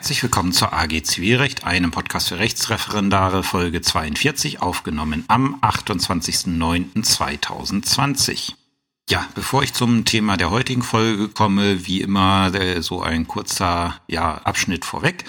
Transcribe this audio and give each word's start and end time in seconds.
Herzlich 0.00 0.22
willkommen 0.22 0.54
zur 0.54 0.72
AG 0.72 1.02
Zivilrecht, 1.02 1.64
einem 1.64 1.90
Podcast 1.90 2.30
für 2.30 2.38
Rechtsreferendare, 2.38 3.42
Folge 3.42 3.82
42, 3.82 4.62
aufgenommen 4.62 5.26
am 5.28 5.56
28.09.2020. 5.60 8.54
Ja, 9.10 9.28
bevor 9.34 9.62
ich 9.62 9.74
zum 9.74 10.06
Thema 10.06 10.38
der 10.38 10.50
heutigen 10.50 10.80
Folge 10.80 11.28
komme, 11.28 11.86
wie 11.86 12.00
immer 12.00 12.50
äh, 12.54 12.80
so 12.80 13.02
ein 13.02 13.28
kurzer 13.28 14.00
ja, 14.06 14.36
Abschnitt 14.36 14.86
vorweg. 14.86 15.26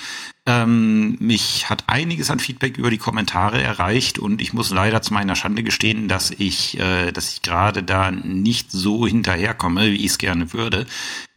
Ähm, 0.52 1.16
mich 1.20 1.70
hat 1.70 1.86
einiges 1.88 2.30
an 2.30 2.40
Feedback 2.40 2.78
über 2.78 2.90
die 2.90 2.98
Kommentare 2.98 3.62
erreicht 3.62 4.20
und 4.20 4.42
ich 4.42 4.54
muss 4.54 4.72
leider 4.72 5.02
zu 5.02 5.14
meiner 5.14 5.36
Schande 5.36 5.64
gestehen, 5.64 6.08
dass 6.08 6.32
ich, 6.32 6.78
äh, 6.80 7.12
dass 7.12 7.32
ich 7.32 7.42
gerade 7.42 7.84
da 7.84 8.12
nicht 8.12 8.72
so 8.72 9.08
hinterherkomme, 9.08 9.92
wie 9.92 9.98
ich 9.98 10.08
es 10.08 10.18
gerne 10.18 10.52
würde. 10.52 10.86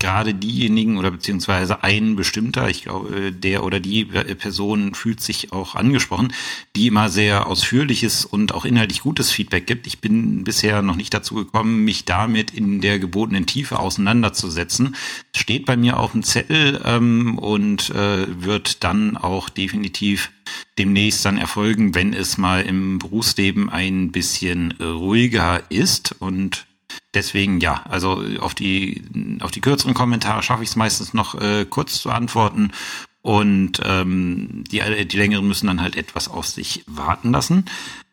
Gerade 0.01 0.35
diejenigen 0.35 0.99
oder 0.99 1.11
beziehungsweise 1.11 1.83
ein 1.85 2.17
bestimmter, 2.17 2.69
ich 2.69 2.83
glaube, 2.83 3.33
der 3.33 3.63
oder 3.65 3.79
die 3.79 4.05
Person 4.05 4.95
fühlt 4.95 5.21
sich 5.21 5.53
auch 5.53 5.77
angesprochen, 5.77 6.33
die 6.75 6.89
immer 6.89 7.09
sehr 7.09 7.47
ausführliches 7.47 8.25
und 8.25 8.53
auch 8.53 8.65
inhaltlich 8.65 9.01
gutes 9.01 9.31
Feedback 9.31 9.67
gibt. 9.67 9.87
Ich 9.87 10.01
bin 10.01 10.45
bisher 10.45 10.83
noch 10.83 10.97
nicht 10.97 11.15
dazu 11.15 11.37
gekommen, 11.37 11.85
mich 11.85 12.05
damit 12.05 12.51
in 12.51 12.81
der 12.81 12.99
gebotenen 12.99 13.47
Tiefe 13.47 13.79
auseinanderzusetzen. 13.79 14.97
Steht 15.37 15.67
bei 15.67 15.77
mir 15.77 15.99
auf 15.99 16.13
dem 16.13 16.23
Zettel 16.23 16.81
ähm, 16.85 17.39
und 17.39 17.91
äh, 17.91 18.27
wird 18.45 18.85
dann 18.85 19.17
auch 19.17 19.49
definitiv 19.49 20.31
demnächst 20.79 21.25
dann 21.25 21.39
erfolgen, 21.39 21.95
wenn 21.95 22.13
es 22.13 22.39
mal 22.39 22.63
im 22.63 22.99
Berufsleben 22.99 23.69
ein 23.69 24.13
bisschen 24.13 24.73
ruhiger 24.81 25.63
ist 25.71 26.15
und 26.21 26.67
Deswegen 27.15 27.61
ja, 27.61 27.83
also 27.89 28.23
auf 28.41 28.55
die 28.55 29.03
auf 29.41 29.51
die 29.51 29.61
kürzeren 29.61 29.95
Kommentare 29.95 30.43
schaffe 30.43 30.63
ich 30.65 30.71
es 30.71 30.77
meistens 30.77 31.15
noch 31.15 31.41
äh, 31.41 31.65
kurz 31.65 32.01
zu 32.01 32.11
antworten 32.11 32.73
und 33.23 33.81
ähm, 33.85 34.65
die 34.71 34.83
die 35.07 35.17
längeren 35.17 35.47
müssen 35.47 35.69
dann 35.69 35.81
halt 35.81 35.97
etwas 35.97 36.29
auf 36.29 36.47
sich 36.47 36.85
warten 36.87 37.33
lassen. 37.33 37.67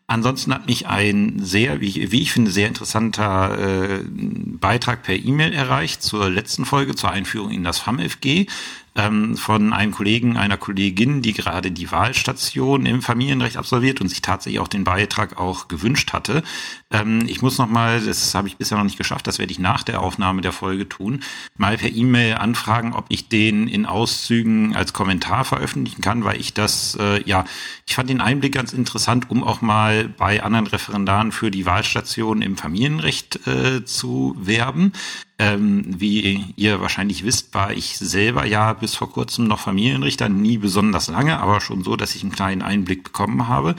Ansonsten 0.06 0.52
hat 0.52 0.66
mich 0.66 0.86
ein 0.86 1.38
sehr, 1.38 1.80
wie, 1.80 2.12
wie 2.12 2.20
ich 2.20 2.32
finde, 2.32 2.50
sehr 2.50 2.68
interessanter 2.68 3.58
äh, 3.58 4.00
Beitrag 4.04 5.02
per 5.02 5.14
E-Mail 5.14 5.52
erreicht 5.52 6.02
zur 6.02 6.28
letzten 6.28 6.64
Folge, 6.64 6.94
zur 6.94 7.10
Einführung 7.10 7.50
in 7.50 7.64
das 7.64 7.78
FAMFG 7.78 8.46
ähm, 8.94 9.36
von 9.36 9.72
einem 9.72 9.92
Kollegen, 9.92 10.36
einer 10.36 10.56
Kollegin, 10.56 11.22
die 11.22 11.32
gerade 11.32 11.70
die 11.70 11.90
Wahlstation 11.90 12.86
im 12.86 13.02
Familienrecht 13.02 13.56
absolviert 13.56 14.00
und 14.00 14.08
sich 14.08 14.22
tatsächlich 14.22 14.60
auch 14.60 14.68
den 14.68 14.84
Beitrag 14.84 15.38
auch 15.38 15.68
gewünscht 15.68 16.12
hatte. 16.12 16.42
Ähm, 16.90 17.22
ich 17.26 17.40
muss 17.42 17.58
noch 17.58 17.68
mal, 17.68 18.00
das 18.00 18.34
habe 18.34 18.48
ich 18.48 18.56
bisher 18.56 18.76
noch 18.76 18.84
nicht 18.84 18.98
geschafft, 18.98 19.26
das 19.26 19.38
werde 19.38 19.52
ich 19.52 19.58
nach 19.58 19.82
der 19.82 20.00
Aufnahme 20.00 20.42
der 20.42 20.52
Folge 20.52 20.88
tun, 20.88 21.20
mal 21.56 21.78
per 21.78 21.90
E-Mail 21.90 22.34
anfragen, 22.34 22.92
ob 22.92 23.06
ich 23.08 23.28
den 23.28 23.68
in 23.68 23.86
Auszügen 23.86 24.76
als 24.76 24.92
Kommentar 24.92 25.44
veröffentlichen 25.44 26.02
kann, 26.02 26.24
weil 26.24 26.38
ich 26.38 26.52
das, 26.52 26.96
äh, 27.00 27.22
ja, 27.24 27.44
ich 27.86 27.94
fand 27.94 28.10
den 28.10 28.20
Einblick 28.20 28.52
ganz 28.52 28.72
interessant, 28.72 29.30
um 29.30 29.42
auch 29.42 29.62
mal 29.62 30.08
bei 30.08 30.42
anderen 30.42 30.66
Referendaren 30.66 31.32
für 31.32 31.50
die 31.50 31.66
Wahlstation 31.66 32.42
im 32.42 32.56
Familienrecht 32.56 33.46
äh, 33.46 33.84
zu 33.84 34.36
werben. 34.38 34.92
Ähm, 35.38 35.84
wie 35.86 36.44
ihr 36.56 36.80
wahrscheinlich 36.80 37.24
wisst, 37.24 37.54
war 37.54 37.72
ich 37.72 37.98
selber 37.98 38.44
ja 38.44 38.74
bis 38.74 38.94
vor 38.94 39.10
kurzem 39.10 39.48
noch 39.48 39.58
Familienrichter, 39.58 40.28
nie 40.28 40.58
besonders 40.58 41.08
lange, 41.08 41.40
aber 41.40 41.60
schon 41.60 41.82
so, 41.82 41.96
dass 41.96 42.14
ich 42.14 42.22
einen 42.22 42.32
kleinen 42.32 42.62
Einblick 42.62 43.02
bekommen 43.02 43.48
habe. 43.48 43.74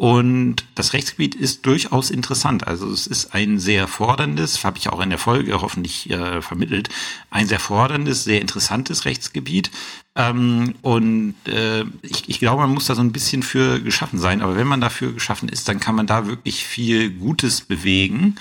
Und 0.00 0.64
das 0.76 0.94
Rechtsgebiet 0.94 1.34
ist 1.34 1.66
durchaus 1.66 2.10
interessant. 2.10 2.66
Also 2.66 2.90
es 2.90 3.06
ist 3.06 3.34
ein 3.34 3.58
sehr 3.58 3.86
forderndes, 3.86 4.64
habe 4.64 4.78
ich 4.78 4.88
auch 4.88 5.00
in 5.00 5.10
der 5.10 5.18
Folge 5.18 5.60
hoffentlich 5.60 6.08
äh, 6.08 6.40
vermittelt, 6.40 6.88
ein 7.30 7.46
sehr 7.46 7.60
forderndes, 7.60 8.24
sehr 8.24 8.40
interessantes 8.40 9.04
Rechtsgebiet. 9.04 9.70
Ähm, 10.16 10.74
und 10.80 11.34
äh, 11.46 11.84
ich, 12.00 12.30
ich 12.30 12.38
glaube, 12.38 12.62
man 12.62 12.72
muss 12.72 12.86
da 12.86 12.94
so 12.94 13.02
ein 13.02 13.12
bisschen 13.12 13.42
für 13.42 13.78
geschaffen 13.80 14.18
sein. 14.18 14.40
Aber 14.40 14.56
wenn 14.56 14.66
man 14.66 14.80
dafür 14.80 15.12
geschaffen 15.12 15.50
ist, 15.50 15.68
dann 15.68 15.80
kann 15.80 15.96
man 15.96 16.06
da 16.06 16.26
wirklich 16.26 16.64
viel 16.64 17.10
Gutes 17.10 17.60
bewegen. 17.60 18.36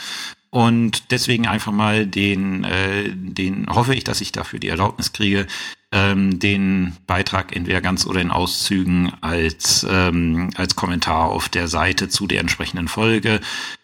Und 0.52 1.12
deswegen 1.12 1.48
einfach 1.48 1.72
mal 1.72 2.08
den, 2.08 2.64
äh, 2.64 3.10
den 3.14 3.68
hoffe 3.70 3.94
ich, 3.94 4.04
dass 4.04 4.22
ich 4.22 4.32
dafür 4.32 4.60
die 4.60 4.70
Erlaubnis 4.70 5.14
kriege, 5.14 5.46
ähm, 5.92 6.40
den 6.40 6.96
Beitrag 7.06 7.56
entweder 7.56 7.82
ganz 7.82 8.06
oder 8.06 8.22
in 8.22 8.32
Auszügen 8.32 9.12
als, 9.22 9.86
ähm, 9.90 10.50
als 10.56 10.76
Kommentar 10.76 11.30
auf 11.30 11.50
der 11.50 11.68
Seite 11.68 12.10
zu 12.10 12.26
der 12.26 12.40
entsprechenden 12.40 12.88
Folge, 12.88 13.42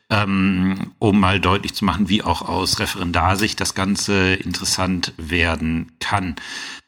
ähm, 0.09 0.91
um 0.99 1.19
mal 1.19 1.39
deutlich 1.39 1.73
zu 1.73 1.85
machen, 1.85 2.09
wie 2.09 2.23
auch 2.23 2.41
aus 2.41 2.79
Referendarsicht 2.79 3.59
das 3.59 3.75
Ganze 3.75 4.33
interessant 4.35 5.13
werden 5.17 5.91
kann. 5.99 6.35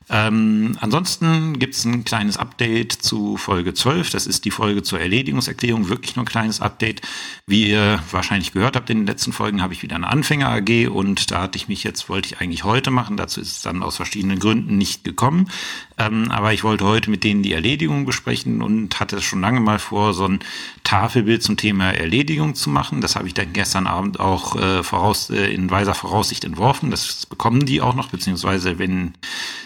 Ähm, 0.09 0.77
ansonsten 0.79 1.59
gibt's 1.59 1.83
ein 1.83 2.05
kleines 2.05 2.37
Update 2.37 2.93
zu 2.93 3.35
Folge 3.35 3.73
12. 3.73 4.09
Das 4.11 4.25
ist 4.25 4.45
die 4.45 4.51
Folge 4.51 4.83
zur 4.83 4.99
Erledigungserklärung. 4.99 5.89
Wirklich 5.89 6.15
nur 6.15 6.23
ein 6.23 6.29
kleines 6.29 6.61
Update. 6.61 7.01
Wie 7.45 7.69
ihr 7.69 7.99
wahrscheinlich 8.11 8.53
gehört 8.53 8.75
habt 8.75 8.89
in 8.89 8.99
den 8.99 9.07
letzten 9.07 9.33
Folgen, 9.33 9.61
habe 9.61 9.73
ich 9.73 9.83
wieder 9.83 9.95
eine 9.95 10.07
Anfänger-AG 10.07 10.87
und 10.87 11.31
da 11.31 11.41
hatte 11.41 11.57
ich 11.57 11.67
mich 11.67 11.83
jetzt, 11.83 12.07
wollte 12.09 12.27
ich 12.27 12.39
eigentlich 12.39 12.63
heute 12.63 12.89
machen. 12.89 13.17
Dazu 13.17 13.41
ist 13.41 13.51
es 13.51 13.61
dann 13.61 13.83
aus 13.83 13.97
verschiedenen 13.97 14.39
Gründen 14.39 14.77
nicht 14.77 15.03
gekommen. 15.03 15.49
Ähm, 15.97 16.29
aber 16.29 16.53
ich 16.53 16.63
wollte 16.63 16.85
heute 16.85 17.09
mit 17.09 17.23
denen 17.23 17.41
die 17.41 17.53
Erledigung 17.53 18.05
besprechen 18.05 18.61
und 18.61 18.99
hatte 18.99 19.21
schon 19.21 19.41
lange 19.41 19.59
mal 19.59 19.79
vor, 19.79 20.13
so 20.13 20.25
ein 20.27 20.39
Tafelbild 20.83 21.41
zum 21.41 21.57
Thema 21.57 21.91
Erledigung 21.91 22.53
zu 22.53 22.69
machen. 22.69 23.01
Das 23.01 23.15
habe 23.15 23.27
ich 23.27 23.33
dann 23.33 23.53
gestern 23.53 23.87
Abend 23.87 24.19
auch 24.19 24.55
äh, 24.55 24.83
voraus, 24.83 25.29
äh, 25.29 25.51
in 25.53 25.71
weiser 25.71 25.95
Voraussicht 25.95 26.45
entworfen. 26.45 26.91
Das 26.91 27.25
bekommen 27.25 27.65
die 27.65 27.81
auch 27.81 27.95
noch, 27.95 28.09
beziehungsweise 28.09 28.77
wenn 28.77 29.13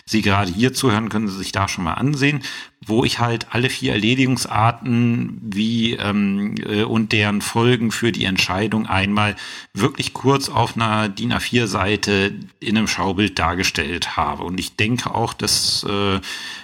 Sie 0.05 0.21
gerade 0.21 0.51
hier 0.51 0.73
zuhören, 0.73 1.09
können 1.09 1.27
Sie 1.27 1.37
sich 1.37 1.51
da 1.51 1.67
schon 1.67 1.83
mal 1.83 1.93
ansehen, 1.93 2.41
wo 2.85 3.05
ich 3.05 3.19
halt 3.19 3.47
alle 3.51 3.69
vier 3.69 3.93
Erledigungsarten 3.93 5.39
wie 5.43 5.93
ähm, 5.93 6.55
äh, 6.67 6.83
und 6.83 7.11
deren 7.11 7.41
Folgen 7.41 7.91
für 7.91 8.11
die 8.11 8.25
Entscheidung 8.25 8.87
einmal 8.87 9.35
wirklich 9.73 10.13
kurz 10.13 10.49
auf 10.49 10.75
einer 10.75 11.07
DIN 11.07 11.33
A4-Seite 11.33 12.33
in 12.59 12.77
einem 12.77 12.87
Schaubild 12.87 13.37
dargestellt 13.37 14.17
habe. 14.17 14.43
Und 14.43 14.59
ich 14.59 14.75
denke 14.77 15.13
auch, 15.13 15.33
dass, 15.33 15.83
äh, 15.83 16.20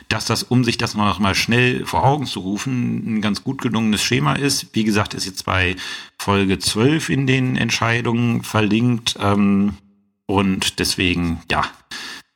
dass 0.09 0.25
das, 0.25 0.43
um 0.43 0.63
sich 0.63 0.77
das 0.77 0.95
noch 0.95 1.19
mal 1.19 1.35
schnell 1.35 1.85
vor 1.85 2.03
Augen 2.03 2.25
zu 2.25 2.39
rufen, 2.39 3.17
ein 3.17 3.21
ganz 3.21 3.43
gut 3.43 3.61
gelungenes 3.61 4.01
Schema 4.01 4.33
ist. 4.33 4.67
Wie 4.73 4.83
gesagt, 4.83 5.13
ist 5.13 5.25
jetzt 5.25 5.45
bei 5.45 5.75
Folge 6.17 6.59
12 6.59 7.09
in 7.09 7.27
den 7.27 7.57
Entscheidungen 7.57 8.43
verlinkt. 8.43 9.15
Ähm, 9.19 9.73
und 10.25 10.79
deswegen, 10.79 11.41
ja, 11.49 11.63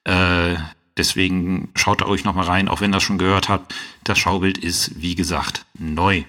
äh, 0.05 0.55
Deswegen 0.97 1.69
schaut 1.73 2.01
da 2.01 2.05
euch 2.05 2.25
nochmal 2.25 2.45
rein, 2.45 2.67
auch 2.67 2.81
wenn 2.81 2.91
ihr 2.91 2.97
das 2.97 3.03
schon 3.03 3.17
gehört 3.17 3.49
habt. 3.49 3.73
Das 4.03 4.19
Schaubild 4.19 4.57
ist, 4.57 5.01
wie 5.01 5.15
gesagt, 5.15 5.65
neu. 5.77 6.23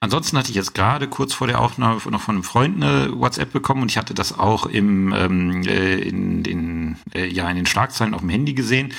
Ansonsten 0.00 0.36
hatte 0.36 0.50
ich 0.50 0.56
jetzt 0.56 0.74
gerade 0.74 1.06
kurz 1.06 1.32
vor 1.32 1.46
der 1.46 1.60
Aufnahme 1.60 2.00
noch 2.10 2.20
von 2.20 2.34
einem 2.34 2.42
Freund 2.42 2.82
eine 2.82 3.12
WhatsApp 3.16 3.52
bekommen 3.52 3.82
und 3.82 3.90
ich 3.90 3.98
hatte 3.98 4.14
das 4.14 4.36
auch 4.36 4.66
im, 4.66 5.12
ähm, 5.12 5.62
äh, 5.62 5.94
in, 5.94 6.42
den, 6.42 6.96
äh, 7.14 7.28
ja, 7.28 7.48
in 7.48 7.54
den 7.54 7.66
Schlagzeilen 7.66 8.12
auf 8.12 8.20
dem 8.20 8.30
Handy 8.30 8.52
gesehen, 8.54 8.92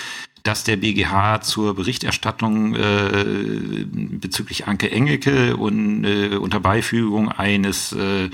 dass 0.44 0.66
der 0.66 0.76
BGH 0.76 1.42
zur 1.42 1.74
Berichterstattung 1.74 2.76
äh, 2.76 3.86
bezüglich 3.86 4.68
Anke 4.68 4.92
Engelke 4.92 5.56
und 5.56 6.04
äh, 6.04 6.36
unter 6.36 6.60
Beifügung 6.60 7.30
eines 7.30 7.94
äh, 7.94 8.30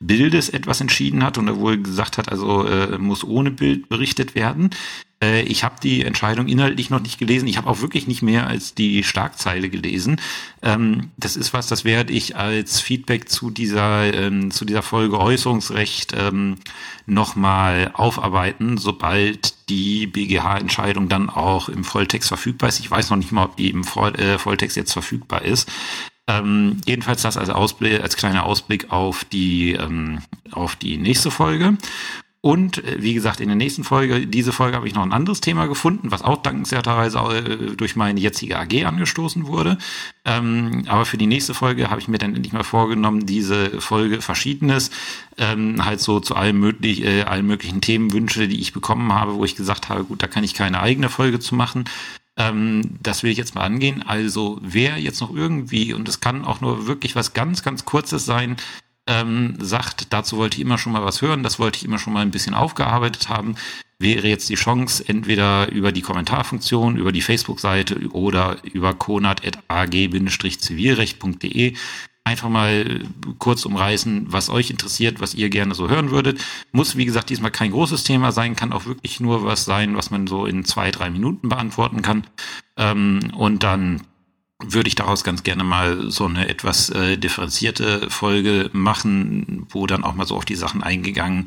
Bildes 0.00 0.48
etwas 0.48 0.80
entschieden 0.80 1.22
hat 1.24 1.38
und 1.38 1.46
er 1.46 1.58
wohl 1.58 1.80
gesagt 1.80 2.18
hat, 2.18 2.28
also 2.30 2.66
äh, 2.66 2.98
muss 2.98 3.22
ohne 3.22 3.52
Bild 3.52 3.88
berichtet 3.88 4.34
werden. 4.34 4.70
Äh, 5.22 5.42
ich 5.42 5.62
habe 5.64 5.76
die 5.80 6.04
Entscheidung 6.04 6.48
inhaltlich 6.48 6.90
noch 6.90 7.00
nicht 7.00 7.18
gelesen. 7.18 7.46
Ich 7.46 7.56
habe 7.56 7.70
auch 7.70 7.80
wirklich 7.80 8.08
nicht 8.08 8.22
mehr 8.22 8.48
als 8.48 8.74
die 8.74 9.04
Starkzeile 9.04 9.70
gelesen. 9.70 10.20
Ähm, 10.62 11.10
das 11.16 11.36
ist 11.36 11.54
was, 11.54 11.68
das 11.68 11.84
werde 11.84 12.12
ich 12.12 12.36
als 12.36 12.80
Feedback 12.80 13.28
zu 13.28 13.50
dieser, 13.50 14.12
ähm, 14.12 14.50
zu 14.50 14.64
dieser 14.64 14.82
Folge 14.82 15.18
Äußerungsrecht 15.18 16.14
ähm, 16.16 16.56
nochmal 17.06 17.92
aufarbeiten, 17.94 18.78
sobald 18.78 19.51
die 19.68 20.06
BGH-Entscheidung 20.06 21.08
dann 21.08 21.30
auch 21.30 21.68
im 21.68 21.84
Volltext 21.84 22.28
verfügbar 22.28 22.68
ist. 22.68 22.80
Ich 22.80 22.90
weiß 22.90 23.10
noch 23.10 23.16
nicht 23.16 23.32
mal, 23.32 23.44
ob 23.44 23.56
die 23.56 23.70
im 23.70 23.82
äh, 23.82 24.38
Volltext 24.38 24.76
jetzt 24.76 24.92
verfügbar 24.92 25.42
ist. 25.42 25.70
Ähm, 26.28 26.80
jedenfalls 26.86 27.22
das 27.22 27.36
als 27.36 27.50
Ausblick, 27.50 28.00
als 28.00 28.16
kleiner 28.16 28.46
Ausblick 28.46 28.92
auf 28.92 29.24
die 29.24 29.72
ähm, 29.72 30.22
auf 30.52 30.76
die 30.76 30.96
nächste 30.96 31.30
Folge. 31.30 31.76
Und 32.44 32.84
äh, 32.84 33.00
wie 33.00 33.14
gesagt, 33.14 33.40
in 33.40 33.46
der 33.46 33.56
nächsten 33.56 33.84
Folge, 33.84 34.26
diese 34.26 34.52
Folge 34.52 34.76
habe 34.76 34.88
ich 34.88 34.94
noch 34.94 35.04
ein 35.04 35.12
anderes 35.12 35.40
Thema 35.40 35.66
gefunden, 35.66 36.10
was 36.10 36.22
auch 36.22 36.42
dankenswerterweise 36.42 37.18
äh, 37.20 37.76
durch 37.76 37.94
meine 37.94 38.18
jetzige 38.18 38.58
AG 38.58 38.84
angestoßen 38.84 39.46
wurde. 39.46 39.78
Ähm, 40.24 40.82
aber 40.88 41.06
für 41.06 41.16
die 41.16 41.28
nächste 41.28 41.54
Folge 41.54 41.88
habe 41.88 42.00
ich 42.00 42.08
mir 42.08 42.18
dann 42.18 42.34
endlich 42.34 42.52
mal 42.52 42.64
vorgenommen, 42.64 43.26
diese 43.26 43.80
Folge 43.80 44.20
Verschiedenes 44.20 44.90
ähm, 45.38 45.84
halt 45.84 46.00
so 46.00 46.18
zu 46.18 46.34
allen, 46.34 46.58
möglich, 46.58 47.04
äh, 47.04 47.22
allen 47.22 47.46
möglichen 47.46 47.80
Themenwünsche, 47.80 48.48
die 48.48 48.60
ich 48.60 48.72
bekommen 48.72 49.12
habe, 49.12 49.34
wo 49.36 49.44
ich 49.44 49.54
gesagt 49.54 49.88
habe, 49.88 50.02
gut, 50.02 50.20
da 50.20 50.26
kann 50.26 50.42
ich 50.42 50.54
keine 50.54 50.80
eigene 50.80 51.10
Folge 51.10 51.38
zu 51.38 51.54
machen. 51.54 51.84
Ähm, 52.36 52.98
das 53.00 53.22
will 53.22 53.30
ich 53.30 53.38
jetzt 53.38 53.54
mal 53.54 53.62
angehen. 53.62 54.02
Also 54.02 54.58
wer 54.62 54.98
jetzt 54.98 55.20
noch 55.20 55.32
irgendwie, 55.32 55.92
und 55.92 56.08
es 56.08 56.18
kann 56.18 56.44
auch 56.44 56.60
nur 56.60 56.88
wirklich 56.88 57.14
was 57.14 57.34
ganz, 57.34 57.62
ganz 57.62 57.84
Kurzes 57.84 58.24
sein, 58.24 58.56
ähm, 59.06 59.56
sagt, 59.60 60.12
dazu 60.12 60.36
wollte 60.36 60.56
ich 60.56 60.62
immer 60.62 60.78
schon 60.78 60.92
mal 60.92 61.04
was 61.04 61.22
hören, 61.22 61.42
das 61.42 61.58
wollte 61.58 61.78
ich 61.78 61.84
immer 61.84 61.98
schon 61.98 62.12
mal 62.12 62.20
ein 62.20 62.30
bisschen 62.30 62.54
aufgearbeitet 62.54 63.28
haben. 63.28 63.56
wäre 63.98 64.28
jetzt 64.28 64.48
die 64.48 64.54
Chance, 64.56 65.04
entweder 65.06 65.70
über 65.70 65.92
die 65.92 66.02
Kommentarfunktion, 66.02 66.96
über 66.96 67.12
die 67.12 67.22
Facebook-Seite 67.22 68.10
oder 68.12 68.56
über 68.64 68.94
konat.ag-zivilrecht.de 68.94 71.74
einfach 72.24 72.48
mal 72.48 73.02
kurz 73.38 73.64
umreißen, 73.64 74.26
was 74.28 74.48
euch 74.48 74.70
interessiert, 74.70 75.20
was 75.20 75.34
ihr 75.34 75.50
gerne 75.50 75.74
so 75.74 75.88
hören 75.88 76.10
würdet. 76.10 76.44
Muss, 76.70 76.96
wie 76.96 77.04
gesagt, 77.04 77.30
diesmal 77.30 77.50
kein 77.50 77.72
großes 77.72 78.04
Thema 78.04 78.32
sein, 78.32 78.56
kann 78.56 78.72
auch 78.72 78.86
wirklich 78.86 79.20
nur 79.20 79.44
was 79.44 79.64
sein, 79.64 79.96
was 79.96 80.10
man 80.10 80.26
so 80.26 80.46
in 80.46 80.64
zwei, 80.64 80.90
drei 80.90 81.10
Minuten 81.10 81.48
beantworten 81.48 82.02
kann. 82.02 82.24
Ähm, 82.76 83.32
und 83.36 83.64
dann 83.64 84.02
würde 84.66 84.88
ich 84.88 84.94
daraus 84.94 85.24
ganz 85.24 85.42
gerne 85.42 85.64
mal 85.64 86.10
so 86.10 86.26
eine 86.26 86.48
etwas 86.48 86.90
äh, 86.90 87.16
differenzierte 87.16 88.10
Folge 88.10 88.70
machen, 88.72 89.66
wo 89.70 89.86
dann 89.86 90.04
auch 90.04 90.14
mal 90.14 90.26
so 90.26 90.36
auf 90.36 90.44
die 90.44 90.54
Sachen 90.54 90.82
eingegangen 90.82 91.46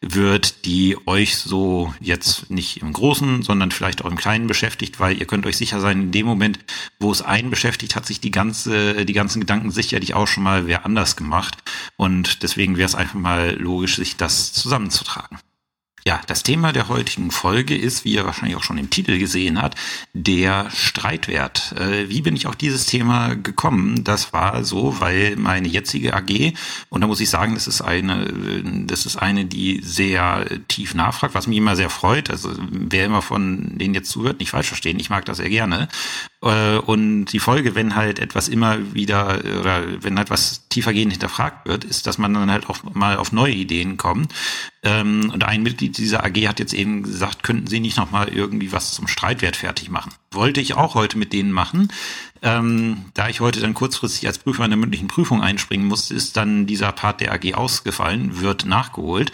wird, 0.00 0.64
die 0.66 0.96
euch 1.06 1.36
so 1.36 1.94
jetzt 2.00 2.50
nicht 2.50 2.82
im 2.82 2.92
Großen, 2.92 3.42
sondern 3.42 3.70
vielleicht 3.70 4.04
auch 4.04 4.10
im 4.10 4.16
Kleinen 4.16 4.46
beschäftigt, 4.46 5.00
weil 5.00 5.18
ihr 5.18 5.26
könnt 5.26 5.46
euch 5.46 5.56
sicher 5.56 5.80
sein, 5.80 6.02
in 6.02 6.12
dem 6.12 6.26
Moment, 6.26 6.58
wo 7.00 7.10
es 7.10 7.22
einen 7.22 7.50
beschäftigt, 7.50 7.96
hat 7.96 8.06
sich 8.06 8.20
die 8.20 8.30
ganze, 8.30 9.04
die 9.04 9.12
ganzen 9.12 9.40
Gedanken 9.40 9.70
sicherlich 9.70 10.14
auch 10.14 10.26
schon 10.26 10.42
mal 10.42 10.66
wer 10.66 10.84
anders 10.84 11.16
gemacht. 11.16 11.58
Und 11.96 12.42
deswegen 12.42 12.76
wäre 12.76 12.86
es 12.86 12.94
einfach 12.94 13.14
mal 13.14 13.56
logisch, 13.58 13.96
sich 13.96 14.16
das 14.16 14.52
zusammenzutragen. 14.52 15.38
Ja, 16.06 16.20
das 16.28 16.44
Thema 16.44 16.72
der 16.72 16.86
heutigen 16.86 17.32
Folge 17.32 17.76
ist, 17.76 18.04
wie 18.04 18.12
ihr 18.12 18.24
wahrscheinlich 18.24 18.56
auch 18.56 18.62
schon 18.62 18.78
im 18.78 18.90
Titel 18.90 19.18
gesehen 19.18 19.60
habt, 19.60 19.76
der 20.12 20.70
Streitwert. 20.70 21.74
Äh, 21.76 22.08
wie 22.08 22.22
bin 22.22 22.36
ich 22.36 22.46
auf 22.46 22.54
dieses 22.54 22.86
Thema 22.86 23.34
gekommen? 23.34 24.04
Das 24.04 24.32
war 24.32 24.62
so, 24.62 25.00
weil 25.00 25.34
meine 25.34 25.66
jetzige 25.66 26.14
AG, 26.14 26.52
und 26.90 27.00
da 27.00 27.08
muss 27.08 27.18
ich 27.18 27.28
sagen, 27.28 27.54
das 27.54 27.66
ist 27.66 27.80
eine, 27.80 28.32
das 28.86 29.04
ist 29.04 29.16
eine, 29.16 29.46
die 29.46 29.80
sehr 29.82 30.46
tief 30.68 30.94
nachfragt, 30.94 31.34
was 31.34 31.48
mich 31.48 31.58
immer 31.58 31.74
sehr 31.74 31.90
freut. 31.90 32.30
Also 32.30 32.52
wer 32.56 33.06
immer 33.06 33.20
von 33.20 33.76
denen 33.76 33.94
jetzt 33.94 34.10
zuhört, 34.10 34.38
nicht 34.38 34.50
falsch 34.50 34.68
verstehen, 34.68 35.00
ich 35.00 35.10
mag 35.10 35.24
das 35.24 35.38
sehr 35.38 35.50
gerne. 35.50 35.88
Äh, 36.42 36.78
und 36.78 37.26
die 37.26 37.38
Folge, 37.38 37.74
wenn 37.74 37.96
halt 37.96 38.18
etwas 38.18 38.48
immer 38.48 38.94
wieder 38.94 39.40
oder 39.60 40.02
wenn 40.02 40.18
halt 40.18 40.30
was 40.30 40.68
tiefergehend 40.68 41.12
hinterfragt 41.12 41.66
wird, 41.66 41.84
ist, 41.84 42.06
dass 42.06 42.18
man 42.18 42.34
dann 42.34 42.50
halt 42.50 42.68
auch 42.68 42.82
mal 42.94 43.16
auf 43.16 43.32
neue 43.32 43.54
Ideen 43.54 43.96
kommt. 43.96 44.32
Ähm, 44.82 45.30
und 45.32 45.44
ein 45.44 45.62
Mitglied 45.62 45.96
dieser 45.96 46.24
AG 46.24 46.36
hat 46.46 46.60
jetzt 46.60 46.74
eben 46.74 47.02
gesagt, 47.02 47.42
könnten 47.42 47.66
Sie 47.66 47.80
nicht 47.80 47.96
nochmal 47.96 48.28
irgendwie 48.28 48.72
was 48.72 48.92
zum 48.92 49.08
Streitwert 49.08 49.56
fertig 49.56 49.90
machen? 49.90 50.12
Wollte 50.30 50.60
ich 50.60 50.74
auch 50.74 50.94
heute 50.94 51.18
mit 51.18 51.32
denen 51.32 51.52
machen. 51.52 51.88
Ähm, 52.42 53.06
da 53.14 53.28
ich 53.28 53.40
heute 53.40 53.60
dann 53.60 53.74
kurzfristig 53.74 54.26
als 54.26 54.38
Prüfer 54.38 54.64
in 54.64 54.70
der 54.70 54.78
mündlichen 54.78 55.08
Prüfung 55.08 55.42
einspringen 55.42 55.88
musste, 55.88 56.14
ist 56.14 56.36
dann 56.36 56.66
dieser 56.66 56.92
Part 56.92 57.20
der 57.20 57.32
AG 57.32 57.54
ausgefallen, 57.54 58.40
wird 58.40 58.66
nachgeholt. 58.66 59.32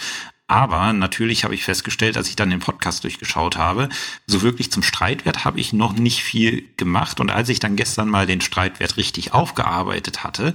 Aber 0.48 0.92
natürlich 0.92 1.44
habe 1.44 1.54
ich 1.54 1.64
festgestellt, 1.64 2.16
als 2.16 2.28
ich 2.28 2.36
dann 2.36 2.50
den 2.50 2.60
Podcast 2.60 3.04
durchgeschaut 3.04 3.56
habe, 3.56 3.88
so 4.26 4.42
wirklich 4.42 4.70
zum 4.70 4.82
Streitwert 4.82 5.44
habe 5.44 5.60
ich 5.60 5.72
noch 5.72 5.94
nicht 5.94 6.22
viel 6.22 6.68
gemacht. 6.76 7.20
Und 7.20 7.30
als 7.30 7.48
ich 7.48 7.58
dann 7.58 7.76
gestern 7.76 8.08
mal 8.08 8.26
den 8.26 8.40
Streitwert 8.40 8.96
richtig 8.96 9.32
aufgearbeitet 9.32 10.24
hatte, 10.24 10.52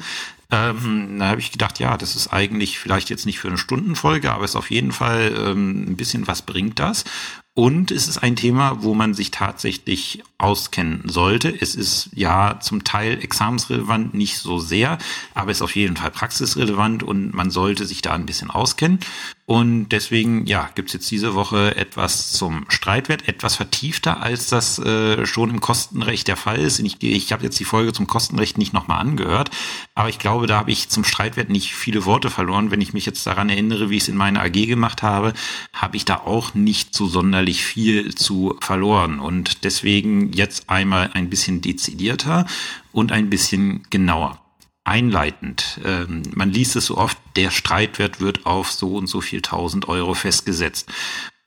ähm, 0.50 1.20
da 1.20 1.28
habe 1.28 1.42
ich 1.42 1.52
gedacht, 1.52 1.80
ja, 1.80 1.98
das 1.98 2.16
ist 2.16 2.30
eigentlich 2.30 2.80
vielleicht 2.80 3.10
jetzt 3.10 3.26
nicht 3.26 3.40
für 3.40 3.50
eine 3.50 3.58
Stundenfolge, 3.58 4.32
aber 4.32 4.46
es 4.46 4.52
ist 4.52 4.56
auf 4.56 4.72
jeden 4.72 4.94
Fall 4.94 5.34
ähm, 5.38 5.90
ein 5.90 5.98
bisschen 5.98 6.28
was 6.28 6.42
bringt 6.42 6.80
das. 6.80 7.04
Und 7.54 7.90
es 7.90 8.08
ist 8.08 8.20
ein 8.20 8.36
Thema, 8.36 8.84
wo 8.84 8.94
man 8.94 9.16
sich 9.16 9.32
tatsächlich 9.32 10.22
auskennen 10.38 11.10
sollte. 11.10 11.50
Es 11.50 11.74
ist 11.74 12.12
ja 12.14 12.60
zum 12.62 12.84
Teil 12.84 13.22
examensrelevant, 13.22 14.14
nicht 14.14 14.38
so 14.38 14.60
sehr, 14.60 15.00
aber 15.34 15.50
es 15.50 15.58
ist 15.58 15.64
auf 15.64 15.76
jeden 15.76 15.98
Fall 15.98 16.12
praxisrelevant 16.12 17.02
und 17.02 17.34
man 17.34 17.50
sollte 17.50 17.88
sich 17.88 18.04
da 18.04 18.14
ein 18.14 18.28
bisschen 18.28 18.52
auskennen. 18.52 19.00
Und 19.50 19.94
deswegen, 19.94 20.46
ja, 20.46 20.70
gibt's 20.76 20.92
jetzt 20.92 21.10
diese 21.10 21.34
Woche 21.34 21.74
etwas 21.78 22.34
zum 22.34 22.66
Streitwert, 22.68 23.30
etwas 23.30 23.56
vertiefter, 23.56 24.22
als 24.22 24.50
das 24.50 24.78
äh, 24.78 25.26
schon 25.26 25.52
im 25.52 25.62
Kostenrecht 25.62 26.28
der 26.28 26.36
Fall 26.36 26.58
ist. 26.58 26.80
Ich, 26.80 27.02
ich 27.02 27.32
habe 27.32 27.46
jetzt 27.46 27.58
die 27.58 27.64
Folge 27.64 27.94
zum 27.94 28.08
Kostenrecht 28.08 28.58
nicht 28.58 28.74
nochmal 28.74 29.00
angehört, 29.00 29.50
aber 29.96 30.10
ich 30.10 30.20
glaube, 30.20 30.48
da 30.48 30.58
habe 30.58 30.72
ich 30.72 30.90
zum 30.90 31.06
Streitwert 31.06 31.48
nicht 31.48 31.74
viele 31.74 32.04
Worte 32.04 32.30
verloren. 32.30 32.72
Wenn 32.72 32.82
ich 32.82 32.92
mich 32.92 33.06
jetzt 33.06 33.26
daran 33.26 33.50
erinnere, 33.50 33.90
wie 33.90 33.96
ich 33.96 34.04
es 34.04 34.10
in 34.10 34.18
meiner 34.18 34.42
AG 34.42 34.52
gemacht 34.52 35.02
habe, 35.02 35.32
habe 35.72 35.96
ich 35.96 36.04
da 36.04 36.18
auch 36.18 36.54
nicht 36.54 36.94
so 36.94 37.08
sonderlich 37.08 37.64
viel 37.64 38.14
zu 38.16 38.58
verloren. 38.60 39.22
Und 39.22 39.64
deswegen 39.64 40.34
jetzt 40.34 40.70
einmal 40.70 41.12
ein 41.14 41.30
bisschen 41.30 41.62
dezidierter 41.62 42.48
und 42.92 43.14
ein 43.14 43.30
bisschen 43.30 43.84
genauer 43.90 44.42
einleitend. 44.88 45.80
Ähm, 45.84 46.24
man 46.34 46.50
liest 46.50 46.76
es 46.76 46.86
so 46.86 46.98
oft, 46.98 47.18
der 47.36 47.52
Streitwert 47.52 48.20
wird 48.22 48.46
auf 48.46 48.72
so 48.72 48.96
und 48.96 49.08
so 49.08 49.22
viel 49.22 49.42
tausend 49.42 49.88
Euro 49.90 50.14
festgesetzt. 50.14 50.90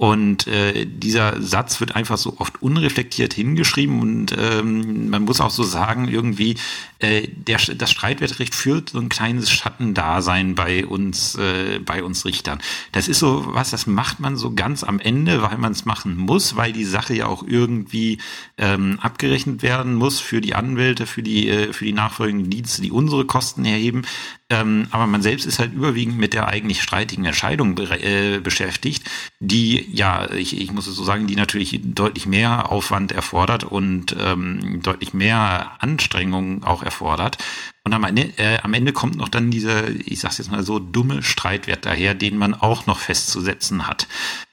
Und 0.01 0.47
äh, 0.47 0.87
dieser 0.87 1.43
Satz 1.43 1.79
wird 1.79 1.95
einfach 1.95 2.17
so 2.17 2.39
oft 2.39 2.63
unreflektiert 2.63 3.35
hingeschrieben 3.35 4.01
und 4.01 4.35
ähm, 4.35 5.11
man 5.11 5.25
muss 5.25 5.43
auch 5.43 5.51
so 5.51 5.63
sagen, 5.63 6.09
irgendwie, 6.09 6.57
äh, 7.01 7.29
der, 7.29 7.59
das 7.77 7.91
Streitwertrecht 7.91 8.55
führt 8.55 8.89
so 8.89 8.99
ein 8.99 9.11
kleines 9.11 9.51
Schattendasein 9.51 10.55
bei 10.55 10.87
uns, 10.87 11.35
äh, 11.35 11.81
bei 11.81 12.03
uns 12.03 12.25
Richtern. 12.25 12.61
Das 12.93 13.09
ist 13.09 13.19
so 13.19 13.45
was, 13.49 13.69
das 13.69 13.87
macht 13.87 14.21
man 14.21 14.39
so 14.39 14.55
ganz 14.55 14.85
am 14.85 15.01
Ende, 15.01 15.43
weil 15.43 15.59
man 15.59 15.73
es 15.73 15.85
machen 15.85 16.17
muss, 16.17 16.57
weil 16.57 16.73
die 16.73 16.87
Sache 16.87 17.13
ja 17.13 17.27
auch 17.27 17.43
irgendwie 17.47 18.17
ähm, 18.57 18.99
abgerechnet 19.03 19.63
werden 19.63 19.95
muss 19.97 20.19
für 20.19 20.41
die 20.41 20.55
Anwälte, 20.55 21.05
für 21.05 21.23
die, 21.23 21.47
äh, 21.51 21.75
für 21.75 21.85
die 21.85 21.93
nachfolgenden 21.93 22.49
Dienste, 22.49 22.81
die 22.81 22.91
unsere 22.91 23.27
Kosten 23.27 23.67
erheben. 23.67 24.07
Ähm, 24.51 24.89
aber 24.91 25.07
man 25.07 25.23
selbst 25.23 25.47
ist 25.47 25.61
halt 25.61 25.73
überwiegend 25.73 26.19
mit 26.19 26.35
der 26.35 26.49
eigentlich 26.49 26.83
streitigen 26.83 27.25
Entscheidung 27.25 27.77
be 27.77 27.85
äh, 28.03 28.41
beschäftigt, 28.41 29.09
die, 29.39 29.89
ja, 29.93 30.31
ich, 30.33 30.61
ich 30.61 30.73
muss 30.73 30.89
es 30.89 30.97
so 30.97 31.05
sagen, 31.05 31.29
die 31.29 31.37
natürlich 31.37 31.81
deutlich 31.83 32.27
mehr 32.27 32.71
Aufwand 32.71 33.13
erfordert 33.13 33.63
und 33.63 34.17
ähm, 34.19 34.81
deutlich 34.83 35.15
mehr 35.15 35.73
Anstrengung 35.79 36.65
auch 36.65 36.83
erfordert. 36.83 37.39
Und 37.83 37.95
am 37.95 38.05
Ende, 38.05 38.33
äh, 38.37 38.59
am 38.63 38.75
Ende 38.75 38.93
kommt 38.93 39.17
noch 39.17 39.29
dann 39.29 39.51
dieser, 39.51 39.89
ich 39.89 40.21
sag's 40.21 40.39
jetzt 40.39 40.51
mal 40.51 40.63
so, 40.63 40.79
dumme 40.79 41.23
Streitwert 41.23 41.87
daher, 41.87 42.15
den 42.15 42.37
man 42.37 42.53
auch 42.53 42.87
noch 42.87 42.99
festzusetzen 42.99 43.87
hat. 43.87 44.07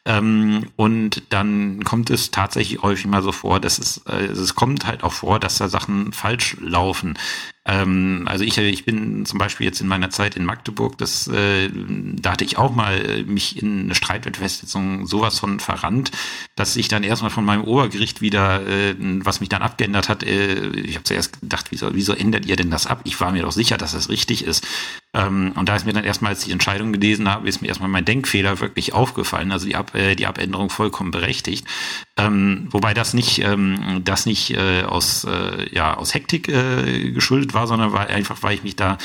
Ähm, 0.05 0.67
und 0.77 1.23
dann 1.29 1.83
kommt 1.83 2.09
es 2.09 2.31
tatsächlich 2.31 2.81
häufig 2.81 3.05
mal 3.07 3.21
so 3.21 3.33
vor, 3.33 3.59
dass 3.59 3.79
es, 3.79 3.97
äh, 4.07 4.27
es 4.27 4.55
kommt 4.55 4.85
halt 4.85 5.03
auch 5.03 5.11
vor, 5.11 5.39
dass 5.39 5.57
da 5.57 5.67
Sachen 5.67 6.13
falsch 6.13 6.55
laufen. 6.61 7.17
Ähm, 7.68 8.24
also 8.25 8.46
ich, 8.46 8.58
ich 8.58 8.86
bin 8.86 9.25
zum 9.25 9.40
Beispiel 9.40 9.66
jetzt 9.68 9.81
in 9.81 9.88
meiner 9.88 10.10
Zeit 10.10 10.38
in 10.38 10.46
Magdeburg, 10.46 10.98
das, 10.98 11.28
äh, 11.28 11.69
da 11.69 12.31
hatte 12.31 12.46
ich 12.46 12.58
auch 12.58 12.74
mal 12.74 12.98
äh, 12.98 13.24
mich 13.24 13.62
in 13.62 13.81
eine 13.81 13.96
Streitwettfestsetzung 13.96 15.06
sowas 15.06 15.38
von 15.38 15.60
verrannt, 15.60 16.12
dass 16.56 16.78
ich 16.78 16.88
dann 16.88 17.04
erstmal 17.04 17.30
von 17.30 17.44
meinem 17.44 17.66
Obergericht 17.66 18.22
wieder, 18.22 18.66
äh, 18.66 18.96
was 18.98 19.42
mich 19.42 19.50
dann 19.50 19.62
abgeändert 19.62 20.08
hat, 20.08 20.24
äh, 20.24 20.69
ich 20.78 20.96
habe 20.96 21.04
zuerst 21.04 21.42
gedacht, 21.42 21.68
wieso, 21.72 21.94
wieso 21.94 22.14
ändert 22.14 22.45
ihr 22.45 22.56
denn 22.56 22.71
das 22.71 22.88
ab? 22.88 23.02
Ich 23.04 23.19
war 23.19 23.33
mir 23.33 23.44
doch 23.44 23.52
sicher, 23.52 23.78
dass 23.78 23.92
das 23.92 24.07
richtig 24.07 24.45
ist. 24.45 24.66
Ähm, 25.14 25.52
und 25.56 25.68
da 25.68 25.76
ist 25.76 25.86
mir 25.86 25.94
dann 25.94 26.06
erstmal, 26.06 26.31
als 26.31 26.42
ich 26.42 26.45
die 26.45 26.52
Entscheidung 26.52 26.94
gelesen 26.94 27.28
habe, 27.28 27.50
ist 27.50 27.62
mir 27.62 27.68
erstmal 27.68 27.90
mein 27.90 28.06
Denkfehler 28.06 28.62
wirklich 28.62 28.94
aufgefallen. 28.94 29.52
Also 29.52 29.66
die, 29.66 29.76
Ab, 29.76 29.94
äh, 29.94 30.16
die 30.16 30.26
Abänderung 30.26 30.69
vollkommen 30.69 31.12
berechtigt. 31.12 31.68
Ähm, 32.18 32.68
wobei 32.71 32.94
das 32.94 33.14
nicht, 33.14 33.40
ähm, 33.40 34.02
das 34.04 34.26
nicht 34.26 34.52
äh, 34.52 34.83
aus, 34.83 35.26
äh, 35.26 35.74
ja, 35.74 35.97
aus 35.97 36.14
Hektik 36.14 36.47
äh, 36.50 37.12
geschuldet 37.12 37.54
war, 37.54 37.56
sondern 37.66 37.94
war 37.94 38.07
einfach, 38.07 38.44
weil 38.44 38.56
ich 38.56 38.64
mich 38.64 38.76
da 38.76 38.97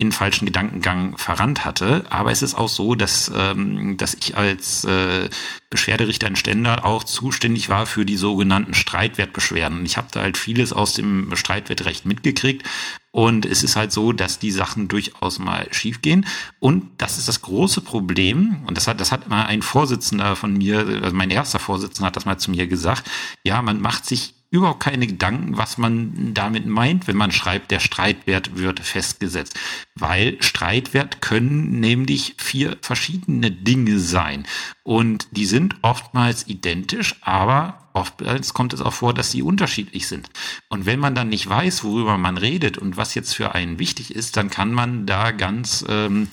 in 0.00 0.12
falschen 0.12 0.46
Gedankengang 0.46 1.18
verrannt 1.18 1.66
hatte. 1.66 2.06
Aber 2.08 2.32
es 2.32 2.40
ist 2.40 2.54
auch 2.54 2.70
so, 2.70 2.94
dass, 2.94 3.30
ähm, 3.36 3.98
dass 3.98 4.14
ich 4.14 4.34
als 4.34 4.84
äh, 4.84 5.28
Beschwerderichter 5.68 6.26
in 6.26 6.36
Stendal 6.36 6.80
auch 6.80 7.04
zuständig 7.04 7.68
war 7.68 7.84
für 7.84 8.06
die 8.06 8.16
sogenannten 8.16 8.72
Streitwertbeschwerden. 8.72 9.84
Ich 9.84 9.98
habe 9.98 10.08
da 10.10 10.22
halt 10.22 10.38
vieles 10.38 10.72
aus 10.72 10.94
dem 10.94 11.36
Streitwertrecht 11.36 12.06
mitgekriegt. 12.06 12.66
Und 13.12 13.44
es 13.44 13.62
ist 13.62 13.76
halt 13.76 13.92
so, 13.92 14.12
dass 14.12 14.38
die 14.38 14.52
Sachen 14.52 14.88
durchaus 14.88 15.38
mal 15.38 15.68
schiefgehen. 15.70 16.24
Und 16.60 16.86
das 16.96 17.18
ist 17.18 17.28
das 17.28 17.42
große 17.42 17.82
Problem. 17.82 18.64
Und 18.66 18.78
das 18.78 18.88
hat, 18.88 19.00
das 19.00 19.12
hat 19.12 19.28
mal 19.28 19.44
ein 19.44 19.60
Vorsitzender 19.60 20.34
von 20.34 20.54
mir, 20.56 20.78
also 21.02 21.14
mein 21.14 21.30
erster 21.30 21.58
Vorsitzender 21.58 22.06
hat 22.06 22.16
das 22.16 22.24
mal 22.24 22.38
zu 22.38 22.50
mir 22.50 22.68
gesagt. 22.68 23.10
Ja, 23.44 23.60
man 23.60 23.82
macht 23.82 24.06
sich 24.06 24.32
überhaupt 24.50 24.80
keine 24.80 25.06
Gedanken, 25.06 25.56
was 25.56 25.78
man 25.78 26.34
damit 26.34 26.66
meint, 26.66 27.06
wenn 27.06 27.16
man 27.16 27.30
schreibt, 27.30 27.70
der 27.70 27.78
Streitwert 27.78 28.56
wird 28.56 28.80
festgesetzt. 28.80 29.58
Weil 29.94 30.42
Streitwert 30.42 31.22
können 31.22 31.78
nämlich 31.78 32.34
vier 32.38 32.76
verschiedene 32.82 33.52
Dinge 33.52 34.00
sein. 34.00 34.46
Und 34.82 35.28
die 35.30 35.46
sind 35.46 35.76
oftmals 35.82 36.48
identisch, 36.48 37.14
aber 37.20 37.88
oftmals 37.92 38.52
kommt 38.52 38.72
es 38.72 38.80
auch 38.80 38.92
vor, 38.92 39.14
dass 39.14 39.30
sie 39.30 39.42
unterschiedlich 39.42 40.08
sind. 40.08 40.28
Und 40.68 40.84
wenn 40.84 40.98
man 40.98 41.14
dann 41.14 41.28
nicht 41.28 41.48
weiß, 41.48 41.84
worüber 41.84 42.18
man 42.18 42.36
redet 42.36 42.76
und 42.76 42.96
was 42.96 43.14
jetzt 43.14 43.34
für 43.34 43.54
einen 43.54 43.78
wichtig 43.78 44.14
ist, 44.14 44.36
dann 44.36 44.50
kann 44.50 44.72
man 44.72 45.06
da 45.06 45.30
ganz 45.30 45.84
ähm, 45.88 46.28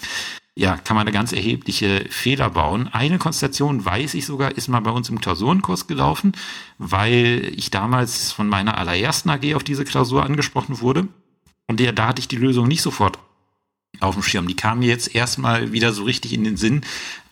ja, 0.58 0.76
kann 0.76 0.96
man 0.96 1.06
da 1.06 1.12
ganz 1.12 1.34
erhebliche 1.34 2.06
Fehler 2.10 2.50
bauen. 2.50 2.90
Eine 2.92 3.20
Konstellation, 3.20 3.86
weiß 3.86 4.16
ich 4.16 4.26
sogar, 4.26 4.58
ist 4.58 4.68
mal 4.68 4.80
bei 4.80 4.90
uns 4.90 5.08
im 5.08 5.22
Klausurenkurs 5.22 5.86
gelaufen, 5.86 6.32
weil 6.80 7.54
ich 7.56 7.70
damals 7.70 8.32
von 8.32 8.50
meiner 8.50 8.76
allerersten 8.76 9.30
AG 9.30 9.54
auf 9.54 9.64
diese 9.64 9.86
Klausur 9.86 10.26
angesprochen 10.26 10.82
wurde. 10.82 11.08
Und 11.68 11.80
der, 11.80 11.94
da 11.94 12.08
hatte 12.08 12.22
ich 12.22 12.28
die 12.28 12.38
Lösung 12.38 12.68
nicht 12.68 12.82
sofort 12.82 13.20
auf 14.00 14.16
dem 14.16 14.24
Schirm. 14.24 14.48
Die 14.48 14.56
kam 14.56 14.80
mir 14.80 14.88
jetzt 14.88 15.14
erstmal 15.14 15.74
wieder 15.74 15.94
so 15.94 16.06
richtig 16.06 16.34
in 16.34 16.44
den 16.44 16.58
Sinn, 16.58 16.82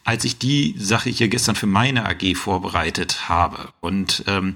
als 0.04 0.24
ich 0.24 0.38
die 0.38 0.76
Sache 0.78 1.10
hier 1.10 1.28
gestern 1.28 1.56
für 1.56 1.66
meine 1.66 2.06
AG 2.06 2.36
vorbereitet 2.36 3.28
habe. 3.28 3.70
Und 3.82 4.24
ähm, 4.28 4.56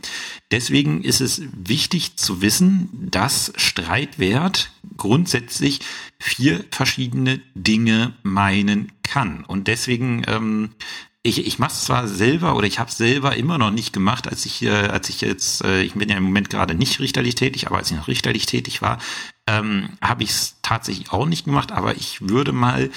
deswegen 0.52 1.04
ist 1.04 1.22
es 1.22 1.42
wichtig 1.54 2.18
zu 2.18 2.44
wissen, 2.44 2.90
dass 3.10 3.52
Streitwert 3.56 4.70
grundsätzlich 4.96 5.80
vier 6.20 6.66
verschiedene 6.72 7.42
Dinge 7.56 8.14
meinen 8.24 8.92
kann. 9.04 9.46
Und 9.46 9.68
deswegen 9.68 10.24
ähm, 10.28 10.72
ich, 11.22 11.46
ich 11.46 11.60
mache 11.60 11.72
es 11.72 11.86
zwar 11.86 12.08
selber 12.08 12.56
oder 12.56 12.66
ich 12.66 12.80
habe 12.80 12.90
es 12.90 12.98
selber 12.98 13.36
immer 13.36 13.58
noch 13.58 13.72
nicht 13.72 13.92
gemacht, 13.92 14.28
als 14.28 14.46
ich 14.46 14.64
äh, 14.64 14.70
als 14.70 15.10
ich 15.10 15.22
jetzt, 15.22 15.64
äh, 15.64 15.82
ich 15.82 15.94
bin 15.94 16.10
ja 16.10 16.18
im 16.18 16.24
Moment 16.24 16.50
gerade 16.50 16.76
nicht 16.76 17.00
richterlich 17.00 17.36
tätig, 17.36 17.68
aber 17.68 17.78
als 17.78 17.92
ich 17.92 17.98
noch 17.98 18.08
richterlich 18.08 18.46
tätig 18.46 18.82
war, 18.82 19.00
ähm, 19.48 19.90
habe 20.02 20.24
ich 20.24 20.30
es 20.30 20.56
tatsächlich 20.62 21.12
auch 21.12 21.26
nicht 21.26 21.46
gemacht, 21.46 21.72
aber 21.72 21.96
ich 21.96 22.30
würde 22.30 22.54
mal 22.54 22.90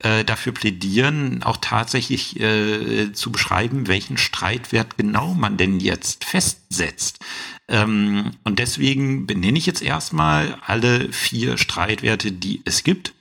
äh, 0.00 0.24
dafür 0.24 0.52
plädieren, 0.52 1.42
auch 1.42 1.56
tatsächlich 1.60 2.38
äh, 2.38 3.12
zu 3.12 3.32
beschreiben, 3.32 3.88
welchen 3.88 4.16
Streitwert 4.16 4.96
genau 4.96 5.34
man 5.34 5.56
denn 5.56 5.80
jetzt 5.80 6.24
festsetzt. 6.24 7.18
Ähm, 7.66 8.30
und 8.44 8.58
deswegen 8.58 9.26
benenne 9.26 9.58
ich 9.58 9.66
jetzt 9.66 9.82
erstmal 9.82 10.56
alle 10.64 11.12
vier 11.12 11.58
Streitwerte, 11.58 12.32
die 12.32 12.62
es 12.64 12.84
gibt. 12.84 13.12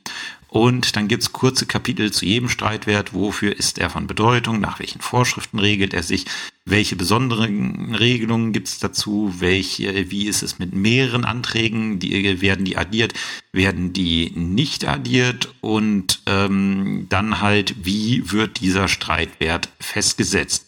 Und 0.58 0.96
dann 0.96 1.08
gibt's 1.08 1.34
kurze 1.34 1.68
Kapitel 1.68 2.12
zu 2.12 2.26
jedem 2.26 2.50
Streitwert. 2.50 3.14
Wofür 3.14 3.56
ist 3.56 3.78
er 3.78 3.92
von 3.92 4.08
Bedeutung? 4.08 4.60
Nach 4.60 4.80
welchen 4.80 5.02
Vorschriften 5.02 5.60
regelt 5.60 5.94
er 5.94 6.02
sich? 6.02 6.26
Welche 6.66 6.96
besonderen 6.96 7.94
Regelungen 7.94 8.54
gibt's 8.54 8.80
dazu? 8.80 9.36
Welche, 9.38 10.10
wie 10.10 10.26
ist 10.26 10.42
es 10.42 10.58
mit 10.58 10.74
mehreren 10.74 11.26
Anträgen? 11.26 12.00
Die, 12.00 12.42
werden 12.42 12.66
die 12.66 12.76
addiert? 12.76 13.14
Werden 13.54 13.94
die 13.94 14.32
nicht 14.34 14.88
addiert? 14.88 15.54
Und 15.62 16.24
ähm, 16.26 17.06
dann 17.08 17.40
halt, 17.40 17.86
wie 17.86 18.32
wird 18.32 18.60
dieser 18.60 18.88
Streitwert 18.88 19.70
festgesetzt? 19.80 20.66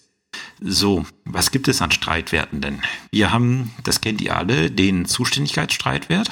So, 0.62 1.05
was 1.25 1.50
gibt 1.50 1.67
es 1.67 1.81
an 1.81 1.89
Streitwerten 1.89 2.62
denn? 2.62 2.81
Wir 3.12 3.31
haben, 3.31 3.72
das 3.84 4.01
kennt 4.01 4.22
ihr 4.22 4.38
alle, 4.38 4.69
den 4.69 5.05
Zuständigkeitsstreitwert. 5.05 6.29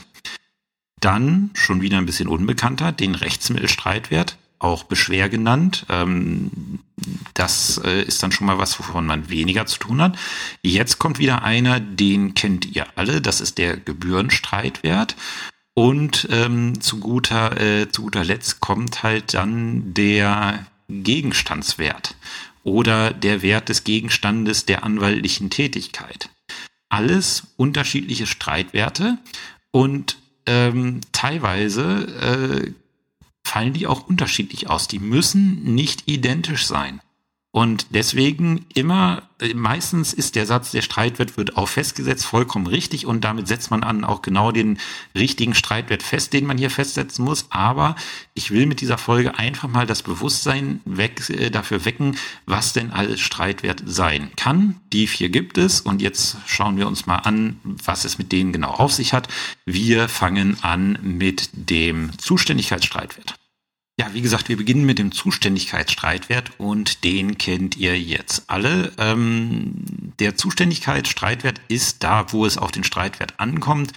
Dann, 1.00 1.52
schon 1.54 1.82
wieder 1.82 1.98
ein 1.98 2.06
bisschen 2.06 2.28
unbekannter, 2.28 2.92
den 2.92 3.16
Rechtsmittelstreitwert, 3.16 4.38
auch 4.60 4.84
Beschwer 4.84 5.30
genannt. 5.30 5.86
Ähm, 5.90 6.80
das 7.34 7.80
äh, 7.84 8.02
ist 8.04 8.24
dann 8.24 8.32
schon 8.32 8.48
mal 8.48 8.58
was, 8.58 8.80
wovon 8.80 9.06
man 9.06 9.30
weniger 9.30 9.66
zu 9.68 9.80
tun 9.80 10.02
hat. 10.02 10.18
Jetzt 10.64 10.98
kommt 10.98 11.20
wieder 11.20 11.44
einer, 11.44 11.80
den 11.80 12.34
kennt 12.34 12.66
ihr 12.66 12.88
alle, 12.96 13.22
das 13.22 13.42
ist 13.42 13.58
der 13.58 13.78
Gebührenstreitwert. 13.78 15.16
Und 15.76 16.28
ähm, 16.32 16.82
zu, 16.82 17.00
guter, 17.00 17.62
äh, 17.62 17.90
zu 17.92 18.02
guter 18.02 18.24
Letzt 18.24 18.62
kommt 18.62 19.04
halt 19.04 19.36
dann 19.36 19.94
der 19.94 20.66
Gegenstandswert 20.90 22.16
oder 22.64 23.12
der 23.14 23.44
Wert 23.44 23.70
des 23.70 23.84
Gegenstandes 23.84 24.66
der 24.66 24.84
anwaltlichen 24.84 25.52
Tätigkeit. 25.52 26.30
Alles 26.90 27.44
unterschiedliche 27.58 28.26
Streitwerte 28.26 29.20
und 29.72 30.18
ähm, 30.48 31.02
teilweise 31.12 32.08
äh, 32.22 32.72
fallen 33.44 33.74
die 33.74 33.88
auch 33.88 34.08
unterschiedlich 34.08 34.70
aus. 34.70 34.88
Die 34.88 35.00
müssen 35.00 35.76
nicht 35.76 36.08
identisch 36.08 36.66
sein. 36.66 37.02
Und 37.58 37.88
deswegen 37.90 38.68
immer, 38.76 39.24
äh, 39.40 39.56
meistens 39.56 40.14
ist 40.14 40.36
der 40.36 40.46
Satz, 40.46 40.70
der 40.70 40.84
Streitwert 40.84 41.38
wird 41.38 41.58
auch 41.58 41.68
festgesetzt, 41.68 42.24
vollkommen 42.24 42.68
richtig. 42.68 43.08
Und 43.08 43.24
damit 43.24 43.48
setzt 43.48 43.72
man 43.72 43.82
an 43.82 44.04
auch 44.04 44.22
genau 44.22 44.52
den 44.52 44.78
richtigen 45.16 45.56
Streitwert 45.56 46.04
fest, 46.04 46.34
den 46.34 46.46
man 46.46 46.60
hier 46.60 46.70
festsetzen 46.70 47.26
muss. 47.26 47.48
Aber 47.50 47.96
ich 48.36 48.52
will 48.52 48.68
mit 48.68 48.80
dieser 48.80 49.00
Folge 49.00 49.40
einfach 49.40 49.68
mal 49.68 49.88
das 49.88 50.04
Bewusstsein 50.04 50.82
weg, 50.86 51.32
äh, 51.32 51.50
dafür 51.50 51.84
wecken, 51.84 52.18
was 52.46 52.74
denn 52.74 52.92
alles 52.92 53.22
Streitwert 53.22 53.82
sein 53.88 54.30
kann. 54.36 54.76
Die 54.94 55.08
vier 55.08 55.30
gibt 55.30 55.58
es. 55.58 55.82
Und 55.82 56.00
jetzt 56.00 56.38
schauen 56.46 56.78
wir 56.78 56.86
uns 56.86 57.08
mal 57.08 57.16
an, 57.16 57.60
was 57.64 58.06
es 58.06 58.20
mit 58.20 58.32
denen 58.32 58.54
genau 58.54 58.70
auf 58.70 58.94
sich 58.94 59.14
hat. 59.14 59.30
Wir 59.66 60.10
fangen 60.10 60.60
an 60.62 61.00
mit 61.02 61.50
dem 61.54 62.12
Zuständigkeitsstreitwert. 62.20 63.37
Ja, 64.00 64.14
wie 64.14 64.22
gesagt, 64.22 64.48
wir 64.48 64.58
beginnen 64.58 64.86
mit 64.86 65.00
dem 65.00 65.12
Zuständigkeitsstreitwert 65.12 66.52
und 66.60 67.04
den 67.04 67.40
kennt 67.40 67.78
ihr 67.78 68.00
jetzt 68.00 68.44
alle. 68.46 68.92
Ähm, 69.00 69.74
der 70.20 70.36
Zuständigkeitsstreitwert 70.36 71.62
ist 71.68 72.04
da, 72.04 72.32
wo 72.32 72.46
es 72.46 72.60
auf 72.60 72.72
den 72.72 72.84
Streitwert 72.84 73.40
ankommt, 73.40 73.94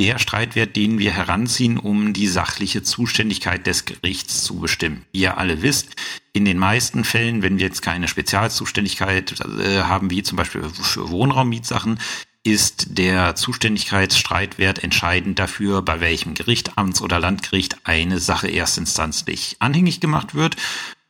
der 0.00 0.18
Streitwert, 0.18 0.74
den 0.74 0.98
wir 0.98 1.12
heranziehen, 1.12 1.78
um 1.78 2.12
die 2.12 2.26
sachliche 2.26 2.82
Zuständigkeit 2.82 3.64
des 3.64 3.84
Gerichts 3.84 4.42
zu 4.42 4.58
bestimmen. 4.58 5.04
Wie 5.12 5.20
ihr 5.20 5.38
alle 5.38 5.62
wisst, 5.62 5.94
in 6.32 6.44
den 6.44 6.58
meisten 6.58 7.04
Fällen, 7.04 7.42
wenn 7.42 7.58
wir 7.58 7.66
jetzt 7.66 7.80
keine 7.80 8.08
Spezialzuständigkeit 8.08 9.40
äh, 9.40 9.82
haben, 9.82 10.10
wie 10.10 10.24
zum 10.24 10.34
Beispiel 10.34 10.68
für 10.68 11.10
Wohnraummietsachen, 11.10 12.00
ist 12.44 12.98
der 12.98 13.34
Zuständigkeitsstreitwert 13.34 14.84
entscheidend 14.84 15.38
dafür, 15.38 15.80
bei 15.82 16.00
welchem 16.00 16.34
Gericht, 16.34 16.76
Amts- 16.76 17.00
oder 17.00 17.18
Landgericht 17.18 17.78
eine 17.84 18.18
Sache 18.18 18.48
erstinstanzlich 18.48 19.56
anhängig 19.60 20.00
gemacht 20.00 20.34
wird. 20.34 20.56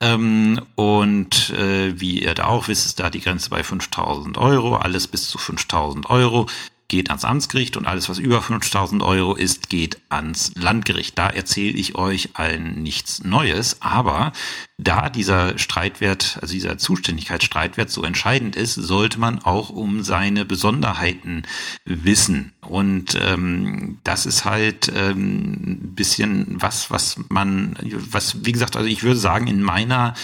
Ähm, 0.00 0.60
und 0.76 1.50
äh, 1.50 2.00
wie 2.00 2.22
ihr 2.22 2.34
da 2.34 2.46
auch 2.46 2.68
wisst, 2.68 2.86
ist 2.86 3.00
da 3.00 3.10
die 3.10 3.20
Grenze 3.20 3.50
bei 3.50 3.64
5000 3.64 4.38
Euro, 4.38 4.76
alles 4.76 5.08
bis 5.08 5.28
zu 5.28 5.38
5000 5.38 6.08
Euro 6.08 6.46
geht 6.88 7.08
ans 7.10 7.24
Amtsgericht 7.24 7.76
und 7.76 7.86
alles, 7.86 8.08
was 8.08 8.18
über 8.18 8.42
5000 8.42 9.02
Euro 9.02 9.34
ist, 9.34 9.70
geht 9.70 9.98
ans 10.08 10.52
Landgericht. 10.54 11.18
Da 11.18 11.28
erzähle 11.28 11.76
ich 11.76 11.94
euch 11.94 12.30
allen 12.34 12.82
nichts 12.82 13.24
Neues, 13.24 13.80
aber 13.80 14.32
da 14.76 15.08
dieser 15.08 15.56
Streitwert, 15.58 16.38
also 16.42 16.52
dieser 16.52 16.78
Zuständigkeitsstreitwert 16.78 17.90
so 17.90 18.02
entscheidend 18.02 18.56
ist, 18.56 18.74
sollte 18.74 19.18
man 19.18 19.40
auch 19.40 19.70
um 19.70 20.02
seine 20.02 20.44
Besonderheiten 20.44 21.42
wissen. 21.84 22.52
Und 22.60 23.18
ähm, 23.20 23.98
das 24.04 24.26
ist 24.26 24.44
halt 24.44 24.92
ähm, 24.94 25.52
ein 25.52 25.94
bisschen 25.94 26.60
was, 26.60 26.90
was 26.90 27.18
man, 27.28 27.76
was, 28.10 28.44
wie 28.44 28.52
gesagt, 28.52 28.76
also 28.76 28.88
ich 28.88 29.02
würde 29.02 29.18
sagen, 29.18 29.46
in 29.46 29.62
meiner 29.62 30.14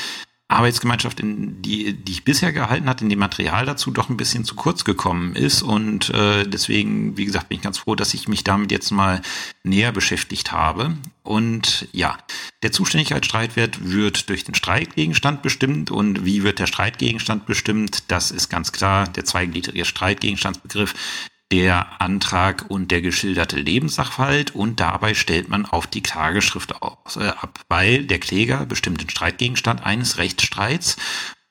Arbeitsgemeinschaft, 0.51 1.21
in 1.21 1.63
die, 1.63 1.93
die 1.93 2.13
ich 2.13 2.25
bisher 2.25 2.53
gehalten 2.53 2.89
hat, 2.89 3.03
in 3.03 3.09
dem 3.09 3.21
Material 3.21 3.65
dazu 3.67 3.91
doch 3.91 4.09
ein 4.09 4.17
bisschen 4.17 4.45
zu 4.45 4.57
kurz 4.57 4.85
gekommen 4.85 5.37
ist. 5.37 5.63
Und 5.63 6.11
äh, 6.11 6.45
deswegen, 6.45 7.17
wie 7.17 7.25
gesagt, 7.25 7.49
bin 7.49 7.59
ich 7.59 7.63
ganz 7.63 7.79
froh, 7.79 7.95
dass 7.95 8.15
ich 8.15 8.27
mich 8.27 8.43
damit 8.43 8.73
jetzt 8.73 8.91
mal 8.91 9.23
näher 9.63 9.93
beschäftigt 9.93 10.51
habe. 10.51 10.97
Und 11.23 11.87
ja, 11.93 12.19
der 12.63 12.73
Zuständigkeitsstreitwert 12.73 13.91
wird 13.91 14.29
durch 14.29 14.45
den 14.45 14.55
Streitgegenstand 14.55 15.43
bestimmt. 15.43 15.91
Und 15.91 16.25
wie 16.25 16.43
wird 16.43 16.59
der 16.59 16.67
Streitgegenstand 16.67 17.47
bestimmt? 17.47 18.05
Das 18.09 18.33
ist 18.33 18.49
ganz 18.49 18.73
klar 18.73 19.07
der 19.07 19.25
zweigliedrige 19.25 19.85
Streitgegenstandsbegriff 19.85 20.95
der 21.53 22.01
Antrag 22.01 22.67
und 22.69 22.91
der 22.91 23.03
geschilderte 23.03 23.57
Lebenssachverhalt 23.57 24.55
und 24.55 24.81
dabei 24.81 25.15
stellt 25.15 25.49
man 25.49 25.67
auf 25.67 25.87
die 25.87 26.03
Klageschrift 26.03 26.81
aus, 26.83 27.17
äh, 27.17 27.29
ab, 27.29 27.61
weil 27.69 28.05
der 28.05 28.21
Kläger 28.21 28.67
bestimmt 28.67 29.01
den 29.01 29.11
Streitgegenstand 29.11 29.85
eines 29.85 30.19
Rechtsstreits 30.19 30.97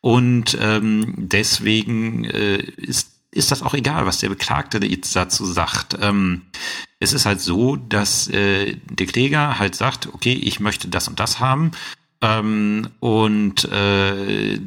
und 0.01 0.57
ähm, 0.61 1.13
deswegen 1.17 2.23
äh, 2.25 2.57
ist 2.57 3.19
ist 3.31 3.51
das 3.51 3.61
auch 3.61 3.75
egal, 3.75 4.05
was 4.05 4.19
der 4.19 4.29
Beklagte 4.29 4.83
jetzt 4.85 5.15
dazu 5.15 5.45
sagt. 5.45 5.97
Ähm, 6.01 6.47
es 6.99 7.13
ist 7.13 7.25
halt 7.25 7.39
so, 7.39 7.75
dass 7.75 8.27
äh, 8.27 8.77
der 8.89 9.05
Kläger 9.05 9.59
halt 9.59 9.75
sagt, 9.75 10.07
okay, 10.11 10.33
ich 10.33 10.59
möchte 10.59 10.87
das 10.87 11.07
und 11.07 11.19
das 11.19 11.39
haben 11.39 11.71
ähm, 12.21 12.89
und 12.99 13.63
äh, 13.71 14.59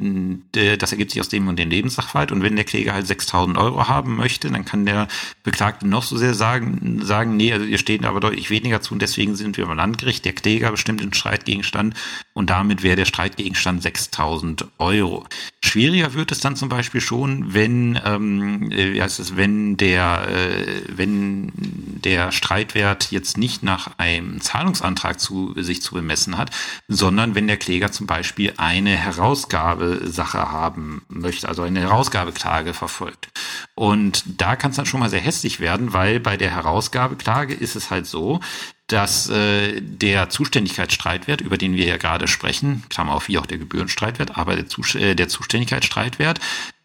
das 0.77 0.91
ergibt 0.91 1.11
sich 1.11 1.21
aus 1.21 1.29
dem 1.29 1.47
und 1.47 1.59
dem 1.59 1.69
Lebenssachverhalt. 1.69 2.31
Und 2.31 2.41
wenn 2.41 2.55
der 2.55 2.65
Kläger 2.65 2.93
halt 2.93 3.05
6.000 3.05 3.57
Euro 3.57 3.87
haben 3.87 4.15
möchte, 4.15 4.49
dann 4.49 4.65
kann 4.65 4.87
der 4.87 5.07
Beklagte 5.43 5.87
noch 5.87 6.01
so 6.01 6.17
sehr 6.17 6.33
sagen, 6.33 7.01
sagen, 7.03 7.37
nee, 7.37 7.53
also 7.53 7.65
ihr 7.65 7.77
steht 7.77 8.03
aber 8.05 8.19
deutlich 8.19 8.49
weniger 8.49 8.81
zu 8.81 8.93
und 8.93 9.01
deswegen 9.01 9.35
sind 9.35 9.57
wir 9.57 9.67
beim 9.67 9.77
Landgericht. 9.77 10.25
Der 10.25 10.33
Kläger 10.33 10.71
bestimmt 10.71 11.01
den 11.01 11.13
Streitgegenstand 11.13 11.95
und 12.33 12.49
damit 12.49 12.81
wäre 12.81 12.95
der 12.95 13.05
Streitgegenstand 13.05 13.85
6.000 13.85 14.65
Euro. 14.79 15.25
Schwieriger 15.63 16.13
wird 16.13 16.31
es 16.31 16.39
dann 16.39 16.55
zum 16.55 16.69
Beispiel 16.69 17.01
schon, 17.01 17.53
wenn, 17.53 17.99
ähm, 18.03 18.71
wie 18.71 19.01
heißt 19.01 19.19
es, 19.19 19.37
wenn 19.37 19.77
der, 19.77 20.27
äh, 20.27 20.81
wenn 20.87 21.51
der 21.55 22.31
Streitwert 22.31 23.11
jetzt 23.11 23.37
nicht 23.37 23.63
nach 23.63 23.97
einem 23.97 24.41
Zahlungsantrag 24.41 25.19
zu 25.19 25.53
sich 25.57 25.81
zu 25.81 25.93
bemessen 25.93 26.37
hat, 26.37 26.49
sondern 26.87 27.35
wenn 27.35 27.42
wenn 27.43 27.49
der 27.49 27.57
Kläger 27.57 27.91
zum 27.91 28.07
Beispiel 28.07 28.53
eine 28.55 28.91
Herausgabesache 28.91 30.49
haben 30.49 31.01
möchte, 31.09 31.49
also 31.49 31.63
eine 31.63 31.81
Herausgabeklage 31.81 32.73
verfolgt. 32.73 33.27
Und 33.75 34.23
da 34.37 34.55
kann 34.55 34.71
es 34.71 34.77
dann 34.77 34.85
schon 34.85 35.01
mal 35.01 35.09
sehr 35.09 35.19
hässlich 35.19 35.59
werden, 35.59 35.91
weil 35.91 36.21
bei 36.21 36.37
der 36.37 36.51
Herausgabeklage 36.51 37.53
ist 37.53 37.75
es 37.75 37.91
halt 37.91 38.05
so, 38.05 38.39
dass 38.87 39.29
äh, 39.29 39.81
der 39.81 40.29
Zuständigkeitsstreitwert, 40.29 41.41
über 41.41 41.57
den 41.57 41.75
wir 41.75 41.85
ja 41.85 41.97
gerade 41.97 42.29
sprechen, 42.29 42.83
Klammer 42.87 43.13
auf 43.13 43.27
wie 43.27 43.37
auch 43.37 43.45
der 43.45 43.57
Gebührenstreitwert, 43.57 44.37
aber 44.37 44.55
der, 44.55 44.67
Zus 44.67 44.95
äh, 44.95 45.13
der 45.13 45.27
Zuständigkeitsstreitwert, 45.27 46.39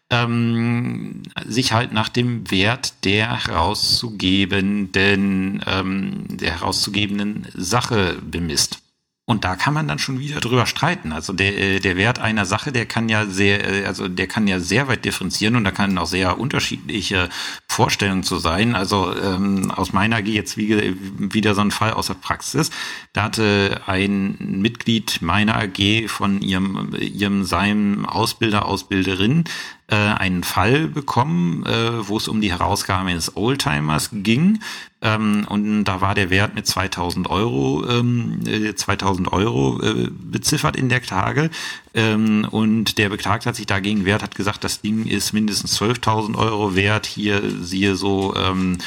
ähm, 0.09 1.23
sich 1.47 1.71
halt 1.71 1.93
nach 1.93 2.09
dem 2.09 2.51
Wert 2.51 3.05
der 3.05 3.45
herauszugebenden, 3.45 5.63
ähm, 5.65 6.25
der 6.27 6.51
herauszugebenden 6.51 7.47
Sache 7.53 8.17
bemisst. 8.21 8.81
Und 9.29 9.43
da 9.43 9.55
kann 9.55 9.75
man 9.75 9.87
dann 9.87 9.99
schon 9.99 10.19
wieder 10.19 10.39
drüber 10.39 10.65
streiten. 10.65 11.11
Also 11.11 11.33
der, 11.33 11.55
äh, 11.55 11.79
der 11.79 11.97
Wert 11.97 12.17
einer 12.17 12.45
Sache, 12.45 12.71
der 12.71 12.87
kann 12.87 13.09
ja 13.09 13.27
sehr, 13.27 13.83
äh, 13.83 13.85
also 13.85 14.07
der 14.07 14.25
kann 14.25 14.47
ja 14.47 14.59
sehr 14.59 14.87
weit 14.87 15.05
differenzieren 15.05 15.55
und 15.55 15.65
da 15.65 15.69
kann 15.69 15.95
auch 15.99 16.07
sehr 16.07 16.39
unterschiedliche 16.39 17.29
Vorstellungen 17.67 18.23
zu 18.23 18.39
sein. 18.39 18.73
Also 18.73 19.15
ähm, 19.15 19.69
aus 19.69 19.93
meiner 19.93 20.15
AG 20.15 20.25
jetzt 20.25 20.57
wie, 20.57 20.95
wieder 21.19 21.53
so 21.53 21.61
ein 21.61 21.69
Fall 21.69 21.93
aus 21.93 22.07
der 22.07 22.15
Praxis. 22.15 22.71
Da 23.13 23.21
hatte 23.21 23.81
ein 23.85 24.35
Mitglied 24.39 25.21
meiner 25.21 25.57
AG 25.57 26.07
von 26.07 26.41
ihrem, 26.41 26.95
ihrem 26.99 27.43
seinem 27.43 28.07
Ausbilder, 28.07 28.65
Ausbilderin 28.65 29.43
äh, 29.89 29.95
einen 29.95 30.43
Fall 30.43 30.87
bekommen, 30.87 31.65
äh, 31.65 32.07
wo 32.07 32.17
es 32.17 32.27
um 32.27 32.41
die 32.41 32.51
Herausgabe 32.51 33.09
eines 33.09 33.35
Oldtimers 33.35 34.09
ging. 34.11 34.59
Ähm, 35.01 35.45
und 35.47 35.85
da 35.85 36.01
war 36.01 36.13
der 36.13 36.29
Wert 36.29 36.55
mit 36.55 36.67
2000 36.67 37.29
Euro, 37.29 37.85
ähm, 37.87 38.41
2000 38.75 39.27
äh, 39.27 39.31
Euro 39.31 39.81
äh, 39.81 40.09
beziffert 40.11 40.75
in 40.75 40.89
der 40.89 40.99
Klage. 40.99 41.49
Ähm, 41.93 42.45
und 42.51 42.97
der 42.97 43.09
Beklagte 43.09 43.49
hat 43.49 43.55
sich 43.55 43.65
dagegen 43.65 44.03
wehrt, 44.03 44.21
hat 44.21 44.35
gesagt, 44.35 44.63
das 44.63 44.81
Ding 44.81 45.05
ist 45.05 45.31
mindestens 45.31 45.79
12.000 45.79 46.37
Euro 46.37 46.75
wert. 46.75 47.05
Hier 47.05 47.41
siehe 47.61 47.95
so 47.95 48.35
ähm, 48.35 48.77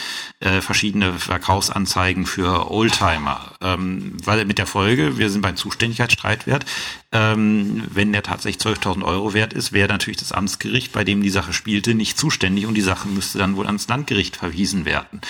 äh, 0.40 0.60
verschiedene 0.60 1.14
Verkaufsanzeigen 1.14 2.26
für 2.26 2.70
Oldtimer. 2.70 3.52
Ähm, 3.62 4.16
weil 4.22 4.44
mit 4.44 4.58
der 4.58 4.66
Folge, 4.66 5.16
wir 5.16 5.30
sind 5.30 5.40
beim 5.40 5.56
Zuständigkeitsstreitwert, 5.56 6.66
ähm, 7.12 7.84
wenn 7.90 8.12
der 8.12 8.22
tatsächlich 8.22 8.62
12.000 8.62 9.02
Euro 9.02 9.32
wert 9.32 9.54
ist, 9.54 9.72
wäre 9.72 9.88
natürlich 9.88 10.18
das 10.18 10.32
Amtsgericht, 10.32 10.92
bei 10.92 11.04
dem 11.04 11.22
die 11.22 11.30
Sache 11.30 11.54
spielte, 11.54 11.94
nicht 11.94 12.18
zuständig 12.18 12.66
und 12.66 12.74
die 12.74 12.82
Sache 12.82 13.08
müsste 13.08 13.38
dann 13.38 13.56
wohl 13.56 13.66
ans 13.66 13.88
Landgericht 13.88 14.36
verwiesen 14.36 14.84
werden. 14.84 15.20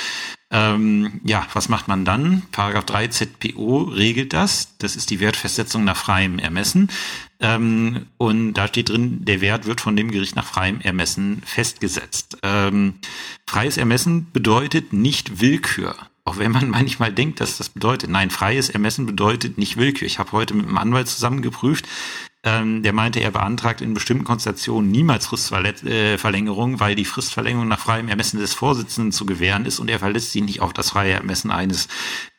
Ähm, 0.52 1.20
ja, 1.24 1.46
was 1.54 1.70
macht 1.70 1.88
man 1.88 2.04
dann? 2.04 2.42
Paragraph 2.52 2.84
3 2.84 3.08
ZPO 3.08 3.84
regelt 3.84 4.34
das. 4.34 4.76
Das 4.76 4.96
ist 4.96 5.08
die 5.08 5.18
Wertfestsetzung 5.18 5.82
nach 5.82 5.96
freiem 5.96 6.38
Ermessen. 6.38 6.90
Ähm, 7.40 8.06
und 8.18 8.52
da 8.52 8.68
steht 8.68 8.90
drin, 8.90 9.24
der 9.24 9.40
Wert 9.40 9.64
wird 9.64 9.80
von 9.80 9.96
dem 9.96 10.10
Gericht 10.10 10.36
nach 10.36 10.44
freiem 10.44 10.82
Ermessen 10.82 11.42
festgesetzt. 11.46 12.36
Ähm, 12.42 12.94
freies 13.48 13.78
Ermessen 13.78 14.30
bedeutet 14.30 14.92
nicht 14.92 15.40
Willkür. 15.40 15.96
Auch 16.24 16.36
wenn 16.36 16.52
man 16.52 16.68
manchmal 16.70 17.12
denkt, 17.12 17.40
dass 17.40 17.56
das 17.56 17.70
bedeutet. 17.70 18.10
Nein, 18.10 18.28
freies 18.28 18.68
Ermessen 18.68 19.06
bedeutet 19.06 19.56
nicht 19.56 19.78
Willkür. 19.78 20.06
Ich 20.06 20.18
habe 20.18 20.32
heute 20.32 20.52
mit 20.52 20.66
einem 20.66 20.76
Anwalt 20.76 21.08
zusammen 21.08 21.40
geprüft. 21.40 21.88
Ähm, 22.44 22.82
der 22.82 22.92
meinte, 22.92 23.20
er 23.20 23.30
beantragt 23.30 23.80
in 23.80 23.94
bestimmten 23.94 24.24
Konstellationen 24.24 24.90
niemals 24.90 25.26
Fristverlängerung, 25.28 26.80
weil 26.80 26.96
die 26.96 27.04
Fristverlängerung 27.04 27.68
nach 27.68 27.78
freiem 27.78 28.08
Ermessen 28.08 28.40
des 28.40 28.52
Vorsitzenden 28.52 29.12
zu 29.12 29.26
gewähren 29.26 29.64
ist 29.64 29.78
und 29.78 29.88
er 29.88 30.00
verlässt 30.00 30.32
sich 30.32 30.42
nicht 30.42 30.60
auf 30.60 30.72
das 30.72 30.90
freie 30.90 31.12
Ermessen 31.12 31.52
eines 31.52 31.86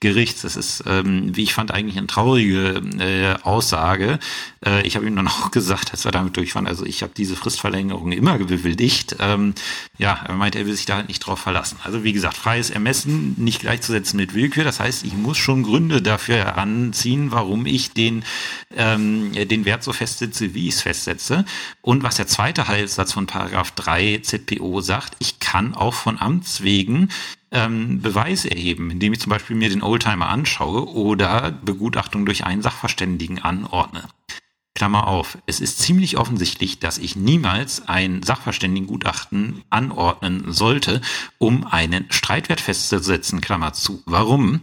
Gerichts. 0.04 0.42
Das 0.42 0.58
ist, 0.58 0.84
ähm, 0.86 1.36
wie 1.36 1.44
ich 1.44 1.54
fand, 1.54 1.72
eigentlich 1.72 1.98
eine 1.98 2.08
traurige 2.08 2.82
äh, 3.00 3.42
Aussage. 3.42 4.20
Äh, 4.64 4.86
ich 4.86 4.98
habe 4.98 5.08
ihm 5.08 5.16
dann 5.16 5.28
auch 5.30 5.50
gesagt, 5.50 5.92
als 5.92 6.04
wir 6.04 6.12
damit 6.12 6.36
durch 6.36 6.54
waren, 6.56 6.68
also 6.68 6.86
ich 6.86 7.02
habe 7.02 7.14
diese 7.16 7.38
Fristverlängerung 7.38 8.12
immer 8.12 8.38
bewilligt. 8.38 9.16
Ähm, 9.20 9.56
ja, 9.98 10.20
er 10.28 10.36
meinte, 10.36 10.60
er 10.60 10.68
will 10.68 10.76
sich 10.76 10.86
da 10.86 10.98
halt 10.98 11.08
nicht 11.08 11.22
drauf 11.22 11.40
verlassen. 11.40 11.78
Also 11.84 12.04
wie 12.04 12.12
gesagt, 12.12 12.36
freies 12.36 12.70
Ermessen 12.70 13.36
nicht 13.38 13.62
gleichzusetzen 13.62 14.18
mit 14.18 14.34
Willkür. 14.34 14.66
Das 14.66 14.82
heißt, 14.82 15.06
ich 15.06 15.14
muss 15.14 15.38
schon 15.38 15.64
Gründe 15.64 16.02
dafür 16.02 16.36
heranziehen, 16.36 17.32
warum 17.32 17.66
ich 17.66 17.94
den, 17.94 18.26
ähm, 18.76 19.32
den 19.32 19.64
Wert 19.64 19.84
so 19.84 19.94
festsetze, 19.94 20.54
wie 20.54 20.68
ich 20.68 20.76
es 20.76 20.82
festsetze. 20.82 21.46
Und 21.82 22.04
was 22.04 22.18
der 22.18 22.28
zweite 22.28 22.68
Halbsatz 22.68 23.14
von 23.14 23.26
Paragraph 23.26 23.72
3 23.72 24.20
ZPO 24.22 24.82
sagt, 24.82 25.16
ich 25.20 25.40
kann 25.40 25.74
auch 25.74 25.94
von 25.94 26.20
Amts 26.20 26.62
wegen 26.62 27.08
ähm, 27.54 28.02
Beweis 28.02 28.46
erheben, 28.46 28.92
indem 28.92 29.14
ich 29.14 29.20
zum 29.20 29.30
Beispiel 29.30 29.56
mir 29.56 29.70
den 29.70 29.84
Oldtimer 29.84 30.30
anschaue 30.30 30.90
oder 30.94 31.52
Begutachtung 31.52 32.26
durch 32.26 32.46
einen 32.46 32.62
Sachverständigen 32.62 33.40
anordne. 33.40 34.04
Klammer 34.76 35.08
auf, 35.08 35.38
es 35.46 35.60
ist 35.60 35.80
ziemlich 35.80 36.18
offensichtlich, 36.18 36.80
dass 36.80 36.98
ich 36.98 37.16
niemals 37.16 37.88
ein 37.88 38.24
Sachverständigengutachten 38.24 39.62
anordnen 39.70 40.52
sollte, 40.52 41.00
um 41.38 41.68
einen 41.68 42.06
Streitwert 42.10 42.60
festzusetzen, 42.60 43.40
Klammer 43.40 43.74
zu. 43.74 44.02
Warum? 44.08 44.62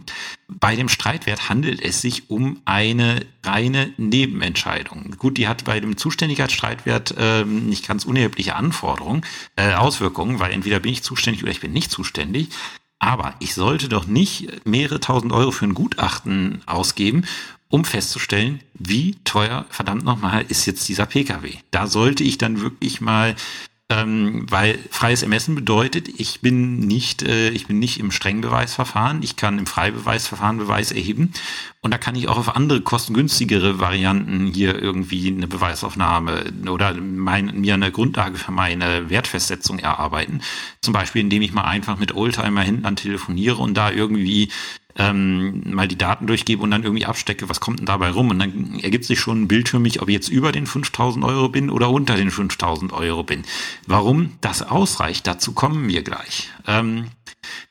Bei 0.49 0.75
dem 0.75 0.89
Streitwert 0.89 1.47
handelt 1.47 1.81
es 1.81 2.01
sich 2.01 2.29
um 2.29 2.59
eine 2.65 3.25
reine 3.41 3.93
Nebenentscheidung. 3.95 5.15
Gut, 5.17 5.37
die 5.37 5.47
hat 5.47 5.63
bei 5.63 5.79
dem 5.79 5.95
Zuständigkeitsstreitwert 5.95 7.15
äh, 7.17 7.45
nicht 7.45 7.87
ganz 7.87 8.03
unerhebliche 8.03 8.57
Anforderungen, 8.57 9.25
äh, 9.55 9.75
Auswirkungen, 9.75 10.39
weil 10.39 10.51
entweder 10.51 10.81
bin 10.81 10.91
ich 10.91 11.03
zuständig 11.03 11.41
oder 11.41 11.53
ich 11.53 11.61
bin 11.61 11.71
nicht 11.71 11.89
zuständig. 11.89 12.49
Aber 13.01 13.33
ich 13.39 13.55
sollte 13.55 13.89
doch 13.89 14.05
nicht 14.05 14.63
mehrere 14.63 14.99
tausend 14.99 15.33
Euro 15.33 15.49
für 15.49 15.65
ein 15.65 15.73
Gutachten 15.73 16.61
ausgeben, 16.67 17.23
um 17.67 17.83
festzustellen, 17.83 18.61
wie 18.75 19.15
teuer, 19.23 19.65
verdammt 19.69 20.03
nochmal, 20.03 20.45
ist 20.47 20.67
jetzt 20.67 20.87
dieser 20.87 21.07
Pkw. 21.07 21.55
Da 21.71 21.87
sollte 21.87 22.23
ich 22.23 22.37
dann 22.37 22.61
wirklich 22.61 23.01
mal 23.01 23.35
ähm, 23.91 24.45
weil 24.49 24.79
freies 24.89 25.21
Ermessen 25.21 25.53
bedeutet, 25.53 26.07
ich 26.07 26.39
bin 26.39 26.79
nicht, 26.79 27.23
äh, 27.23 27.49
ich 27.49 27.67
bin 27.67 27.77
nicht 27.77 27.99
im 27.99 28.11
Strengbeweisverfahren, 28.11 29.21
ich 29.21 29.35
kann 29.35 29.59
im 29.59 29.67
Freibeweisverfahren 29.67 30.57
Beweis 30.57 30.93
erheben 30.93 31.33
und 31.81 31.91
da 31.91 31.97
kann 31.97 32.15
ich 32.15 32.29
auch 32.29 32.37
auf 32.37 32.55
andere 32.55 32.79
kostengünstigere 32.79 33.79
Varianten 33.79 34.47
hier 34.47 34.81
irgendwie 34.81 35.27
eine 35.27 35.47
Beweisaufnahme 35.47 36.53
oder 36.69 36.93
mein, 36.93 37.59
mir 37.59 37.73
eine 37.73 37.91
Grundlage 37.91 38.37
für 38.37 38.51
meine 38.51 39.09
Wertfestsetzung 39.09 39.79
erarbeiten. 39.79 40.41
Zum 40.81 40.93
Beispiel, 40.93 41.21
indem 41.21 41.41
ich 41.41 41.51
mal 41.51 41.63
einfach 41.63 41.97
mit 41.97 42.15
Oldtimer 42.15 42.61
hinten 42.61 42.85
an 42.85 42.95
telefoniere 42.95 43.57
und 43.57 43.73
da 43.73 43.91
irgendwie 43.91 44.49
ähm, 44.97 45.61
mal 45.73 45.87
die 45.87 45.97
Daten 45.97 46.27
durchgebe 46.27 46.61
und 46.61 46.71
dann 46.71 46.83
irgendwie 46.83 47.05
abstecke, 47.05 47.49
was 47.49 47.59
kommt 47.59 47.79
denn 47.79 47.85
dabei 47.85 48.09
rum? 48.11 48.29
Und 48.29 48.39
dann 48.39 48.79
ergibt 48.79 49.05
sich 49.05 49.19
schon 49.19 49.43
ein 49.43 49.47
Bild 49.47 49.69
für 49.69 49.79
mich, 49.79 50.01
ob 50.01 50.09
ich 50.09 50.13
jetzt 50.13 50.29
über 50.29 50.51
den 50.51 50.67
5000 50.67 51.23
Euro 51.25 51.49
bin 51.49 51.69
oder 51.69 51.89
unter 51.89 52.15
den 52.15 52.31
5000 52.31 52.93
Euro 52.93 53.23
bin. 53.23 53.43
Warum 53.87 54.33
das 54.41 54.61
ausreicht, 54.61 55.27
dazu 55.27 55.53
kommen 55.53 55.87
wir 55.87 56.03
gleich. 56.03 56.49
Ähm, 56.67 57.05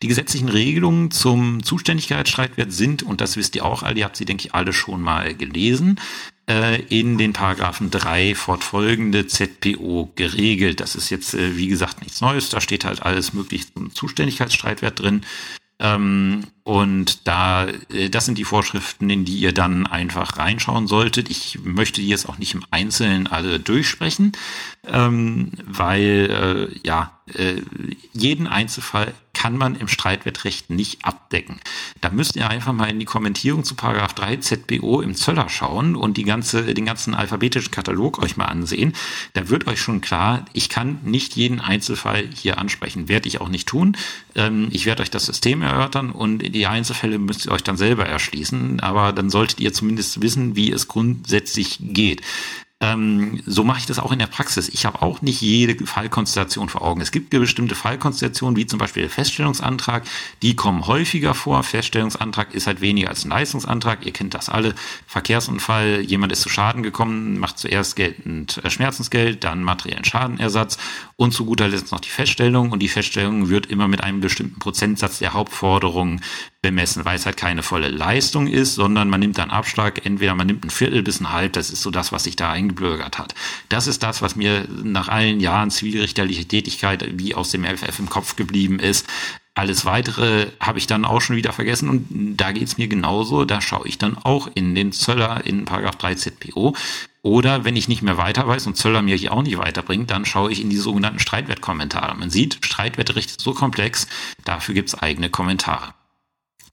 die 0.02 0.08
gesetzlichen 0.08 0.48
Regelungen 0.48 1.10
zum 1.10 1.62
Zuständigkeitsstreitwert 1.62 2.72
sind, 2.72 3.02
und 3.02 3.20
das 3.20 3.36
wisst 3.36 3.54
ihr 3.54 3.64
auch 3.64 3.82
alle, 3.82 4.00
ihr 4.00 4.04
habt 4.04 4.16
sie, 4.16 4.24
denke 4.24 4.46
ich, 4.46 4.54
alle 4.54 4.72
schon 4.72 5.00
mal 5.00 5.34
gelesen, 5.34 6.00
äh, 6.48 6.82
in 6.82 7.18
den 7.18 7.32
Paragraphen 7.32 7.90
3 7.90 8.34
fortfolgende 8.34 9.26
ZPO 9.26 10.10
geregelt. 10.16 10.80
Das 10.80 10.96
ist 10.96 11.10
jetzt, 11.10 11.34
äh, 11.34 11.56
wie 11.56 11.68
gesagt, 11.68 12.00
nichts 12.00 12.20
Neues. 12.20 12.48
Da 12.48 12.60
steht 12.60 12.84
halt 12.84 13.02
alles 13.02 13.32
möglich 13.32 13.72
zum 13.72 13.94
Zuständigkeitsstreitwert 13.94 14.98
drin. 14.98 15.22
Ähm, 15.80 16.44
und 16.62 17.26
da, 17.26 17.66
äh, 17.92 18.10
das 18.10 18.26
sind 18.26 18.36
die 18.36 18.44
Vorschriften, 18.44 19.08
in 19.08 19.24
die 19.24 19.38
ihr 19.38 19.52
dann 19.52 19.86
einfach 19.86 20.36
reinschauen 20.36 20.86
solltet. 20.86 21.30
Ich 21.30 21.58
möchte 21.64 22.02
die 22.02 22.08
jetzt 22.08 22.28
auch 22.28 22.38
nicht 22.38 22.54
im 22.54 22.64
Einzelnen 22.70 23.26
alle 23.26 23.58
durchsprechen, 23.58 24.32
ähm, 24.86 25.52
weil 25.64 26.70
äh, 26.72 26.78
ja 26.86 27.18
äh, 27.34 27.62
jeden 28.12 28.46
Einzelfall 28.46 29.14
kann 29.40 29.56
man 29.56 29.74
im 29.74 29.88
Streitwettrecht 29.88 30.68
nicht 30.68 31.02
abdecken. 31.02 31.60
Da 32.02 32.10
müsst 32.10 32.36
ihr 32.36 32.50
einfach 32.50 32.74
mal 32.74 32.90
in 32.90 32.98
die 32.98 33.06
Kommentierung 33.06 33.64
zu 33.64 33.74
Paragraph 33.74 34.12
3 34.12 34.36
ZBO 34.36 35.00
im 35.00 35.14
Zöller 35.14 35.48
schauen 35.48 35.96
und 35.96 36.18
die 36.18 36.24
ganze, 36.24 36.74
den 36.74 36.84
ganzen 36.84 37.14
alphabetischen 37.14 37.70
Katalog 37.70 38.22
euch 38.22 38.36
mal 38.36 38.44
ansehen. 38.44 38.92
Da 39.32 39.48
wird 39.48 39.66
euch 39.66 39.80
schon 39.80 40.02
klar, 40.02 40.44
ich 40.52 40.68
kann 40.68 40.98
nicht 41.04 41.36
jeden 41.36 41.58
Einzelfall 41.58 42.28
hier 42.34 42.58
ansprechen. 42.58 43.08
Werde 43.08 43.28
ich 43.28 43.40
auch 43.40 43.48
nicht 43.48 43.66
tun. 43.66 43.96
Ähm, 44.34 44.68
ich 44.72 44.84
werde 44.84 45.02
euch 45.02 45.10
das 45.10 45.24
System 45.24 45.62
erörtern 45.62 46.10
und 46.10 46.40
die 46.40 46.66
Einzelfälle 46.66 47.18
müsst 47.18 47.46
ihr 47.46 47.52
euch 47.52 47.62
dann 47.62 47.78
selber 47.78 48.04
erschließen. 48.04 48.80
Aber 48.80 49.14
dann 49.14 49.30
solltet 49.30 49.58
ihr 49.58 49.72
zumindest 49.72 50.20
wissen, 50.20 50.54
wie 50.54 50.70
es 50.70 50.86
grundsätzlich 50.86 51.78
geht. 51.80 52.20
Ähm, 52.82 53.42
so 53.44 53.62
mache 53.62 53.80
ich 53.80 53.86
das 53.86 53.98
auch 53.98 54.10
in 54.10 54.18
der 54.18 54.26
Praxis. 54.26 54.70
Ich 54.70 54.86
habe 54.86 55.02
auch 55.02 55.20
nicht 55.20 55.42
jede 55.42 55.84
Fallkonstellation 55.84 56.70
vor 56.70 56.80
Augen. 56.80 57.02
Es 57.02 57.10
gibt 57.10 57.28
bestimmte 57.28 57.74
Fallkonstellationen, 57.74 58.56
wie 58.56 58.66
zum 58.66 58.78
Beispiel 58.78 59.02
der 59.02 59.10
Feststellungsantrag, 59.10 60.04
die 60.40 60.56
kommen 60.56 60.86
häufiger 60.86 61.34
vor. 61.34 61.62
Feststellungsantrag 61.62 62.54
ist 62.54 62.66
halt 62.66 62.80
weniger 62.80 63.10
als 63.10 63.26
ein 63.26 63.30
Leistungsantrag. 63.30 64.06
Ihr 64.06 64.12
kennt 64.12 64.32
das 64.32 64.48
alle. 64.48 64.74
Verkehrsunfall, 65.06 66.00
jemand 66.00 66.32
ist 66.32 66.40
zu 66.40 66.48
Schaden 66.48 66.82
gekommen, 66.82 67.38
macht 67.38 67.58
zuerst 67.58 67.96
geltend 67.96 68.60
äh, 68.64 68.70
Schmerzensgeld, 68.70 69.44
dann 69.44 69.62
materiellen 69.62 70.04
Schadenersatz 70.04 70.78
und 71.20 71.32
zu 71.32 71.44
guter 71.44 71.68
Letzt 71.68 71.92
noch 71.92 72.00
die 72.00 72.08
Feststellung. 72.08 72.70
Und 72.70 72.78
die 72.78 72.88
Feststellung 72.88 73.50
wird 73.50 73.66
immer 73.66 73.88
mit 73.88 74.02
einem 74.02 74.22
bestimmten 74.22 74.58
Prozentsatz 74.58 75.18
der 75.18 75.34
Hauptforderungen 75.34 76.22
bemessen, 76.62 77.04
weil 77.04 77.16
es 77.16 77.26
halt 77.26 77.36
keine 77.36 77.62
volle 77.62 77.88
Leistung 77.88 78.46
ist, 78.46 78.74
sondern 78.74 79.10
man 79.10 79.20
nimmt 79.20 79.36
dann 79.36 79.50
Abschlag, 79.50 80.06
entweder 80.06 80.34
man 80.34 80.46
nimmt 80.46 80.64
ein 80.64 80.70
Viertel 80.70 81.02
bis 81.02 81.20
ein 81.20 81.30
Halb, 81.30 81.52
das 81.52 81.68
ist 81.68 81.82
so 81.82 81.90
das, 81.90 82.10
was 82.10 82.24
sich 82.24 82.36
da 82.36 82.50
eingebürgert 82.50 83.18
hat. 83.18 83.34
Das 83.68 83.86
ist 83.86 84.02
das, 84.02 84.22
was 84.22 84.34
mir 84.34 84.66
nach 84.82 85.08
allen 85.08 85.40
Jahren 85.40 85.70
zivilrichterliche 85.70 86.46
Tätigkeit 86.46 87.06
wie 87.18 87.34
aus 87.34 87.50
dem 87.50 87.64
FF 87.64 87.98
im 87.98 88.08
Kopf 88.08 88.36
geblieben 88.36 88.78
ist. 88.78 89.06
Alles 89.54 89.84
weitere 89.84 90.46
habe 90.58 90.78
ich 90.78 90.86
dann 90.86 91.04
auch 91.04 91.20
schon 91.20 91.36
wieder 91.36 91.52
vergessen 91.52 91.90
und 91.90 92.36
da 92.38 92.52
geht's 92.52 92.78
mir 92.78 92.88
genauso. 92.88 93.44
Da 93.44 93.60
schaue 93.60 93.86
ich 93.86 93.98
dann 93.98 94.16
auch 94.16 94.48
in 94.54 94.74
den 94.74 94.92
Zöller 94.92 95.44
in 95.44 95.66
Paragraph 95.66 95.96
3 95.96 96.14
ZPO. 96.14 96.74
Oder 97.22 97.64
wenn 97.64 97.76
ich 97.76 97.88
nicht 97.88 98.02
mehr 98.02 98.16
weiter 98.16 98.46
weiß 98.46 98.66
und 98.66 98.76
Zöller 98.76 99.02
mir 99.02 99.16
hier 99.16 99.32
auch 99.32 99.42
nicht 99.42 99.58
weiterbringt, 99.58 100.10
dann 100.10 100.24
schaue 100.24 100.50
ich 100.50 100.62
in 100.62 100.70
die 100.70 100.76
sogenannten 100.76 101.18
Streitwertkommentare. 101.18 102.16
Man 102.16 102.30
sieht, 102.30 102.64
Streitwertrecht 102.64 103.30
ist 103.30 103.40
so 103.42 103.52
komplex, 103.52 104.06
dafür 104.44 104.74
gibt's 104.74 104.94
eigene 104.94 105.28
Kommentare. 105.28 105.94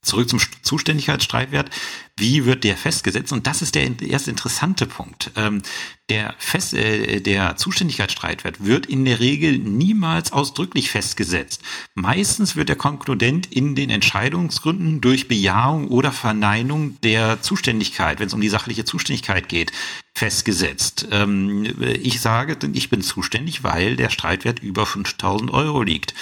Zurück 0.02 0.28
zum 0.28 0.40
Zuständigkeitsstreitwert. 0.62 1.70
Wie 2.16 2.44
wird 2.44 2.64
der 2.64 2.76
festgesetzt? 2.76 3.32
Und 3.32 3.46
das 3.46 3.62
ist 3.62 3.74
der 3.74 3.88
erste 4.00 4.30
interessante 4.30 4.86
Punkt. 4.86 5.30
Ähm, 5.36 5.62
der, 6.08 6.34
Fest, 6.38 6.74
äh, 6.74 7.20
der 7.20 7.56
Zuständigkeitsstreitwert 7.56 8.64
wird 8.64 8.86
in 8.86 9.04
der 9.04 9.20
Regel 9.20 9.58
niemals 9.58 10.32
ausdrücklich 10.32 10.90
festgesetzt. 10.90 11.62
Meistens 11.94 12.56
wird 12.56 12.68
der 12.68 12.76
Konkludent 12.76 13.52
in 13.52 13.74
den 13.74 13.90
Entscheidungsgründen 13.90 15.00
durch 15.00 15.28
Bejahung 15.28 15.88
oder 15.88 16.10
Verneinung 16.10 17.00
der 17.02 17.42
Zuständigkeit, 17.42 18.18
wenn 18.18 18.28
es 18.28 18.34
um 18.34 18.40
die 18.40 18.48
sachliche 18.48 18.84
Zuständigkeit 18.84 19.48
geht, 19.48 19.72
festgesetzt. 20.14 21.08
Ähm, 21.10 21.72
ich 22.02 22.20
sage, 22.20 22.56
ich 22.72 22.90
bin 22.90 23.02
zuständig, 23.02 23.62
weil 23.62 23.96
der 23.96 24.10
Streitwert 24.10 24.60
über 24.60 24.86
5000 24.86 25.52
Euro 25.52 25.82
liegt. 25.82 26.14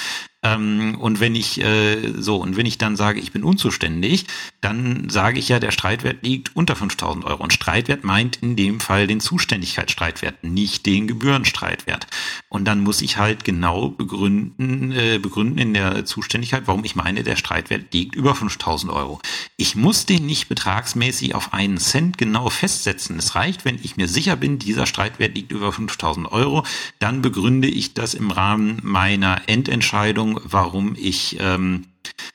Ähm, 0.47 0.97
und 1.01 1.21
wenn 1.21 1.35
ich 1.35 1.61
äh, 1.61 2.13
so 2.17 2.37
und 2.37 2.57
wenn 2.57 2.67
ich 2.67 2.79
dann 2.79 2.97
sage, 2.97 3.21
ich 3.21 3.33
bin 3.33 3.43
unzuständig, 3.43 4.27
dann 4.61 5.09
sage 5.09 5.39
ich 5.39 5.49
ja, 5.49 5.59
der 5.59 5.73
Streitwert 5.73 6.23
liegt 6.23 6.55
unter 6.55 6.77
5000 6.77 7.25
Euro. 7.25 7.43
Und 7.43 7.53
Streitwert 7.53 8.05
meint 8.05 8.37
in 8.37 8.55
dem 8.55 8.81
Fall 8.81 9.07
den 9.07 9.21
Zuständigkeitsstreitwert, 9.21 10.45
nicht 10.45 10.87
den 10.87 11.09
Gebührenstreitwert. 11.09 12.07
Und 12.49 12.65
dann 12.67 12.81
muss 12.81 13.03
ich 13.03 13.17
halt 13.17 13.45
genau 13.45 13.89
begründen, 13.89 14.93
äh, 14.93 15.19
begründen 15.19 15.59
in 15.59 15.75
der 15.75 16.05
Zuständigkeit, 16.05 16.63
warum 16.67 16.85
ich 16.85 16.95
meine, 16.95 17.25
der 17.25 17.37
Streitwert 17.37 17.93
liegt 17.93 18.15
über 18.15 18.35
5000 18.35 18.93
Euro. 18.93 19.21
Ich 19.57 19.75
muss 19.75 20.07
den 20.07 20.27
nicht 20.27 20.49
betragsmäßig 20.49 21.35
auf 21.35 21.53
einen 21.55 21.79
Cent 21.79 22.19
genau 22.19 22.51
festsetzen. 22.51 23.19
Es 23.19 23.35
reicht, 23.35 23.65
wenn 23.65 23.81
ich 23.83 23.97
mir 23.97 24.07
sicher 24.07 24.37
bin, 24.37 24.59
dieser 24.59 24.87
Streitwert 24.87 25.35
liegt 25.35 25.51
über 25.51 25.73
5000 25.73 26.31
Euro, 26.31 26.65
dann 26.99 27.23
begründe 27.23 27.69
ich 27.69 27.95
das 27.95 28.15
im 28.15 28.31
Rahmen 28.31 28.79
meiner 28.83 29.43
Endentscheidung 29.47 30.36
warum 30.45 30.95
ich, 30.97 31.37
ähm, 31.41 31.87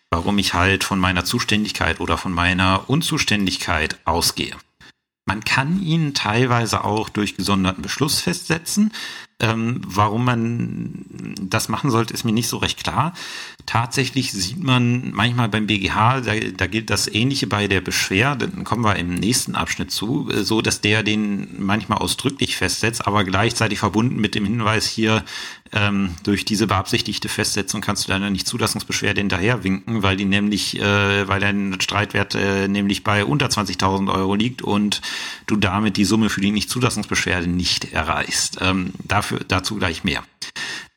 warum 0.09 0.37
ich 0.37 0.53
halt 0.53 0.83
von 0.83 0.99
meiner 0.99 1.25
Zuständigkeit 1.25 1.99
oder 1.99 2.17
von 2.17 2.31
meiner 2.31 2.89
Unzuständigkeit 2.89 3.99
ausgehe. 4.05 4.55
Man 5.25 5.43
kann 5.43 5.81
ihn 5.81 6.13
teilweise 6.13 6.83
auch 6.83 7.09
durch 7.09 7.37
gesonderten 7.37 7.81
Beschluss 7.81 8.19
festsetzen. 8.19 8.91
Ähm, 9.41 9.81
warum 9.85 10.23
man 10.23 11.05
das 11.41 11.67
machen 11.67 11.89
sollte, 11.89 12.13
ist 12.13 12.23
mir 12.23 12.31
nicht 12.31 12.47
so 12.47 12.57
recht 12.57 12.83
klar. 12.83 13.13
Tatsächlich 13.65 14.31
sieht 14.31 14.63
man 14.63 15.11
manchmal 15.11 15.49
beim 15.49 15.65
BGH, 15.65 16.21
da, 16.21 16.33
da 16.35 16.67
gilt 16.67 16.91
das 16.91 17.07
Ähnliche 17.07 17.47
bei 17.47 17.67
der 17.67 17.81
Beschwerde, 17.81 18.47
dann 18.47 18.63
kommen 18.63 18.83
wir 18.83 18.95
im 18.97 19.15
nächsten 19.15 19.55
Abschnitt 19.55 19.91
zu, 19.91 20.29
äh, 20.29 20.43
so 20.43 20.61
dass 20.61 20.81
der 20.81 21.01
den 21.01 21.47
manchmal 21.59 21.97
ausdrücklich 21.97 22.55
festsetzt, 22.55 23.07
aber 23.07 23.23
gleichzeitig 23.23 23.79
verbunden 23.79 24.17
mit 24.17 24.35
dem 24.35 24.45
Hinweis 24.45 24.85
hier, 24.87 25.23
ähm, 25.73 26.15
durch 26.23 26.43
diese 26.43 26.67
beabsichtigte 26.67 27.29
Festsetzung 27.29 27.79
kannst 27.79 28.05
du 28.05 28.11
deiner 28.11 28.29
Nicht-Zulassungsbeschwerde 28.29 29.21
hinterherwinken, 29.21 30.03
weil 30.03 30.17
die 30.17 30.25
nämlich, 30.25 30.77
äh, 30.79 31.27
weil 31.27 31.39
dein 31.39 31.79
Streitwert 31.79 32.35
äh, 32.35 32.67
nämlich 32.67 33.03
bei 33.03 33.23
unter 33.23 33.47
20.000 33.47 34.13
Euro 34.13 34.35
liegt 34.35 34.61
und 34.61 35.01
du 35.47 35.55
damit 35.55 35.95
die 35.95 36.03
Summe 36.03 36.29
für 36.29 36.41
die 36.41 36.51
Nicht-Zulassungsbeschwerde 36.51 37.47
nicht 37.47 37.93
erreichst. 37.93 38.57
Ähm, 38.59 38.91
dafür, 39.05 39.30
dazu 39.47 39.75
gleich 39.75 40.03
mehr. 40.03 40.23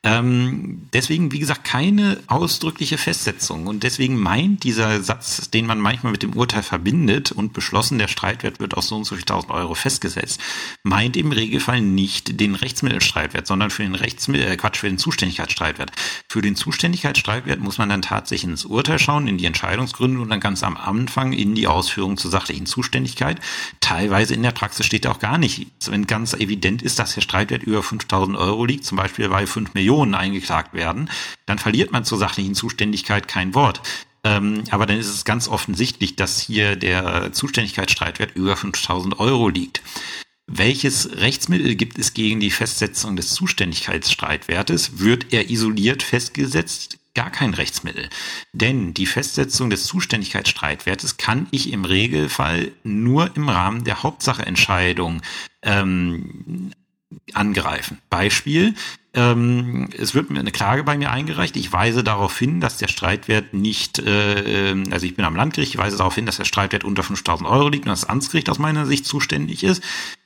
Ähm, 0.05 0.87
deswegen, 0.93 1.31
wie 1.31 1.39
gesagt, 1.39 1.63
keine 1.63 2.19
ausdrückliche 2.27 2.99
Festsetzung. 2.99 3.65
Und 3.65 3.81
deswegen 3.81 4.19
meint 4.19 4.63
dieser 4.63 5.01
Satz, 5.01 5.49
den 5.49 5.65
man 5.65 5.79
manchmal 5.79 6.11
mit 6.11 6.21
dem 6.21 6.33
Urteil 6.33 6.61
verbindet 6.61 7.31
und 7.31 7.53
beschlossen, 7.53 7.97
der 7.97 8.07
Streitwert 8.07 8.59
wird 8.59 8.77
aus 8.77 8.87
so 8.87 8.97
und 8.97 9.05
so 9.05 9.15
viel 9.15 9.25
tausend 9.25 9.51
Euro 9.51 9.73
festgesetzt, 9.73 10.39
meint 10.83 11.17
im 11.17 11.31
Regelfall 11.31 11.81
nicht 11.81 12.39
den 12.39 12.53
Rechtsmittelstreitwert, 12.53 13.47
sondern 13.47 13.71
für 13.71 13.81
den 13.81 13.95
Rechtsmittel, 13.95 14.47
äh, 14.47 14.57
Quatsch, 14.57 14.77
für 14.77 14.89
den 14.89 14.99
Zuständigkeitsstreitwert. 14.99 15.91
Für 16.29 16.43
den 16.43 16.55
Zuständigkeitsstreitwert 16.55 17.59
muss 17.59 17.79
man 17.79 17.89
dann 17.89 18.03
tatsächlich 18.03 18.51
ins 18.51 18.65
Urteil 18.65 18.99
schauen, 18.99 19.27
in 19.27 19.39
die 19.39 19.45
Entscheidungsgründe 19.45 20.21
und 20.21 20.29
dann 20.29 20.39
ganz 20.39 20.61
am 20.61 20.77
Anfang 20.77 21.33
in 21.33 21.55
die 21.55 21.65
Ausführung 21.65 22.17
zur 22.17 22.29
sachlichen 22.29 22.67
Zuständigkeit. 22.67 23.39
Teilweise 23.79 24.35
in 24.35 24.43
der 24.43 24.51
Praxis 24.51 24.85
steht 24.85 25.07
auch 25.07 25.17
gar 25.17 25.39
nicht, 25.39 25.65
wenn 25.87 26.05
ganz 26.05 26.35
evident 26.35 26.83
ist, 26.83 26.99
dass 26.99 27.15
der 27.15 27.21
Streitwert 27.21 27.63
über 27.63 27.81
5000 27.81 28.37
Euro 28.37 28.65
liegt, 28.65 28.85
zum 28.85 28.97
Beispiel 28.97 29.29
bei 29.29 29.47
5 29.47 29.73
Millionen 29.73 29.94
Millionen 29.95 30.15
eingeklagt 30.15 30.73
werden, 30.73 31.09
dann 31.45 31.57
verliert 31.57 31.91
man 31.91 32.03
zur 32.03 32.17
sachlichen 32.17 32.55
Zuständigkeit 32.55 33.27
kein 33.27 33.53
Wort. 33.53 33.81
Ähm, 34.23 34.63
aber 34.71 34.85
dann 34.85 34.97
ist 34.97 35.07
es 35.07 35.23
ganz 35.23 35.47
offensichtlich, 35.47 36.15
dass 36.15 36.39
hier 36.39 36.75
der 36.75 37.31
Zuständigkeitsstreitwert 37.31 38.35
über 38.35 38.57
5000 38.57 39.19
Euro 39.19 39.49
liegt. 39.49 39.81
Welches 40.47 41.17
Rechtsmittel 41.17 41.75
gibt 41.75 41.97
es 41.97 42.13
gegen 42.13 42.39
die 42.39 42.51
Festsetzung 42.51 43.15
des 43.15 43.33
Zuständigkeitsstreitwertes? 43.33 44.99
Wird 44.99 45.31
er 45.31 45.49
isoliert 45.49 46.03
festgesetzt? 46.03 46.97
Gar 47.15 47.31
kein 47.31 47.53
Rechtsmittel. 47.53 48.09
Denn 48.51 48.93
die 48.93 49.05
Festsetzung 49.05 49.69
des 49.69 49.85
Zuständigkeitsstreitwertes 49.85 51.17
kann 51.17 51.47
ich 51.51 51.71
im 51.71 51.85
Regelfall 51.85 52.73
nur 52.83 53.35
im 53.35 53.47
Rahmen 53.47 53.85
der 53.85 54.03
Hauptsacheentscheidung 54.03 55.21
ähm, 55.61 56.71
angreifen. 57.33 57.99
Beispiel, 58.09 58.75
ähm, 59.15 59.89
es 59.97 60.13
wird 60.13 60.29
mir 60.29 60.39
eine 60.39 60.51
Klage 60.51 60.83
bei 60.83 60.97
mir 60.97 61.11
eingereicht. 61.11 61.55
Ich 61.55 61.71
weise 61.71 62.03
darauf 62.03 62.37
hin, 62.37 62.59
dass 62.59 62.77
der 62.77 62.89
Streitwert 62.89 63.53
nicht, 63.53 63.99
äh, 63.99 64.71
ähm, 64.71 64.85
also 64.91 65.05
ich 65.05 65.15
bin 65.15 65.25
am 65.25 65.35
Landgericht, 65.35 65.73
ich 65.73 65.79
weise 65.79 65.97
darauf 65.97 66.15
hin, 66.15 66.25
dass 66.25 66.37
der 66.37 66.45
Streitwert 66.45 66.83
unter 66.83 67.01
5000 67.01 67.49
Euro 67.49 67.69
liegt 67.69 67.85
und 67.85 67.91
das 67.91 68.05
Amtsgericht 68.05 68.49
aus 68.49 68.59
meiner 68.59 68.85
Sicht 68.85 69.05
zuständig 69.05 69.63
ist, 69.63 69.81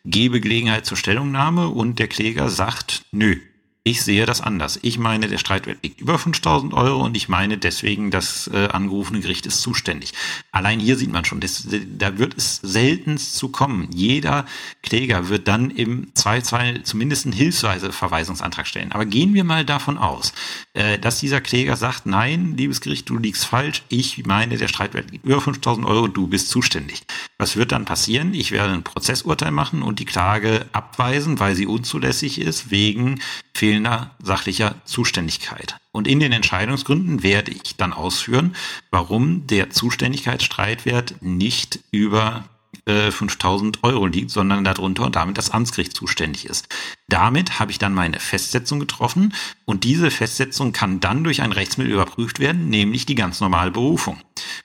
gebe 0.06 0.41
Gelegenheit 0.41 0.86
zur 0.86 0.97
Stellungnahme 0.97 1.69
und 1.69 1.99
der 1.99 2.08
Kläger 2.08 2.49
sagt, 2.49 3.04
nö, 3.12 3.38
ich 3.84 4.04
sehe 4.04 4.26
das 4.26 4.42
anders. 4.42 4.78
Ich 4.82 5.00
meine, 5.00 5.28
der 5.28 5.38
Streitwert 5.38 5.82
liegt 5.84 6.02
über 6.02 6.20
5000 6.20 6.74
Euro 6.74 7.06
und 7.06 7.15
ich 7.15 7.30
meine 7.30 7.58
deswegen, 7.58 8.12
das 8.12 8.50
äh, 8.54 8.68
angerufene 8.68 9.22
Gericht 9.22 9.46
ist 9.46 9.62
zuständig. 9.62 10.13
Allein 10.52 10.82
hier 10.82 10.98
sieht 10.98 11.12
man 11.12 11.24
schon, 11.24 11.39
das, 11.39 11.65
da 11.98 12.18
wird 12.18 12.36
es 12.38 12.58
seltenst 12.58 13.38
zu 13.38 13.50
kommen. 13.50 13.88
Jeder 13.94 14.46
Kläger 14.84 15.30
wird 15.30 15.48
dann 15.48 15.72
im 15.72 16.13
Zweifelsfall 16.13 16.84
zumindest 16.84 17.26
einen 17.26 17.34
hilfsweise 17.34 17.94
Verweisungsantrag 17.94 18.68
stellen. 18.68 18.92
Aber 18.92 19.06
gehen 19.06 19.34
wir 19.34 19.46
mal 19.46 19.63
davon 19.63 19.98
aus, 19.98 20.34
äh, 20.74 21.00
dass 21.00 21.22
dieser 21.22 21.39
Kläger 21.39 21.78
sagt, 21.78 22.06
nein, 22.06 22.58
liebes 22.58 22.82
Gericht, 22.82 23.10
du 23.10 23.18
liegst 23.18 23.46
falsch. 23.46 23.84
Ich 23.88 24.26
meine, 24.26 24.58
der 24.58 24.68
Streitwert 24.68 25.10
liegt 25.10 25.26
über 25.26 25.39
5000 25.39 25.88
Euro, 25.88 26.10
du 26.10 26.28
bist 26.28 26.50
zuständig. 26.50 27.04
Was 27.38 27.56
wird 27.56 27.72
dann 27.72 27.86
passieren? 27.86 28.34
Ich 28.34 28.52
werde 28.52 28.74
ein 28.74 28.84
Prozessurteil 28.84 29.52
machen 29.52 29.82
und 29.82 30.00
die 30.00 30.06
Klage 30.06 30.65
abweisen, 30.74 31.39
weil 31.39 31.56
sie 31.56 31.65
unzulässig 31.65 32.42
ist, 32.42 32.72
wegen 32.72 33.22
fehlender 33.69 34.15
sachlicher 34.19 34.73
Zuständigkeit. 34.84 35.77
Und 35.91 36.08
in 36.08 36.19
den 36.19 36.32
Entscheidungsgründen 36.32 37.21
werde 37.21 37.51
ich 37.51 37.77
dann 37.77 37.93
ausführen, 37.93 38.55
warum 38.89 39.45
der 39.45 39.69
Zuständigkeitsstreitwert 39.69 41.21
nicht 41.21 41.79
über 41.91 42.45
5000 42.86 43.77
äh, 43.77 43.79
Euro 43.84 44.08
liegt, 44.08 44.32
sondern 44.32 44.63
darunter 44.63 45.05
und 45.05 45.15
damit 45.15 45.38
das 45.38 45.51
Amtsgericht 45.51 45.95
zuständig 45.95 46.45
ist. 46.45 46.67
Damit 47.08 47.60
habe 47.60 47.71
ich 47.71 47.77
dann 47.77 47.93
meine 47.93 48.19
Festsetzung 48.19 48.79
getroffen 48.79 49.36
und 49.65 49.84
diese 49.84 50.10
Festsetzung 50.10 50.73
kann 50.73 50.99
dann 50.99 51.23
durch 51.23 51.43
ein 51.43 51.51
Rechtsmittel 51.51 51.93
überprüft 51.93 52.39
werden, 52.39 52.69
nämlich 52.69 53.05
die 53.05 53.15
ganz 53.15 53.39
normale 53.39 53.69
Berufung. 53.69 54.17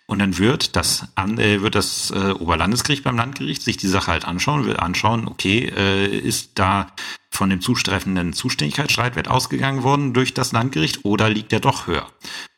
Und 0.07 0.19
dann 0.19 0.37
wird 0.37 0.77
das, 0.77 1.09
äh, 1.17 1.63
wird 1.63 1.75
das 1.75 2.11
äh, 2.11 2.33
Oberlandesgericht 2.33 3.05
beim 3.05 3.17
Landgericht 3.17 3.63
sich 3.63 3.79
die 3.79 3.89
Sache 3.89 4.13
halt 4.13 4.27
anschauen, 4.27 4.67
will 4.67 4.77
anschauen, 4.77 5.27
okay, 5.27 5.73
äh, 5.75 6.07
ist 6.07 6.59
da 6.59 6.89
von 7.31 7.49
dem 7.49 7.63
zustreffenden 7.63 8.35
Zuständigkeitsstreitwert 8.35 9.29
ausgegangen 9.29 9.83
worden 9.83 10.13
durch 10.13 10.35
das 10.35 10.53
Landgericht 10.53 11.05
oder 11.05 11.31
liegt 11.31 11.53
er 11.55 11.61
doch 11.61 11.87
höher? 11.87 12.07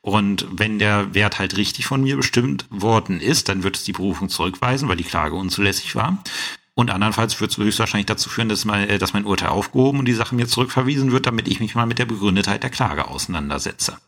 Und 0.00 0.46
wenn 0.50 0.78
der 0.78 1.14
Wert 1.14 1.38
halt 1.38 1.56
richtig 1.56 1.86
von 1.86 2.02
mir 2.02 2.16
bestimmt 2.16 2.66
worden 2.70 3.20
ist, 3.20 3.48
dann 3.48 3.62
wird 3.62 3.76
es 3.76 3.84
die 3.84 3.92
Berufung 3.92 4.28
zurückweisen, 4.28 4.88
weil 4.88 4.96
die 4.96 5.04
Klage 5.04 5.36
unzulässig 5.36 5.94
war. 5.94 6.22
Und 6.74 6.90
andernfalls 6.90 7.40
wird 7.40 7.52
es 7.52 7.56
höchstwahrscheinlich 7.56 8.06
dazu 8.06 8.28
führen, 8.28 8.48
dass 8.50 8.64
mein, 8.64 8.88
äh, 8.88 8.98
dass 8.98 9.14
mein 9.14 9.24
Urteil 9.24 9.48
aufgehoben 9.48 10.00
und 10.00 10.04
die 10.06 10.14
Sache 10.14 10.34
mir 10.34 10.46
zurückverwiesen 10.46 11.12
wird, 11.12 11.26
damit 11.26 11.48
ich 11.48 11.60
mich 11.60 11.74
mal 11.74 11.86
mit 11.86 11.98
der 11.98 12.06
Begründetheit 12.06 12.62
der 12.62 12.70
Klage 12.70 13.08
auseinandersetze. 13.08 13.98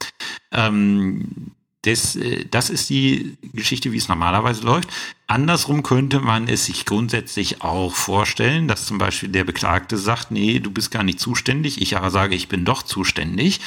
Ähm, 0.52 1.52
das, 1.88 2.16
äh, 2.16 2.44
das 2.50 2.70
ist 2.70 2.90
die 2.90 3.36
Geschichte, 3.52 3.92
wie 3.92 3.96
es 3.96 4.08
normalerweise 4.08 4.62
läuft. 4.62 4.88
Andersrum 5.26 5.82
könnte 5.82 6.20
man 6.20 6.48
es 6.48 6.64
sich 6.64 6.86
grundsätzlich 6.86 7.60
auch 7.60 7.94
vorstellen, 7.94 8.66
dass 8.66 8.86
zum 8.86 8.96
Beispiel 8.96 9.28
der 9.28 9.44
Beklagte 9.44 9.98
sagt, 9.98 10.30
nee, 10.30 10.58
du 10.58 10.70
bist 10.70 10.90
gar 10.90 11.02
nicht 11.02 11.20
zuständig, 11.20 11.82
ich 11.82 11.96
aber 11.96 12.10
sage, 12.10 12.34
ich 12.34 12.48
bin 12.48 12.64
doch 12.64 12.82
zuständig. 12.82 13.60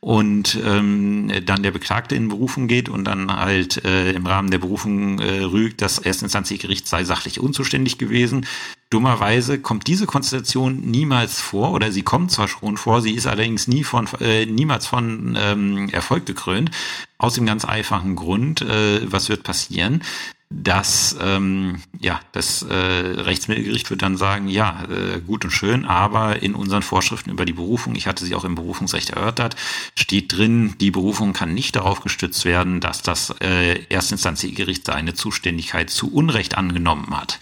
Und 0.00 0.56
ähm, 0.64 1.32
dann 1.44 1.64
der 1.64 1.72
Beklagte 1.72 2.14
in 2.14 2.28
Berufung 2.28 2.68
geht 2.68 2.88
und 2.88 3.04
dann 3.04 3.34
halt 3.34 3.84
äh, 3.84 4.12
im 4.12 4.26
Rahmen 4.26 4.52
der 4.52 4.58
Berufung 4.58 5.18
äh, 5.18 5.42
rügt, 5.42 5.82
das 5.82 5.98
erstinstanzliche 5.98 6.62
Gericht 6.62 6.86
sei 6.86 7.02
sachlich 7.02 7.40
unzuständig 7.40 7.98
gewesen, 7.98 8.46
Dummerweise 8.90 9.58
kommt 9.58 9.86
diese 9.86 10.06
Konstellation 10.06 10.80
niemals 10.80 11.40
vor 11.40 11.72
oder 11.72 11.92
sie 11.92 12.02
kommt 12.02 12.30
zwar 12.30 12.48
schon 12.48 12.78
vor, 12.78 13.02
sie 13.02 13.14
ist 13.14 13.26
allerdings 13.26 13.68
nie 13.68 13.84
von, 13.84 14.08
äh, 14.20 14.46
niemals 14.46 14.86
von 14.86 15.36
ähm, 15.38 15.88
Erfolg 15.90 16.24
gekrönt. 16.24 16.70
Aus 17.18 17.34
dem 17.34 17.44
ganz 17.44 17.64
einfachen 17.64 18.16
Grund, 18.16 18.62
äh, 18.62 19.00
was 19.10 19.28
wird 19.28 19.42
passieren? 19.42 20.02
dass 20.50 21.14
ähm, 21.20 21.82
ja 22.00 22.20
das 22.32 22.62
äh, 22.62 22.74
Rechtsmittelgericht 22.74 23.90
wird 23.90 24.00
dann 24.00 24.16
sagen, 24.16 24.48
ja 24.48 24.84
äh, 24.84 25.20
gut 25.20 25.44
und 25.44 25.50
schön, 25.50 25.84
aber 25.84 26.42
in 26.42 26.54
unseren 26.54 26.82
Vorschriften 26.82 27.30
über 27.30 27.44
die 27.44 27.52
Berufung, 27.52 27.94
ich 27.94 28.06
hatte 28.06 28.24
sie 28.24 28.34
auch 28.34 28.44
im 28.44 28.54
Berufungsrecht 28.54 29.10
erörtert, 29.10 29.56
steht 29.94 30.32
drin, 30.32 30.74
die 30.80 30.90
Berufung 30.90 31.34
kann 31.34 31.52
nicht 31.52 31.76
darauf 31.76 32.00
gestützt 32.00 32.46
werden, 32.46 32.80
dass 32.80 33.02
das 33.02 33.34
äh, 33.40 33.84
Erstinstanzgericht 33.90 34.86
seine 34.86 35.12
Zuständigkeit 35.12 35.90
zu 35.90 36.10
Unrecht 36.10 36.56
angenommen 36.56 37.14
hat. 37.14 37.38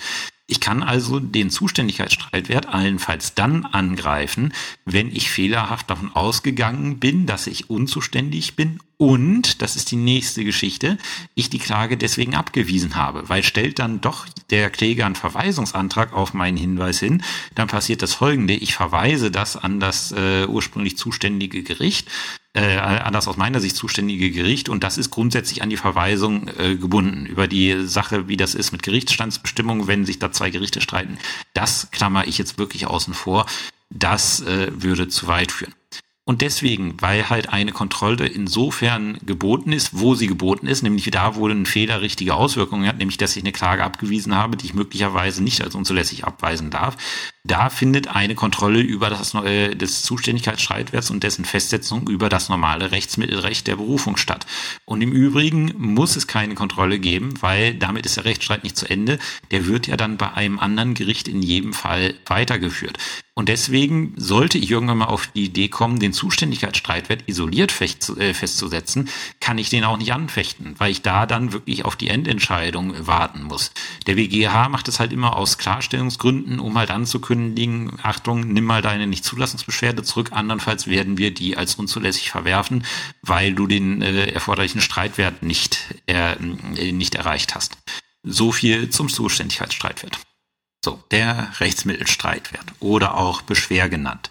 Ich 0.48 0.60
kann 0.60 0.84
also 0.84 1.18
den 1.18 1.50
Zuständigkeitsstreitwert 1.50 2.66
allenfalls 2.66 3.34
dann 3.34 3.64
angreifen, 3.64 4.52
wenn 4.84 5.08
ich 5.08 5.30
fehlerhaft 5.30 5.90
davon 5.90 6.14
ausgegangen 6.14 7.00
bin, 7.00 7.26
dass 7.26 7.48
ich 7.48 7.68
unzuständig 7.68 8.54
bin 8.54 8.78
und, 8.98 9.60
das 9.60 9.76
ist 9.76 9.90
die 9.90 9.96
nächste 9.96 10.44
Geschichte, 10.44 10.96
ich 11.34 11.50
die 11.50 11.58
Klage 11.58 11.96
deswegen 11.96 12.34
abgewiesen 12.34 12.96
habe, 12.96 13.28
weil 13.28 13.42
stellt 13.42 13.78
dann 13.78 14.00
doch 14.00 14.26
der 14.50 14.70
Kläger 14.70 15.04
einen 15.04 15.16
Verweisungsantrag 15.16 16.12
auf 16.12 16.32
meinen 16.32 16.56
Hinweis 16.56 16.98
hin, 16.98 17.22
dann 17.54 17.68
passiert 17.68 18.02
das 18.02 18.14
folgende, 18.14 18.54
ich 18.54 18.74
verweise 18.74 19.30
das 19.30 19.56
an 19.56 19.80
das 19.80 20.12
äh, 20.12 20.46
ursprünglich 20.46 20.96
zuständige 20.96 21.62
Gericht 21.62 22.08
äh, 22.56 22.78
an 22.78 23.12
das 23.12 23.28
aus 23.28 23.36
meiner 23.36 23.60
Sicht 23.60 23.76
zuständige 23.76 24.30
Gericht 24.30 24.70
und 24.70 24.82
das 24.82 24.96
ist 24.96 25.10
grundsätzlich 25.10 25.62
an 25.62 25.68
die 25.68 25.76
Verweisung 25.76 26.48
äh, 26.58 26.76
gebunden. 26.76 27.26
Über 27.26 27.48
die 27.48 27.86
Sache, 27.86 28.28
wie 28.28 28.38
das 28.38 28.54
ist 28.54 28.72
mit 28.72 28.82
Gerichtsstandsbestimmungen, 28.82 29.86
wenn 29.86 30.06
sich 30.06 30.18
da 30.18 30.32
zwei 30.32 30.48
Gerichte 30.48 30.80
streiten, 30.80 31.18
das 31.52 31.90
klammer 31.90 32.26
ich 32.26 32.38
jetzt 32.38 32.56
wirklich 32.58 32.86
außen 32.86 33.12
vor. 33.12 33.44
Das 33.90 34.40
äh, 34.40 34.68
würde 34.72 35.08
zu 35.08 35.28
weit 35.28 35.52
führen. 35.52 35.74
Und 36.28 36.42
deswegen, 36.42 37.00
weil 37.00 37.30
halt 37.30 37.50
eine 37.50 37.70
Kontrolle 37.70 38.26
insofern 38.26 39.16
geboten 39.24 39.72
ist, 39.72 40.00
wo 40.00 40.16
sie 40.16 40.26
geboten 40.26 40.66
ist, 40.66 40.82
nämlich 40.82 41.08
da, 41.12 41.36
wo 41.36 41.46
ein 41.46 41.66
Fehler 41.66 42.00
richtige 42.00 42.34
Auswirkungen 42.34 42.88
hat, 42.88 42.98
nämlich 42.98 43.16
dass 43.16 43.36
ich 43.36 43.44
eine 43.44 43.52
Klage 43.52 43.84
abgewiesen 43.84 44.34
habe, 44.34 44.56
die 44.56 44.66
ich 44.66 44.74
möglicherweise 44.74 45.44
nicht 45.44 45.62
als 45.62 45.76
unzulässig 45.76 46.24
abweisen 46.24 46.72
darf, 46.72 46.96
da 47.46 47.70
findet 47.70 48.08
eine 48.08 48.34
Kontrolle 48.34 48.80
über 48.80 49.10
das 49.10 49.34
äh, 49.34 49.74
des 49.74 50.02
Zuständigkeitsstreitwerts 50.02 51.10
und 51.10 51.22
dessen 51.22 51.44
Festsetzung 51.44 52.08
über 52.08 52.28
das 52.28 52.48
normale 52.48 52.90
Rechtsmittelrecht 52.90 53.66
der 53.66 53.76
Berufung 53.76 54.16
statt. 54.16 54.46
Und 54.84 55.00
im 55.02 55.12
Übrigen 55.12 55.72
muss 55.76 56.16
es 56.16 56.26
keine 56.26 56.54
Kontrolle 56.54 56.98
geben, 56.98 57.34
weil 57.40 57.74
damit 57.74 58.06
ist 58.06 58.16
der 58.16 58.24
Rechtsstreit 58.24 58.64
nicht 58.64 58.76
zu 58.76 58.88
Ende. 58.88 59.18
Der 59.50 59.66
wird 59.66 59.86
ja 59.86 59.96
dann 59.96 60.16
bei 60.16 60.32
einem 60.32 60.58
anderen 60.58 60.94
Gericht 60.94 61.28
in 61.28 61.42
jedem 61.42 61.72
Fall 61.72 62.14
weitergeführt. 62.26 62.98
Und 63.38 63.50
deswegen 63.50 64.14
sollte 64.16 64.56
ich 64.56 64.70
irgendwann 64.70 64.96
mal 64.96 65.06
auf 65.06 65.26
die 65.26 65.44
Idee 65.44 65.68
kommen, 65.68 66.00
den 66.00 66.14
Zuständigkeitsstreitwert 66.14 67.24
isoliert 67.26 67.78
äh, 67.82 68.32
festzusetzen, 68.32 69.10
kann 69.40 69.58
ich 69.58 69.68
den 69.68 69.84
auch 69.84 69.98
nicht 69.98 70.14
anfechten, 70.14 70.74
weil 70.78 70.90
ich 70.90 71.02
da 71.02 71.26
dann 71.26 71.52
wirklich 71.52 71.84
auf 71.84 71.96
die 71.96 72.08
Endentscheidung 72.08 73.06
warten 73.06 73.42
muss. 73.42 73.72
Der 74.06 74.16
WGH 74.16 74.70
macht 74.70 74.88
es 74.88 75.00
halt 75.00 75.12
immer 75.12 75.36
aus 75.36 75.58
Klarstellungsgründen, 75.58 76.58
um 76.58 76.78
halt 76.78 76.90
anzukündigen, 76.90 77.35
Achtung, 78.02 78.52
nimm 78.52 78.64
mal 78.64 78.82
deine 78.82 79.06
Nichtzulassungsbeschwerde 79.06 80.02
zurück, 80.02 80.30
andernfalls 80.32 80.86
werden 80.86 81.18
wir 81.18 81.32
die 81.32 81.56
als 81.56 81.76
unzulässig 81.76 82.30
verwerfen, 82.30 82.84
weil 83.22 83.54
du 83.54 83.66
den 83.66 84.02
äh, 84.02 84.26
erforderlichen 84.26 84.80
Streitwert 84.80 85.42
nicht, 85.42 85.78
äh, 86.06 86.36
nicht 86.40 87.14
erreicht 87.14 87.54
hast. 87.54 87.76
So 88.22 88.52
viel 88.52 88.90
zum 88.90 89.08
Zuständigkeitsstreitwert. 89.08 90.18
So, 90.84 91.02
der 91.10 91.52
Rechtsmittelstreitwert 91.58 92.66
oder 92.80 93.16
auch 93.16 93.42
Beschwer 93.42 93.88
genannt. 93.88 94.30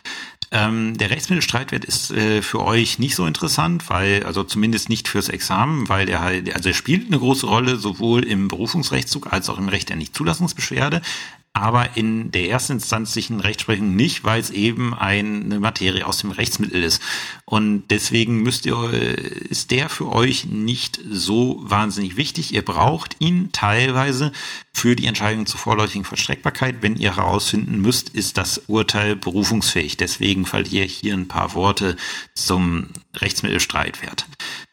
Ähm, 0.51 0.97
der 0.97 1.09
Rechtsmittelstreitwert 1.09 1.83
ist 1.83 2.11
äh, 2.11 2.41
für 2.41 2.63
euch 2.63 2.99
nicht 2.99 3.15
so 3.15 3.25
interessant, 3.25 3.89
weil, 3.89 4.23
also 4.23 4.43
zumindest 4.43 4.89
nicht 4.89 5.07
fürs 5.07 5.27
Examen, 5.27 5.89
weil 5.89 6.05
der 6.05 6.21
halt, 6.21 6.55
also 6.55 6.69
er 6.69 6.75
spielt 6.75 7.07
eine 7.07 7.19
große 7.19 7.45
Rolle 7.45 7.75
sowohl 7.77 8.23
im 8.23 8.47
Berufungsrechtszug 8.47 9.33
als 9.33 9.49
auch 9.49 9.57
im 9.57 9.69
Recht 9.69 9.89
der 9.89 9.97
Nichtzulassungsbeschwerde 9.97 11.01
aber 11.55 11.95
in 11.95 12.31
der 12.31 12.49
erstinstanzlichen 12.49 13.39
Rechtsprechung 13.39 13.95
nicht, 13.95 14.25
weil 14.25 14.41
es 14.41 14.49
eben 14.49 14.93
eine 14.93 15.61
Materie 15.61 16.05
aus 16.05 16.17
dem 16.17 16.31
Rechtsmittel 16.31 16.83
ist. 16.83 17.01
Und 17.45 17.85
deswegen 17.91 18.43
müsst 18.43 18.65
ihr, 18.65 18.75
ist 19.49 19.71
der 19.71 19.87
für 19.87 20.11
euch 20.11 20.47
nicht 20.47 20.99
so 21.09 21.61
wahnsinnig 21.63 22.17
wichtig. 22.17 22.53
Ihr 22.53 22.61
braucht 22.61 23.15
ihn 23.19 23.53
teilweise 23.53 24.33
für 24.75 24.97
die 24.97 25.05
Entscheidung 25.05 25.45
zur 25.45 25.57
vorläufigen 25.57 26.03
Vollstreckbarkeit. 26.03 26.81
Wenn 26.81 26.97
ihr 26.97 27.15
herausfinden 27.15 27.79
müsst, 27.79 28.09
ist 28.09 28.37
das 28.37 28.57
Urteil 28.67 29.15
berufungsfähig. 29.15 29.95
Deswegen 29.95 30.45
verliere 30.45 30.83
ich 30.83 30.97
hier 30.97 31.13
ein 31.13 31.29
paar 31.29 31.53
Worte 31.53 31.95
zum 32.33 32.89
Rechtsmittelstreitwert. 33.15 34.27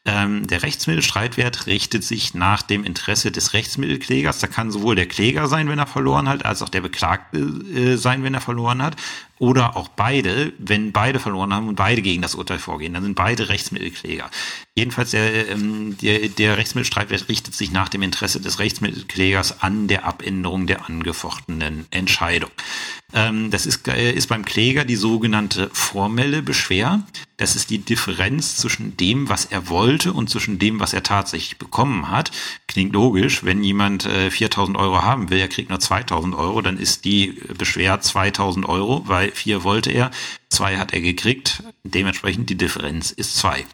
Ähm, 0.05 0.49
der 0.49 0.65
Rechtsmittelstreitwert 0.65 1.67
richtet 1.67 2.03
sich 2.03 2.35
nach 2.35 2.63
dem 2.63 2.83
Interesse 2.83 3.31
des 3.31 3.53
Rechtsmittelklägers. 3.53 4.41
Da 4.41 4.49
kann 4.49 4.73
sowohl 4.73 4.97
der 4.97 5.07
Kläger 5.07 5.47
sein, 5.47 5.69
wenn 5.69 5.79
er 5.79 5.87
verloren 5.87 6.29
hat, 6.29 6.45
als 6.45 6.63
auch 6.63 6.69
der 6.69 6.81
Beklagte 6.81 7.39
äh, 7.39 7.97
sein, 7.97 8.25
wenn 8.25 8.35
er 8.35 8.41
verloren 8.41 8.83
hat 8.83 8.97
oder 9.43 9.77
auch 9.77 9.89
beide, 9.89 10.53
wenn 10.59 10.93
beide 10.93 11.19
verloren 11.19 11.53
haben 11.53 11.67
und 11.67 11.75
beide 11.75 12.01
gegen 12.01 12.23
das 12.23 12.37
Urteil 12.37 12.61
vorgehen, 12.61 12.95
dann 12.95 13.03
sind 13.03 13.17
beide 13.17 13.49
Rechtsmittelkläger. 13.49 14.31
Jedenfalls 14.77 15.11
der, 15.11 15.49
ähm, 15.49 15.99
der, 16.01 16.29
der 16.29 16.59
Rechtsmittelstreitwert 16.59 17.29
richtet 17.29 17.53
sich 17.53 17.73
nach 17.73 17.89
dem 17.89 18.03
Interesse 18.03 18.41
des 18.41 18.61
Rechtsmittelklägers 18.61 19.61
an 19.61 19.89
der 19.89 20.05
Abänderung 20.05 20.69
der 20.69 20.89
angefochtenen 20.89 21.87
Entscheidung. 21.91 22.53
Ähm, 23.15 23.51
das 23.51 23.67
ist, 23.67 23.87
äh, 23.89 24.13
ist 24.13 24.29
beim 24.29 24.45
Kläger 24.45 24.85
die 24.85 24.97
sogenannte 24.97 25.71
formelle 25.73 26.43
Beschwer. 26.43 27.03
Das 27.37 27.57
ist 27.57 27.71
die 27.71 27.79
Differenz 27.79 28.57
zwischen 28.57 28.97
dem, 28.97 29.29
was 29.29 29.45
er 29.47 29.69
wollte 29.69 30.13
und 30.13 30.31
zwischen 30.31 30.59
dem, 30.59 30.81
was 30.81 30.93
er 30.93 31.03
tatsächlich 31.03 31.59
bekommen 31.59 32.11
hat. 32.11 32.31
Klingt 32.69 32.93
logisch, 32.93 33.45
wenn 33.45 33.63
jemand 33.63 34.07
äh, 34.07 34.31
4000 34.31 34.79
Euro 34.79 35.03
haben 35.03 35.29
will, 35.31 35.39
er 35.39 35.49
kriegt 35.49 35.69
nur 35.69 35.81
2000 35.81 36.35
Euro, 36.35 36.63
dann 36.63 36.79
ist 36.79 37.05
die 37.05 37.39
Beschwer 37.59 38.01
2000 38.01 38.67
Euro, 38.69 39.03
weil 39.07 39.31
vier 39.33 39.65
wollte 39.65 39.91
er, 39.91 40.11
zwei 40.49 40.79
hat 40.79 40.93
er 40.93 41.01
gekriegt, 41.01 41.63
dementsprechend 41.85 42.49
die 42.49 42.57
Differenz 42.57 43.11
ist 43.11 43.37
zwei. 43.37 43.67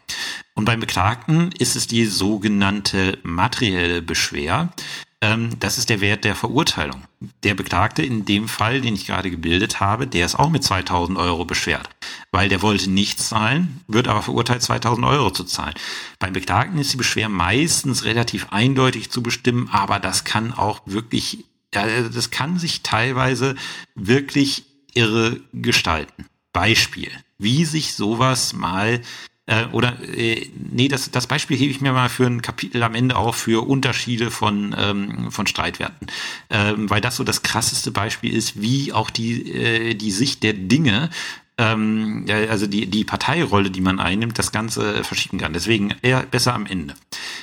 Und 0.55 0.65
beim 0.65 0.79
Beklagten 0.79 1.51
ist 1.57 1.75
es 1.77 1.87
die 1.87 2.05
sogenannte 2.05 3.19
materielle 3.23 4.01
Beschwer. 4.01 4.73
Ähm, 5.21 5.59
das 5.59 5.77
ist 5.77 5.89
der 5.89 5.99
Wert 5.99 6.23
der 6.23 6.35
Verurteilung. 6.35 7.03
Der 7.43 7.53
Beklagte 7.53 8.03
in 8.03 8.25
dem 8.25 8.47
Fall, 8.47 8.79
den 8.79 8.95
ich 8.95 9.05
gerade 9.05 9.29
gebildet 9.29 9.81
habe, 9.81 10.07
der 10.07 10.25
ist 10.25 10.35
auch 10.35 10.49
mit 10.49 10.63
2000 10.63 11.17
Euro 11.17 11.43
beschwert, 11.43 11.89
weil 12.31 12.47
der 12.47 12.61
wollte 12.61 12.89
nicht 12.89 13.19
zahlen, 13.19 13.81
wird 13.87 14.07
aber 14.07 14.21
verurteilt, 14.21 14.61
2000 14.61 15.05
Euro 15.05 15.31
zu 15.31 15.43
zahlen. 15.43 15.75
Beim 16.19 16.31
Beklagten 16.31 16.79
ist 16.79 16.93
die 16.93 16.97
Beschwer 16.97 17.27
meistens 17.27 18.05
relativ 18.05 18.47
eindeutig 18.51 19.09
zu 19.11 19.21
bestimmen, 19.21 19.69
aber 19.71 19.99
das 19.99 20.23
kann 20.23 20.53
auch 20.53 20.81
wirklich, 20.85 21.43
das 21.71 22.31
kann 22.31 22.57
sich 22.57 22.81
teilweise 22.81 23.55
wirklich 23.95 24.63
irre 24.93 25.41
gestalten. 25.53 26.27
Beispiel, 26.53 27.11
wie 27.37 27.65
sich 27.65 27.93
sowas 27.93 28.53
mal 28.53 29.01
äh, 29.49 29.65
oder 29.71 29.97
äh, 30.15 30.47
nee, 30.71 30.87
das, 30.87 31.09
das 31.09 31.25
Beispiel 31.25 31.57
hebe 31.57 31.71
ich 31.71 31.81
mir 31.81 31.91
mal 31.91 32.09
für 32.09 32.27
ein 32.27 32.43
Kapitel 32.43 32.83
am 32.83 32.93
Ende 32.93 33.15
auf 33.15 33.35
für 33.35 33.67
Unterschiede 33.67 34.29
von, 34.29 34.75
ähm, 34.77 35.31
von 35.31 35.47
Streitwerten. 35.47 36.07
Ähm, 36.51 36.89
weil 36.89 37.01
das 37.01 37.15
so 37.15 37.23
das 37.23 37.41
krasseste 37.41 37.89
Beispiel 37.89 38.31
ist, 38.31 38.61
wie 38.61 38.93
auch 38.93 39.09
die, 39.09 39.51
äh, 39.51 39.95
die 39.95 40.11
Sicht 40.11 40.43
der 40.43 40.53
Dinge 40.53 41.09
ähm, 41.57 42.25
also 42.49 42.67
die, 42.67 42.85
die 42.85 43.03
Parteirolle, 43.03 43.71
die 43.71 43.81
man 43.81 43.99
einnimmt, 43.99 44.39
das 44.39 44.51
Ganze 44.51 45.03
verschieben 45.03 45.39
kann. 45.39 45.51
Deswegen 45.51 45.93
eher 46.01 46.21
besser 46.23 46.53
am 46.53 46.65
Ende. 46.65 46.93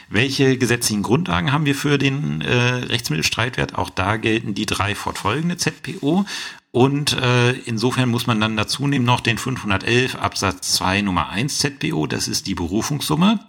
Welche 0.09 0.57
gesetzlichen 0.57 1.03
Grundlagen 1.03 1.53
haben 1.53 1.67
wir 1.67 1.75
für 1.75 1.99
den 1.99 2.41
äh, 2.41 2.55
Rechtsmittelstreitwert? 2.55 3.75
Auch 3.75 3.91
da 3.91 4.17
gelten 4.17 4.55
die 4.55 4.65
drei 4.65 4.95
fortfolgende 4.95 5.57
ZPO 5.59 6.25
und 6.77 7.15
äh, 7.15 7.53
insofern 7.53 8.11
muss 8.11 8.27
man 8.27 8.39
dann 8.39 8.55
dazu 8.55 8.87
nehmen 8.87 9.07
noch 9.07 9.21
den 9.21 9.39
511 9.39 10.17
Absatz 10.17 10.75
2 10.75 11.01
Nummer 11.01 11.31
1 11.31 11.59
ZPO, 11.59 12.07
das 12.07 12.29
ist 12.29 12.47
die 12.47 12.55
Berufungssumme. 12.55 13.41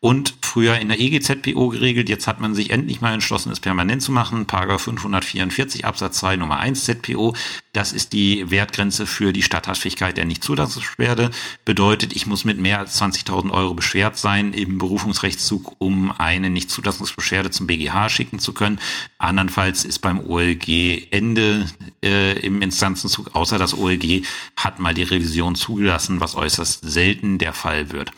Und 0.00 0.34
früher 0.54 0.78
in 0.78 0.86
der 0.86 1.00
EGZPO 1.00 1.70
geregelt, 1.70 2.08
jetzt 2.08 2.28
hat 2.28 2.38
man 2.38 2.54
sich 2.54 2.70
endlich 2.70 3.00
mal 3.00 3.12
entschlossen, 3.12 3.50
es 3.50 3.58
permanent 3.58 4.02
zu 4.02 4.12
machen. 4.12 4.46
Paragraph 4.46 4.82
544 4.82 5.84
Absatz 5.84 6.18
2 6.18 6.36
Nummer 6.36 6.60
1 6.60 6.84
ZPO, 6.84 7.34
das 7.72 7.92
ist 7.92 8.12
die 8.12 8.52
Wertgrenze 8.52 9.04
für 9.06 9.32
die 9.32 9.42
Statthaftfähigkeit 9.42 10.16
der 10.16 10.26
Nichtzulassungsbeschwerde. 10.26 11.32
Bedeutet, 11.64 12.14
ich 12.14 12.28
muss 12.28 12.44
mit 12.44 12.60
mehr 12.60 12.78
als 12.78 13.02
20.000 13.02 13.50
Euro 13.50 13.74
beschwert 13.74 14.16
sein 14.16 14.52
im 14.52 14.78
Berufungsrechtszug, 14.78 15.74
um 15.80 16.12
eine 16.12 16.50
Nichtzulassungsbeschwerde 16.50 17.50
zum 17.50 17.66
BGH 17.66 18.08
schicken 18.08 18.38
zu 18.38 18.52
können. 18.52 18.78
Andernfalls 19.18 19.84
ist 19.84 19.98
beim 20.02 20.20
OLG 20.20 21.08
Ende 21.10 21.66
äh, 22.00 22.38
im 22.38 22.62
Instanzenzug, 22.62 23.34
außer 23.34 23.58
das 23.58 23.76
OLG 23.76 24.24
hat 24.54 24.78
mal 24.78 24.94
die 24.94 25.02
Revision 25.02 25.56
zugelassen, 25.56 26.20
was 26.20 26.36
äußerst 26.36 26.88
selten 26.88 27.38
der 27.38 27.54
Fall 27.54 27.90
wird. 27.90 28.12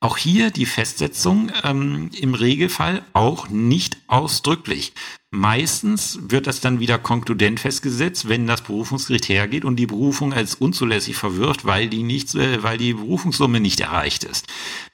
Auch 0.00 0.16
hier 0.16 0.52
die 0.52 0.66
Festsetzung 0.66 1.50
ähm, 1.64 2.10
im 2.16 2.34
Regelfall 2.34 3.02
auch 3.14 3.48
nicht 3.48 3.96
ausdrücklich. 4.06 4.92
Meistens 5.32 6.20
wird 6.22 6.46
das 6.46 6.60
dann 6.60 6.78
wieder 6.78 6.98
konkludent 6.98 7.58
festgesetzt, 7.58 8.28
wenn 8.28 8.46
das 8.46 8.62
Berufungsgericht 8.62 9.28
hergeht 9.28 9.64
und 9.64 9.74
die 9.74 9.86
Berufung 9.86 10.32
als 10.32 10.54
unzulässig 10.54 11.16
verwirft, 11.16 11.64
weil 11.64 11.88
die 11.88 12.04
nicht, 12.04 12.32
äh, 12.36 12.62
weil 12.62 12.78
die 12.78 12.94
Berufungssumme 12.94 13.58
nicht 13.58 13.80
erreicht 13.80 14.22
ist. 14.22 14.46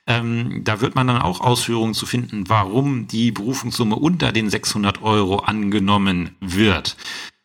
Ähm, 0.07 0.63
da 0.65 0.81
wird 0.81 0.95
man 0.95 1.07
dann 1.07 1.21
auch 1.21 1.43
Ausführungen 1.43 1.95
zu 1.95 2.07
finden, 2.07 2.49
warum 2.49 3.07
die 3.07 3.31
Berufungssumme 3.31 3.97
unter 3.97 4.33
den 4.33 4.49
600 4.49 5.03
Euro 5.03 5.37
angenommen 5.41 6.35
wird. 6.41 6.97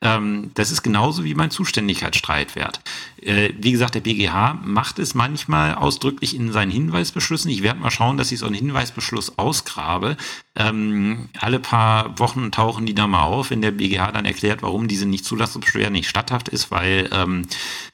Ähm, 0.01 0.51
das 0.53 0.71
ist 0.71 0.81
genauso 0.81 1.25
wie 1.25 1.35
mein 1.35 1.51
Zuständigkeitsstreitwert. 1.51 2.79
Äh, 3.21 3.49
wie 3.57 3.71
gesagt, 3.71 3.95
der 3.95 3.99
BGH 3.99 4.62
macht 4.63 4.97
es 4.97 5.13
manchmal 5.13 5.75
ausdrücklich 5.75 6.35
in 6.35 6.53
seinen 6.53 6.71
Hinweisbeschlüssen. 6.71 7.51
Ich 7.51 7.63
werde 7.63 7.81
mal 7.81 7.91
schauen, 7.91 8.15
dass 8.15 8.31
ich 8.31 8.39
so 8.39 8.45
einen 8.45 8.55
Hinweisbeschluss 8.55 9.38
ausgrabe. 9.38 10.15
Ähm, 10.55 11.27
alle 11.38 11.59
paar 11.59 12.17
Wochen 12.17 12.51
tauchen 12.51 12.85
die 12.85 12.95
da 12.95 13.07
mal 13.07 13.23
auf, 13.23 13.49
wenn 13.49 13.62
der 13.62 13.71
BGH 13.71 14.13
dann 14.13 14.25
erklärt, 14.25 14.62
warum 14.63 14.88
diese 14.88 15.05
Nichtzulassungsbeschwerde 15.05 15.91
nicht 15.91 16.09
statthaft 16.09 16.47
ist, 16.47 16.71
weil 16.71 17.09
ähm, 17.12 17.45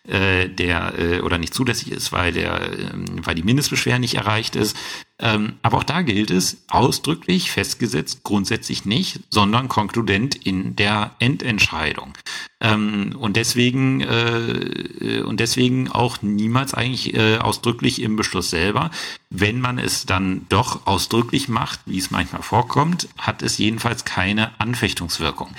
äh, 0.07 0.47
der 0.47 0.99
äh, 0.99 1.19
oder 1.21 1.39
nicht 1.39 1.55
zulässig 1.55 1.91
ist, 1.91 2.11
weil 2.11 2.33
der, 2.33 2.61
äh, 2.61 2.89
weil 3.23 3.33
die 3.33 3.43
Mindestbeschwerde 3.43 3.99
nicht 4.01 4.15
erreicht 4.15 4.55
ist. 4.55 4.77
Ähm, 5.17 5.53
aber 5.61 5.77
auch 5.77 5.83
da 5.83 6.01
gilt 6.01 6.29
es 6.29 6.63
ausdrücklich 6.67 7.49
festgesetzt, 7.49 8.23
grundsätzlich 8.23 8.83
nicht, 8.83 9.21
sondern 9.29 9.69
konkludent 9.69 10.35
in 10.35 10.75
der 10.75 11.15
Endentscheidung. 11.19 12.17
Ähm, 12.59 13.15
und 13.17 13.37
deswegen 13.37 14.01
äh, 14.01 15.21
und 15.25 15.39
deswegen 15.39 15.89
auch 15.89 16.21
niemals 16.21 16.73
eigentlich 16.73 17.13
äh, 17.13 17.37
ausdrücklich 17.37 18.01
im 18.01 18.17
Beschluss 18.17 18.49
selber. 18.49 18.91
Wenn 19.37 19.59
man 19.59 19.79
es 19.79 20.05
dann 20.05 20.45
doch 20.47 20.87
ausdrücklich 20.87 21.49
macht, 21.49 21.81
wie 21.85 21.97
es 21.97 22.09
manchmal 22.09 22.41
vorkommt, 22.41 23.09
hat 23.17 23.41
es 23.41 23.57
jedenfalls 23.57 24.05
keine 24.05 24.57
Anfechtungswirkung. 24.61 25.49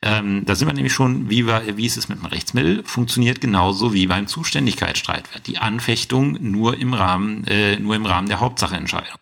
Ähm, 0.00 0.46
da 0.46 0.54
sind 0.54 0.66
wir 0.66 0.72
nämlich 0.72 0.94
schon, 0.94 1.28
wie, 1.28 1.46
wir, 1.46 1.76
wie 1.76 1.84
ist 1.84 1.98
es 1.98 2.08
mit 2.08 2.18
dem 2.18 2.24
Rechtsmittel, 2.24 2.82
funktioniert 2.84 3.42
genauso 3.42 3.92
wie 3.92 4.06
beim 4.06 4.28
Zuständigkeitsstreitwert. 4.28 5.46
Die 5.46 5.58
Anfechtung 5.58 6.38
nur 6.40 6.78
im 6.78 6.94
Rahmen, 6.94 7.44
äh, 7.46 7.78
nur 7.78 7.96
im 7.96 8.06
Rahmen 8.06 8.28
der 8.28 8.40
Hauptsacheentscheidung. 8.40 9.18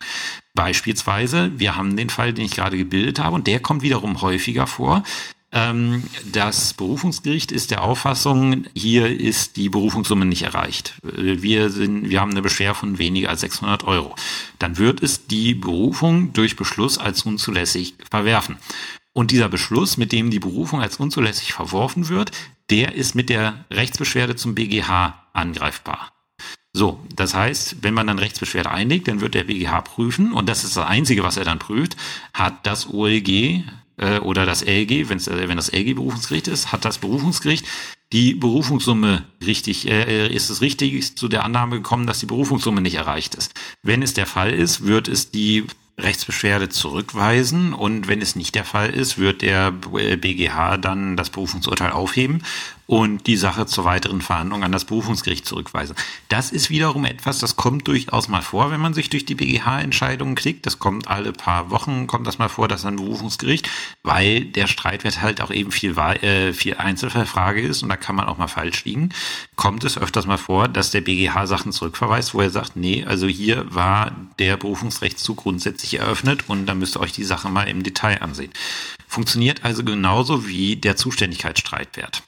Beispielsweise, 0.55 1.51
wir 1.59 1.77
haben 1.77 1.97
den 1.97 2.09
Fall, 2.09 2.33
den 2.33 2.45
ich 2.45 2.55
gerade 2.55 2.77
gebildet 2.77 3.19
habe, 3.19 3.35
und 3.35 3.47
der 3.47 3.61
kommt 3.61 3.83
wiederum 3.83 4.23
häufiger 4.23 4.67
vor. 4.67 5.03
Ähm, 5.57 6.03
das 6.31 6.75
Berufungsgericht 6.75 7.51
ist 7.51 7.71
der 7.71 7.83
Auffassung, 7.83 8.67
hier 8.75 9.09
ist 9.09 9.57
die 9.57 9.71
Berufungssumme 9.71 10.27
nicht 10.27 10.43
erreicht. 10.43 10.95
Wir, 11.03 11.71
sind, 11.71 12.11
wir 12.11 12.21
haben 12.21 12.33
eine 12.33 12.43
Beschwer 12.43 12.75
von 12.75 12.99
weniger 12.99 13.31
als 13.31 13.41
600 13.41 13.85
Euro. 13.85 14.15
Dann 14.59 14.77
wird 14.77 15.03
es 15.03 15.29
die 15.29 15.55
Berufung 15.55 16.35
durch 16.35 16.57
Beschluss 16.57 16.99
als 16.99 17.23
unzulässig 17.23 17.95
verwerfen. 18.11 18.59
Und 19.15 19.31
dieser 19.31 19.49
Beschluss, 19.49 19.97
mit 19.97 20.13
dem 20.13 20.31
die 20.31 20.41
Berufung 20.41 20.83
als 20.83 20.99
unzulässig 20.99 21.55
verworfen 21.55 22.11
wird, 22.11 22.33
der 22.69 22.95
ist 22.95 23.15
mit 23.15 23.31
der 23.31 23.65
Rechtsbeschwerde 23.71 24.37
zum 24.37 24.55
BGH 24.55 25.15
angreifbar. 25.33 26.13
So, 26.75 27.01
das 27.15 27.33
heißt, 27.33 27.77
wenn 27.81 27.95
man 27.95 28.07
dann 28.07 28.19
Rechtsbeschwerde 28.19 28.71
einlegt, 28.71 29.09
dann 29.09 29.23
wird 29.23 29.33
der 29.33 29.45
BGH 29.45 29.81
prüfen, 29.81 30.35
und 30.35 30.51
das 30.51 30.65
ist 30.65 30.77
das 30.77 30.85
Einzige, 30.85 31.23
was 31.23 31.39
er 31.39 31.45
dann 31.45 31.59
prüft, 31.59 31.97
hat 32.35 32.67
das 32.67 32.93
OLG 32.93 33.65
äh, 33.97 34.19
oder 34.19 34.47
das 34.47 34.63
LG, 34.63 35.09
wenn's, 35.09 35.29
äh, 35.29 35.49
wenn 35.49 35.57
das 35.57 35.73
LG 35.73 35.95
Berufungsgericht 35.95 36.49
ist, 36.49 36.73
hat 36.73 36.85
das 36.85 36.99
Berufungsgericht 36.99 37.67
die 38.13 38.35
Berufungssumme 38.35 39.25
richtig, 39.45 39.89
äh, 39.89 40.29
ist 40.29 40.51
es 40.51 40.61
richtig 40.61 41.17
zu 41.17 41.29
der 41.29 41.45
Annahme 41.45 41.77
gekommen, 41.77 42.07
dass 42.07 42.21
die 42.21 42.27
Berufungssumme 42.27 42.81
nicht 42.81 42.95
erreicht 42.95 43.35
ist. 43.35 43.53
Wenn 43.83 44.03
es 44.03 44.15
der 44.15 44.27
Fall 44.27 44.53
ist, 44.53 44.87
wird 44.87 45.09
es 45.09 45.31
die 45.31 45.65
Rechtsbeschwerde 45.99 46.69
zurückweisen 46.69 47.73
und 47.73 48.07
wenn 48.07 48.21
es 48.21 48.37
nicht 48.37 48.55
der 48.55 48.65
Fall 48.65 48.91
ist, 48.91 49.17
wird 49.19 49.41
der 49.41 49.73
BGH 49.73 50.77
dann 50.77 51.17
das 51.17 51.31
Berufungsurteil 51.31 51.91
aufheben 51.91 52.43
und 52.87 53.27
die 53.27 53.37
Sache 53.37 53.67
zur 53.67 53.85
weiteren 53.85 54.21
Verhandlung 54.21 54.63
an 54.63 54.73
das 54.73 54.85
Berufungsgericht 54.85 55.45
zurückweisen. 55.45 55.97
Das 56.29 56.51
ist 56.53 56.71
wiederum 56.71 57.05
etwas, 57.05 57.39
das 57.39 57.57
kommt 57.57 57.89
durchaus 57.89 58.29
mal 58.29 58.43
vor, 58.43 58.71
wenn 58.71 58.81
man 58.81 58.95
sich 58.95 59.11
durch 59.11 59.25
die 59.25 59.35
BGH-Entscheidungen 59.35 60.37
klickt. 60.37 60.67
Das 60.67 60.79
kommt 60.79 61.09
alle 61.09 61.33
paar 61.33 61.71
Wochen, 61.71 62.07
kommt 62.07 62.27
das 62.27 62.39
mal 62.39 62.49
vor, 62.49 62.69
dass 62.69 62.85
ein 62.85 62.97
Berufungsgericht, 62.97 63.69
weil 64.03 64.45
der 64.45 64.69
Streitwert 64.69 65.21
halt 65.21 65.41
auch 65.41 65.51
eben 65.51 65.73
viel, 65.73 65.97
äh, 65.99 66.53
viel 66.53 66.77
Einzelfallfrage 66.77 67.61
ist 67.61 67.83
und 67.83 67.89
da 67.89 67.97
kann 67.97 68.15
man 68.15 68.27
auch 68.27 68.39
mal 68.39 68.47
falsch 68.49 68.85
liegen, 68.85 69.11
kommt 69.57 69.83
es 69.85 69.99
öfters 69.99 70.27
mal 70.27 70.39
vor, 70.39 70.69
dass 70.69 70.91
der 70.91 71.01
BGH 71.01 71.47
Sachen 71.47 71.73
zurückverweist, 71.73 72.35
wo 72.35 72.41
er 72.41 72.51
sagt, 72.51 72.77
nee, 72.77 73.05
also 73.05 73.27
hier 73.27 73.67
war 73.75 74.13
der 74.39 74.57
Berufungsrechtszug 74.57 75.39
grundsätzlich 75.39 75.99
eröffnet 75.99 76.45
und 76.49 76.67
da 76.67 76.75
müsst 76.75 76.97
ihr 76.97 77.01
euch 77.01 77.13
die 77.13 77.25
Sache 77.25 77.49
mal 77.49 77.69
im 77.69 77.83
Detail 77.83 78.23
ansehen. 78.23 78.53
Funktioniert 79.09 79.65
also 79.65 79.83
genauso 79.83 80.47
wie 80.47 80.77
der 80.77 80.97
Zuständigkeitsstreitwert. 80.97 82.23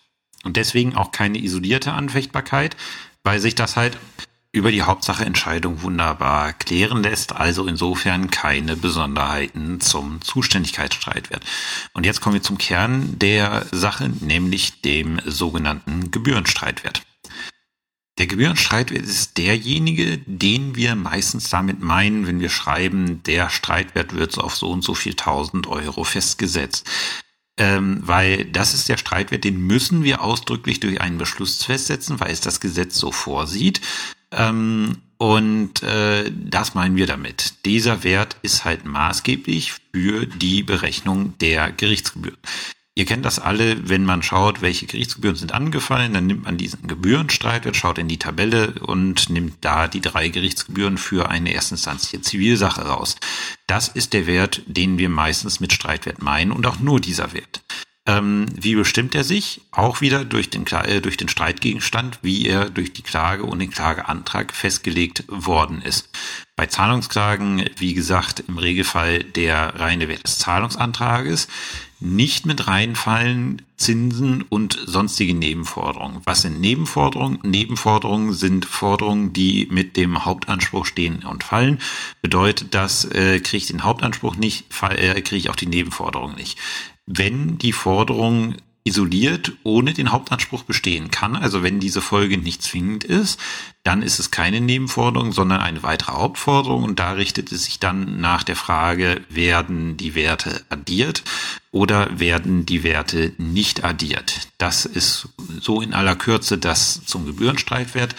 Und 0.44 0.56
deswegen 0.56 0.94
auch 0.96 1.12
keine 1.12 1.38
isolierte 1.38 1.92
Anfechtbarkeit, 1.92 2.76
weil 3.24 3.40
sich 3.40 3.54
das 3.54 3.76
halt 3.76 3.98
über 4.50 4.72
die 4.72 4.82
Hauptsacheentscheidung 4.82 5.82
wunderbar 5.82 6.52
klären 6.54 7.02
lässt, 7.02 7.32
also 7.36 7.66
insofern 7.66 8.30
keine 8.30 8.76
Besonderheiten 8.76 9.80
zum 9.80 10.22
Zuständigkeitsstreitwert. 10.22 11.44
Und 11.92 12.06
jetzt 12.06 12.20
kommen 12.20 12.34
wir 12.34 12.42
zum 12.42 12.56
Kern 12.56 13.18
der 13.18 13.66
Sache, 13.72 14.10
nämlich 14.20 14.80
dem 14.80 15.20
sogenannten 15.26 16.10
Gebührenstreitwert. 16.10 17.02
Der 18.18 18.26
Gebührenstreitwert 18.26 19.02
ist 19.02 19.38
derjenige, 19.38 20.18
den 20.18 20.74
wir 20.74 20.96
meistens 20.96 21.50
damit 21.50 21.80
meinen, 21.80 22.26
wenn 22.26 22.40
wir 22.40 22.50
schreiben, 22.50 23.22
der 23.24 23.50
Streitwert 23.50 24.14
wird 24.14 24.38
auf 24.38 24.56
so 24.56 24.70
und 24.70 24.82
so 24.82 24.94
viel 24.94 25.14
tausend 25.14 25.68
Euro 25.68 26.02
festgesetzt 26.04 26.88
ähm, 27.58 28.00
weil 28.02 28.44
das 28.46 28.72
ist 28.72 28.88
der 28.88 28.96
Streitwert, 28.96 29.44
den 29.44 29.60
müssen 29.60 30.04
wir 30.04 30.22
ausdrücklich 30.22 30.80
durch 30.80 31.00
einen 31.00 31.18
Beschluss 31.18 31.64
festsetzen, 31.64 32.20
weil 32.20 32.30
es 32.30 32.40
das 32.40 32.60
Gesetz 32.60 32.96
so 32.96 33.12
vorsieht. 33.12 33.80
Ähm, 34.30 34.98
und 35.18 35.82
äh, 35.82 36.30
das 36.32 36.74
meinen 36.74 36.96
wir 36.96 37.06
damit. 37.06 37.64
Dieser 37.64 38.04
Wert 38.04 38.36
ist 38.42 38.64
halt 38.64 38.84
maßgeblich 38.84 39.74
für 39.92 40.26
die 40.26 40.62
Berechnung 40.62 41.36
der 41.38 41.72
Gerichtsgebühren. 41.72 42.38
Ihr 42.98 43.04
kennt 43.04 43.24
das 43.24 43.38
alle, 43.38 43.88
wenn 43.88 44.04
man 44.04 44.24
schaut, 44.24 44.60
welche 44.60 44.86
Gerichtsgebühren 44.86 45.36
sind 45.36 45.54
angefallen, 45.54 46.14
dann 46.14 46.26
nimmt 46.26 46.46
man 46.46 46.56
diesen 46.56 46.88
Gebührenstreitwert, 46.88 47.76
schaut 47.76 47.96
in 47.96 48.08
die 48.08 48.18
Tabelle 48.18 48.74
und 48.80 49.30
nimmt 49.30 49.58
da 49.60 49.86
die 49.86 50.00
drei 50.00 50.30
Gerichtsgebühren 50.30 50.98
für 50.98 51.30
eine 51.30 51.54
erstinstanzliche 51.54 52.22
Zivilsache 52.22 52.80
raus. 52.80 53.14
Das 53.68 53.86
ist 53.86 54.14
der 54.14 54.26
Wert, 54.26 54.62
den 54.66 54.98
wir 54.98 55.10
meistens 55.10 55.60
mit 55.60 55.72
Streitwert 55.72 56.22
meinen 56.22 56.50
und 56.50 56.66
auch 56.66 56.80
nur 56.80 57.00
dieser 57.00 57.32
Wert. 57.34 57.62
Ähm, 58.04 58.46
wie 58.52 58.74
bestimmt 58.74 59.14
er 59.14 59.22
sich? 59.22 59.60
Auch 59.70 60.00
wieder 60.00 60.24
durch 60.24 60.50
den, 60.50 60.66
äh, 60.66 61.00
durch 61.00 61.16
den 61.16 61.28
Streitgegenstand, 61.28 62.18
wie 62.22 62.46
er 62.46 62.68
durch 62.68 62.94
die 62.94 63.02
Klage 63.02 63.44
und 63.44 63.60
den 63.60 63.70
Klageantrag 63.70 64.52
festgelegt 64.52 65.22
worden 65.28 65.82
ist. 65.82 66.08
Bei 66.56 66.66
Zahlungsklagen, 66.66 67.68
wie 67.76 67.94
gesagt, 67.94 68.42
im 68.48 68.58
Regelfall 68.58 69.22
der 69.22 69.78
reine 69.78 70.08
Wert 70.08 70.24
des 70.24 70.38
Zahlungsantrages 70.38 71.46
nicht 72.00 72.46
mit 72.46 72.68
reinfallen 72.68 73.62
Zinsen 73.76 74.42
und 74.42 74.78
sonstige 74.86 75.34
Nebenforderungen. 75.34 76.20
Was 76.24 76.42
sind 76.42 76.60
Nebenforderungen? 76.60 77.38
Nebenforderungen 77.42 78.32
sind 78.32 78.64
Forderungen, 78.64 79.32
die 79.32 79.68
mit 79.70 79.96
dem 79.96 80.24
Hauptanspruch 80.24 80.86
stehen 80.86 81.24
und 81.24 81.44
fallen. 81.44 81.80
Bedeutet 82.22 82.74
das, 82.74 83.04
äh, 83.04 83.40
kriege 83.40 83.58
ich 83.58 83.66
den 83.66 83.84
Hauptanspruch 83.84 84.36
nicht, 84.36 84.66
äh, 84.82 85.20
kriege 85.22 85.36
ich 85.36 85.50
auch 85.50 85.56
die 85.56 85.66
Nebenforderung 85.66 86.34
nicht. 86.34 86.58
Wenn 87.06 87.58
die 87.58 87.72
Forderung 87.72 88.54
isoliert 88.88 89.52
ohne 89.64 89.92
den 89.92 90.12
Hauptanspruch 90.12 90.62
bestehen 90.64 91.10
kann. 91.10 91.36
Also 91.36 91.62
wenn 91.62 91.78
diese 91.78 92.00
Folge 92.00 92.38
nicht 92.38 92.62
zwingend 92.62 93.04
ist, 93.04 93.38
dann 93.84 94.02
ist 94.02 94.18
es 94.18 94.30
keine 94.30 94.60
Nebenforderung, 94.60 95.32
sondern 95.32 95.60
eine 95.60 95.82
weitere 95.82 96.12
Hauptforderung 96.12 96.82
und 96.82 96.98
da 96.98 97.12
richtet 97.12 97.52
es 97.52 97.64
sich 97.64 97.78
dann 97.78 98.20
nach 98.20 98.42
der 98.42 98.56
Frage, 98.56 99.22
werden 99.28 99.96
die 99.96 100.14
Werte 100.14 100.64
addiert 100.68 101.22
oder 101.70 102.18
werden 102.18 102.66
die 102.66 102.82
Werte 102.82 103.32
nicht 103.38 103.84
addiert. 103.84 104.48
Das 104.58 104.84
ist 104.84 105.28
so 105.60 105.80
in 105.80 105.94
aller 105.94 106.16
Kürze 106.16 106.58
das 106.58 107.04
zum 107.04 107.26
Gebührenstreitwert. 107.26 108.14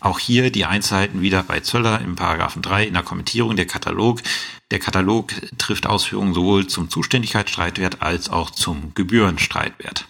Auch 0.00 0.18
hier 0.18 0.50
die 0.50 0.64
Einzelheiten 0.64 1.22
wieder 1.22 1.42
bei 1.42 1.60
Zöller 1.60 2.00
im 2.00 2.14
Paragraphen 2.14 2.62
3 2.62 2.86
in 2.86 2.94
der 2.94 3.02
Kommentierung 3.02 3.56
der 3.56 3.66
Katalog. 3.66 4.22
Der 4.70 4.78
Katalog 4.78 5.32
trifft 5.58 5.86
Ausführungen 5.86 6.34
sowohl 6.34 6.66
zum 6.66 6.88
Zuständigkeitsstreitwert 6.88 8.00
als 8.00 8.28
auch 8.28 8.50
zum 8.50 8.92
Gebührenstreitwert. 8.94 10.06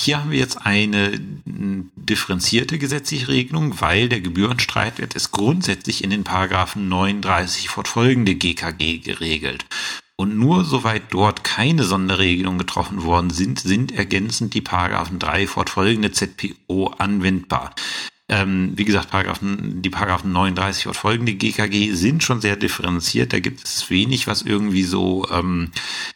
Hier 0.00 0.20
haben 0.20 0.30
wir 0.30 0.38
jetzt 0.38 0.64
eine 0.64 1.18
differenzierte 1.96 2.78
gesetzliche 2.78 3.28
Regelung, 3.28 3.80
weil 3.80 4.08
der 4.08 4.20
Gebührenstreitwert 4.20 5.14
ist 5.14 5.32
grundsätzlich 5.32 6.04
in 6.04 6.10
den 6.10 6.24
Paragraphen 6.24 6.88
39 6.88 7.68
fortfolgende 7.68 8.36
GKG 8.36 8.98
geregelt. 8.98 9.66
Und 10.16 10.36
nur 10.36 10.64
soweit 10.64 11.02
dort 11.10 11.44
keine 11.44 11.84
Sonderregelungen 11.84 12.58
getroffen 12.58 13.02
worden 13.02 13.30
sind, 13.30 13.60
sind 13.60 13.92
ergänzend 13.92 14.54
die 14.54 14.60
Paragraphen 14.60 15.18
3 15.18 15.46
fortfolgende 15.46 16.12
ZPO 16.12 16.94
anwendbar. 16.98 17.74
Ähm, 18.30 18.72
wie 18.76 18.84
gesagt, 18.84 19.10
Paragraphen, 19.10 19.80
die 19.80 19.88
Paragraphen 19.88 20.32
39 20.32 20.86
und 20.86 20.94
folgende 20.94 21.32
GKG 21.32 21.92
sind 21.92 22.22
schon 22.22 22.42
sehr 22.42 22.56
differenziert. 22.56 23.32
Da 23.32 23.40
gibt 23.40 23.64
es 23.64 23.88
wenig, 23.88 24.26
was 24.26 24.42
irgendwie 24.42 24.82
so, 24.82 25.26
ähm, 25.30 25.70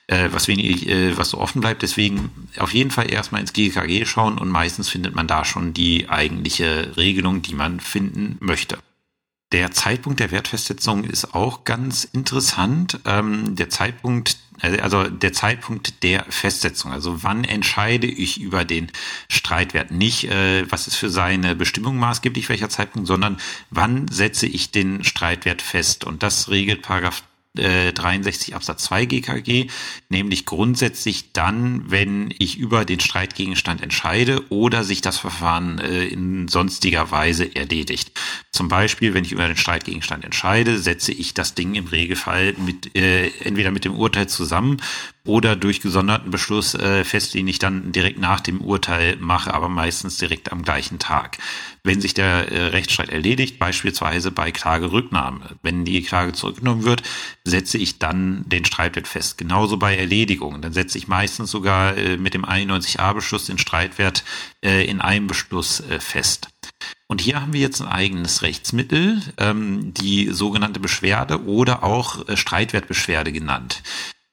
äh, 0.09 0.29
was 0.31 0.47
wenig, 0.47 0.89
äh, 0.89 1.17
was 1.17 1.31
so 1.31 1.39
offen 1.39 1.63
bleibt. 1.63 1.81
Deswegen 1.81 2.31
auf 2.59 2.75
jeden 2.75 2.91
Fall 2.91 3.11
erstmal 3.11 3.41
ins 3.41 3.55
GKG 3.55 4.05
schauen 4.05 4.37
und 4.37 4.51
meistens 4.51 4.91
findet 4.91 5.15
man 5.15 5.27
da 5.27 5.45
schon 5.47 5.73
die 5.73 6.11
eigentliche 6.11 6.97
Regelung, 6.99 7.41
die 7.41 7.55
man 7.55 7.81
finden 7.81 8.37
möchte. 8.41 8.77
Der 9.53 9.71
Zeitpunkt 9.71 10.19
der 10.19 10.31
Wertfestsetzung 10.31 11.05
ist 11.05 11.35
auch 11.35 11.65
ganz 11.65 12.05
interessant. 12.05 13.01
Ähm, 13.05 13.55
der 13.55 13.69
Zeitpunkt, 13.69 14.39
äh, 14.63 14.81
also 14.81 15.05
der 15.05 15.35
Zeitpunkt 15.35 16.03
der 16.03 16.25
Festsetzung. 16.31 16.91
Also 16.91 17.23
wann 17.23 17.45
entscheide 17.45 18.07
ich 18.07 18.41
über 18.41 18.65
den 18.65 18.91
Streitwert? 19.29 19.91
Nicht, 19.91 20.25
äh, 20.25 20.65
was 20.71 20.87
ist 20.87 20.97
für 20.97 21.11
seine 21.11 21.55
Bestimmung 21.55 21.99
maßgeblich, 21.99 22.49
welcher 22.49 22.71
Zeitpunkt, 22.71 23.07
sondern 23.07 23.37
wann 23.69 24.09
setze 24.09 24.47
ich 24.47 24.71
den 24.71 25.05
Streitwert 25.05 25.61
fest? 25.61 26.05
Und 26.05 26.23
das 26.23 26.49
regelt 26.49 26.81
Paragraph 26.81 27.23
63 27.55 28.53
äh, 28.53 28.55
Absatz 28.55 28.85
2 28.85 29.05
GKG, 29.05 29.67
nämlich 30.09 30.47
grundsätzlich 30.47 31.33
dann, 31.33 31.91
wenn 31.91 32.33
ich 32.39 32.59
über 32.59 32.85
den 32.85 33.01
Streitgegenstand 33.01 33.83
entscheide 33.83 34.51
oder 34.51 34.85
sich 34.85 35.03
das 35.03 35.19
Verfahren 35.19 35.79
äh, 35.79 36.05
in 36.05 36.49
sonstiger 36.49 37.11
Weise 37.11 37.55
erledigt. 37.55 38.13
Zum 38.53 38.69
Beispiel, 38.69 39.13
wenn 39.13 39.25
ich 39.25 39.33
über 39.33 39.47
den 39.47 39.57
Streitgegenstand 39.57 40.25
entscheide, 40.25 40.79
setze 40.79 41.13
ich 41.13 41.35
das 41.35 41.55
Ding 41.55 41.75
im 41.75 41.87
Regelfall 41.89 42.55
mit 42.55 42.97
äh, 42.97 43.29
entweder 43.45 43.71
mit 43.71 43.85
dem 43.85 43.95
Urteil 43.95 44.29
zusammen 44.29 44.81
oder 45.25 45.55
durch 45.55 45.81
gesonderten 45.81 46.31
Beschluss 46.31 46.75
äh, 46.75 47.05
fest, 47.05 47.35
den 47.35 47.47
ich 47.47 47.61
dann 47.61 47.93
direkt 47.93 48.19
nach 48.19 48.41
dem 48.41 48.61
Urteil 48.61 49.17
mache, 49.17 49.55
aber 49.55 49.69
meistens 49.69 50.17
direkt 50.17 50.51
am 50.51 50.63
gleichen 50.63 50.99
Tag. 50.99 51.39
Wenn 51.85 52.01
sich 52.01 52.13
der 52.15 52.51
äh, 52.51 52.67
Rechtsstreit 52.67 53.11
erledigt, 53.11 53.59
beispielsweise 53.59 54.33
bei 54.33 54.51
Klagerücknahme, 54.51 55.57
wenn 55.63 55.85
die 55.85 56.03
Klage 56.03 56.33
zurückgenommen 56.33 56.85
wird, 56.85 57.03
setze 57.45 57.79
ich 57.79 58.01
dann 58.01 58.45
den 58.49 58.65
Streitwert 58.65 59.07
fest. 59.07 59.39
Genauso 59.39 59.77
bei 59.77 59.97
Erledigung. 59.97 60.61
Dann 60.61 60.73
setze 60.73 60.99
ich 60.99 61.07
meistens 61.07 61.53
sogar 61.53 61.97
äh, 61.97 62.17
mit 62.17 62.35
dem 62.35 62.45
91a-Beschluss 62.45 63.47
den 63.47 63.59
Streitwert 63.59 64.25
äh, 64.65 64.85
in 64.85 65.01
einem 65.01 65.29
Beschluss 65.29 65.81
äh, 65.81 66.01
fest. 66.01 66.49
Und 67.07 67.21
hier 67.21 67.41
haben 67.41 67.53
wir 67.53 67.61
jetzt 67.61 67.81
ein 67.81 67.89
eigenes 67.89 68.43
Rechtsmittel, 68.43 69.21
ähm, 69.37 69.95
die 69.95 70.31
sogenannte 70.33 70.81
Beschwerde 70.81 71.45
oder 71.45 71.85
auch 71.85 72.27
äh, 72.29 72.37
Streitwertbeschwerde 72.37 73.31
genannt 73.31 73.83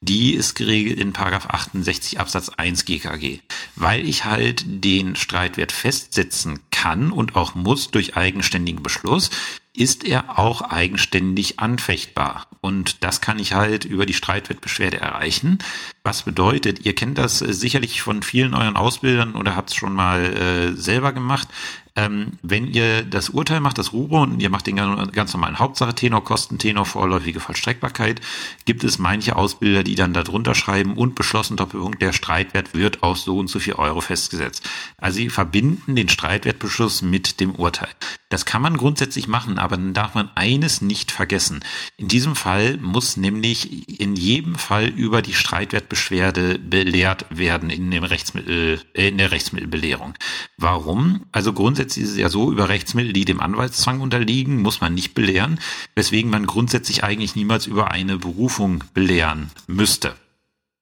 die 0.02 0.34
ist 0.34 0.56
geregelt 0.56 1.00
in 1.00 1.12
Paragraph 1.12 1.48
68 1.48 2.20
Absatz 2.20 2.50
1 2.50 2.86
GKG, 2.86 3.40
weil 3.76 4.08
ich 4.08 4.26
halt 4.26 4.64
den 4.66 5.16
Streitwert 5.16 5.72
festsetzen 5.72 6.60
kann 6.72 7.12
und 7.12 7.36
auch 7.36 7.54
muss 7.54 7.92
durch 7.92 8.16
eigenständigen 8.16 8.82
Beschluss, 8.82 9.30
ist 9.76 10.04
er 10.04 10.40
auch 10.40 10.62
eigenständig 10.62 11.60
anfechtbar. 11.60 12.48
Und 12.62 13.04
das 13.04 13.22
kann 13.22 13.40
ich 13.40 13.54
halt 13.54 13.86
über 13.86 14.06
die 14.06 14.14
Streitwertbeschwerde 14.14 15.00
erreichen. 15.00 15.60
Was 16.04 16.24
bedeutet, 16.24 16.86
ihr 16.86 16.96
kennt 16.96 17.18
das 17.18 17.40
sicherlich 17.40 18.02
von 18.02 18.24
vielen 18.24 18.54
euren 18.54 18.76
Ausbildern 18.76 19.36
oder 19.36 19.56
habt 19.56 19.70
es 19.70 19.76
schon 19.76 19.94
mal 19.94 20.24
äh, 20.26 20.76
selber 20.76 21.14
gemacht 21.14 21.48
ähm, 21.96 22.34
wenn 22.42 22.68
ihr 22.68 23.04
das 23.04 23.30
Urteil 23.30 23.60
macht, 23.60 23.78
das 23.78 23.94
Rubro, 23.94 24.24
und 24.24 24.40
ihr 24.40 24.50
macht 24.50 24.68
den 24.68 24.76
ganz 25.12 25.34
normalen 25.34 25.60
Hauptsache 25.60 25.96
Tenor, 25.96 26.24
Kostentenor, 26.24 26.86
vorläufige 26.86 27.40
Vollstreckbarkeit, 27.40 28.22
gibt 28.66 28.84
es 28.84 29.00
manche 29.00 29.36
Ausbilder, 29.36 29.84
die 29.84 29.96
dann 29.96 30.14
darunter 30.14 30.56
schreiben 30.56 30.96
und 30.96 31.16
beschlossen 31.16 31.58
Doppelpunkt, 31.58 32.02
der 32.02 32.14
Streitwert 32.14 32.74
wird 32.74 33.04
auf 33.04 33.18
so 33.18 33.38
und 33.38 33.48
so 33.48 33.60
viel 33.60 33.74
Euro 33.74 34.02
festgesetzt. 34.02 34.68
Also 34.98 35.18
sie 35.18 35.30
verbinden 35.30 35.96
den 35.96 36.10
Streitwertbeschluss 36.10 37.02
mit 37.02 37.40
dem 37.40 37.56
Urteil. 37.56 37.90
Das 38.30 38.46
kann 38.46 38.62
man 38.62 38.78
grundsätzlich 38.78 39.28
machen, 39.28 39.58
aber 39.58 39.76
dann 39.76 39.94
darf 39.94 40.14
man 40.14 40.30
eines 40.36 40.82
nicht 40.82 41.12
vergessen. 41.12 41.62
In 41.98 42.08
diesem 42.08 42.36
Fall 42.36 42.78
muss 42.78 43.18
nämlich 43.18 44.00
in 44.00 44.16
jedem 44.16 44.56
Fall 44.56 44.88
über 44.88 45.24
die 45.24 45.34
Streitwertbeschwerde 45.34 46.60
belehrt 46.60 47.26
werden 47.32 47.72
in 47.72 47.90
dem 47.90 48.04
Rechtsmittel, 48.04 48.82
äh, 48.94 49.08
in 49.10 49.18
der 49.18 49.32
Rechtsmittelbelehrung. 49.32 50.14
Warum? 50.58 51.26
Also 51.32 51.54
grundsätzlich 51.54 51.89
ist 51.98 52.12
es 52.12 52.18
ja 52.18 52.30
so, 52.30 52.52
über 52.52 52.70
Rechtsmittel, 52.70 53.14
die 53.14 53.26
dem 53.26 53.40
Anwaltszwang 53.40 54.02
unterliegen, 54.02 54.62
muss 54.62 54.82
man 54.82 54.94
nicht 54.94 55.14
belehren, 55.14 55.60
weswegen 55.96 56.30
man 56.30 56.46
grundsätzlich 56.46 57.04
eigentlich 57.04 57.36
niemals 57.36 57.68
über 57.68 57.92
eine 57.92 58.18
Berufung 58.18 58.84
belehren 58.94 59.52
müsste. 59.68 60.16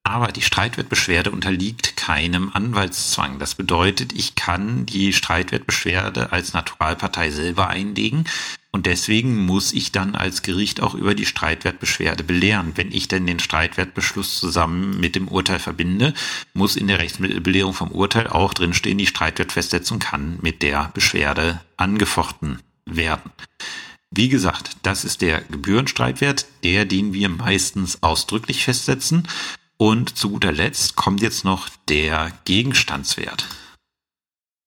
Aber 0.08 0.28
die 0.28 0.40
Streitwertbeschwerde 0.40 1.30
unterliegt 1.30 1.98
keinem 1.98 2.50
Anwaltszwang. 2.54 3.38
Das 3.38 3.54
bedeutet, 3.54 4.14
ich 4.14 4.36
kann 4.36 4.86
die 4.86 5.12
Streitwertbeschwerde 5.12 6.32
als 6.32 6.54
Naturalpartei 6.54 7.30
selber 7.30 7.68
einlegen 7.68 8.24
und 8.70 8.86
deswegen 8.86 9.44
muss 9.44 9.74
ich 9.74 9.92
dann 9.92 10.14
als 10.14 10.40
Gericht 10.40 10.80
auch 10.80 10.94
über 10.94 11.14
die 11.14 11.26
Streitwertbeschwerde 11.26 12.24
belehren. 12.24 12.72
Wenn 12.76 12.90
ich 12.90 13.08
denn 13.08 13.26
den 13.26 13.38
Streitwertbeschluss 13.38 14.40
zusammen 14.40 14.98
mit 14.98 15.14
dem 15.14 15.28
Urteil 15.28 15.58
verbinde, 15.58 16.14
muss 16.54 16.76
in 16.76 16.86
der 16.86 17.00
Rechtsmittelbelehrung 17.00 17.74
vom 17.74 17.92
Urteil 17.92 18.28
auch 18.28 18.54
drinstehen, 18.54 18.96
die 18.96 19.06
Streitwertfestsetzung 19.06 19.98
kann 19.98 20.38
mit 20.40 20.62
der 20.62 20.90
Beschwerde 20.94 21.60
angefochten 21.76 22.60
werden. 22.86 23.30
Wie 24.10 24.30
gesagt, 24.30 24.70
das 24.84 25.04
ist 25.04 25.20
der 25.20 25.42
Gebührenstreitwert, 25.42 26.46
der, 26.64 26.86
den 26.86 27.12
wir 27.12 27.28
meistens 27.28 28.02
ausdrücklich 28.02 28.64
festsetzen. 28.64 29.28
Und 29.80 30.18
zu 30.18 30.30
guter 30.30 30.50
Letzt 30.50 30.96
kommt 30.96 31.22
jetzt 31.22 31.44
noch 31.44 31.68
der 31.88 32.32
Gegenstandswert. 32.44 33.46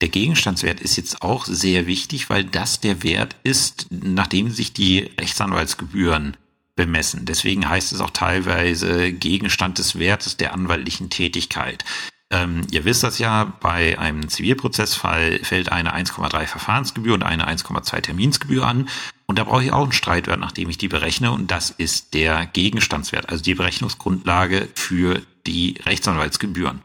Der 0.01 0.09
Gegenstandswert 0.09 0.79
ist 0.79 0.95
jetzt 0.95 1.21
auch 1.21 1.45
sehr 1.45 1.85
wichtig, 1.85 2.29
weil 2.29 2.45
das 2.45 2.79
der 2.79 3.03
Wert 3.03 3.35
ist, 3.43 3.87
nachdem 3.91 4.49
sich 4.49 4.73
die 4.73 5.11
Rechtsanwaltsgebühren 5.19 6.37
bemessen. 6.75 7.25
Deswegen 7.25 7.69
heißt 7.69 7.91
es 7.91 7.99
auch 7.99 8.09
teilweise 8.09 9.11
Gegenstand 9.11 9.77
des 9.77 9.99
Wertes 9.99 10.37
der 10.37 10.53
anwaltlichen 10.53 11.09
Tätigkeit. 11.09 11.83
Ähm, 12.31 12.61
ihr 12.71 12.85
wisst 12.85 13.03
das 13.03 13.19
ja, 13.19 13.53
bei 13.59 13.99
einem 13.99 14.29
Zivilprozessfall 14.29 15.39
fällt 15.43 15.71
eine 15.71 15.93
1,3 15.93 16.47
Verfahrensgebühr 16.47 17.13
und 17.13 17.23
eine 17.23 17.47
1,2 17.47 18.01
Terminsgebühr 18.01 18.65
an. 18.65 18.87
Und 19.25 19.37
da 19.37 19.43
brauche 19.43 19.63
ich 19.63 19.73
auch 19.73 19.83
einen 19.83 19.91
Streitwert, 19.91 20.39
nachdem 20.39 20.69
ich 20.69 20.77
die 20.77 20.87
berechne. 20.87 21.31
Und 21.31 21.51
das 21.51 21.71
ist 21.71 22.13
der 22.13 22.45
Gegenstandswert, 22.45 23.29
also 23.29 23.43
die 23.43 23.55
Berechnungsgrundlage 23.55 24.69
für 24.75 25.21
die 25.45 25.75
Rechtsanwaltsgebühren. 25.85 26.81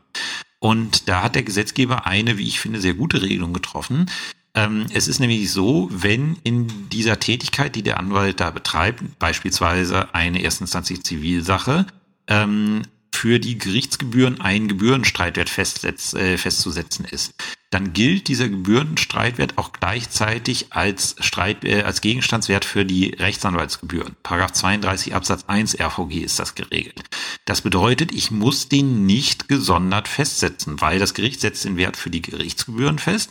Und 0.59 1.09
da 1.09 1.23
hat 1.23 1.37
der 1.37 1.45
Gesetzgeber 1.45 2.07
eine, 2.07 2.39
wie 2.39 2.49
ich 2.49 2.59
finde, 2.59 2.81
sehr 2.81 2.95
gute 2.95 3.23
Regelung 3.23 3.53
getroffen. 3.53 4.07
Ähm, 4.55 4.87
es 4.93 5.07
ist 5.07 5.21
nämlich 5.21 5.53
so, 5.53 5.89
wenn 5.93 6.39
in 6.43 6.89
dieser 6.91 7.21
Tätigkeit, 7.21 7.77
die 7.77 7.83
der 7.83 8.01
Anwalt 8.01 8.41
da 8.41 8.51
betreibt, 8.51 9.19
beispielsweise 9.21 10.13
eine 10.15 10.43
erstinstanzliche 10.43 11.03
Zivilsache, 11.03 11.87
ähm, 12.27 12.83
für 13.17 13.41
die 13.41 13.59
Gerichtsgebühren 13.59 14.41
ein 14.41 14.69
Gebührenstreitwert 14.69 15.49
festsetz, 15.49 16.13
äh, 16.15 16.37
festzusetzen 16.37 17.05
ist, 17.07 17.35
dann 17.71 17.93
gilt 17.93 18.29
dieser 18.29 18.49
Gebührenstreitwert 18.49 19.59
auch 19.59 19.73
gleichzeitig 19.73 20.67
als 20.71 21.17
Streit, 21.21 21.65
äh, 21.65 21.83
als 21.83 22.01
Gegenstandswert 22.01 22.65
für 22.65 22.85
die 22.85 23.09
Rechtsanwaltsgebühren. 23.11 24.17
Paragraph 24.23 24.53
32 24.53 25.15
Absatz 25.15 25.45
1 25.47 25.81
RVG 25.81 26.23
ist 26.23 26.39
das 26.39 26.55
geregelt. 26.55 27.03
Das 27.45 27.63
bedeutet, 27.63 28.13
ich 28.13 28.31
muss 28.31 28.69
den 28.69 29.07
nicht 29.07 29.49
gesondert 29.49 30.09
festsetzen, 30.09 30.81
weil 30.81 30.99
das 30.99 31.15
Gericht 31.15 31.41
setzt 31.41 31.65
den 31.65 31.77
Wert 31.77 31.97
für 31.97 32.11
die 32.11 32.23
Gerichtsgebühren 32.23 32.99
fest 32.99 33.31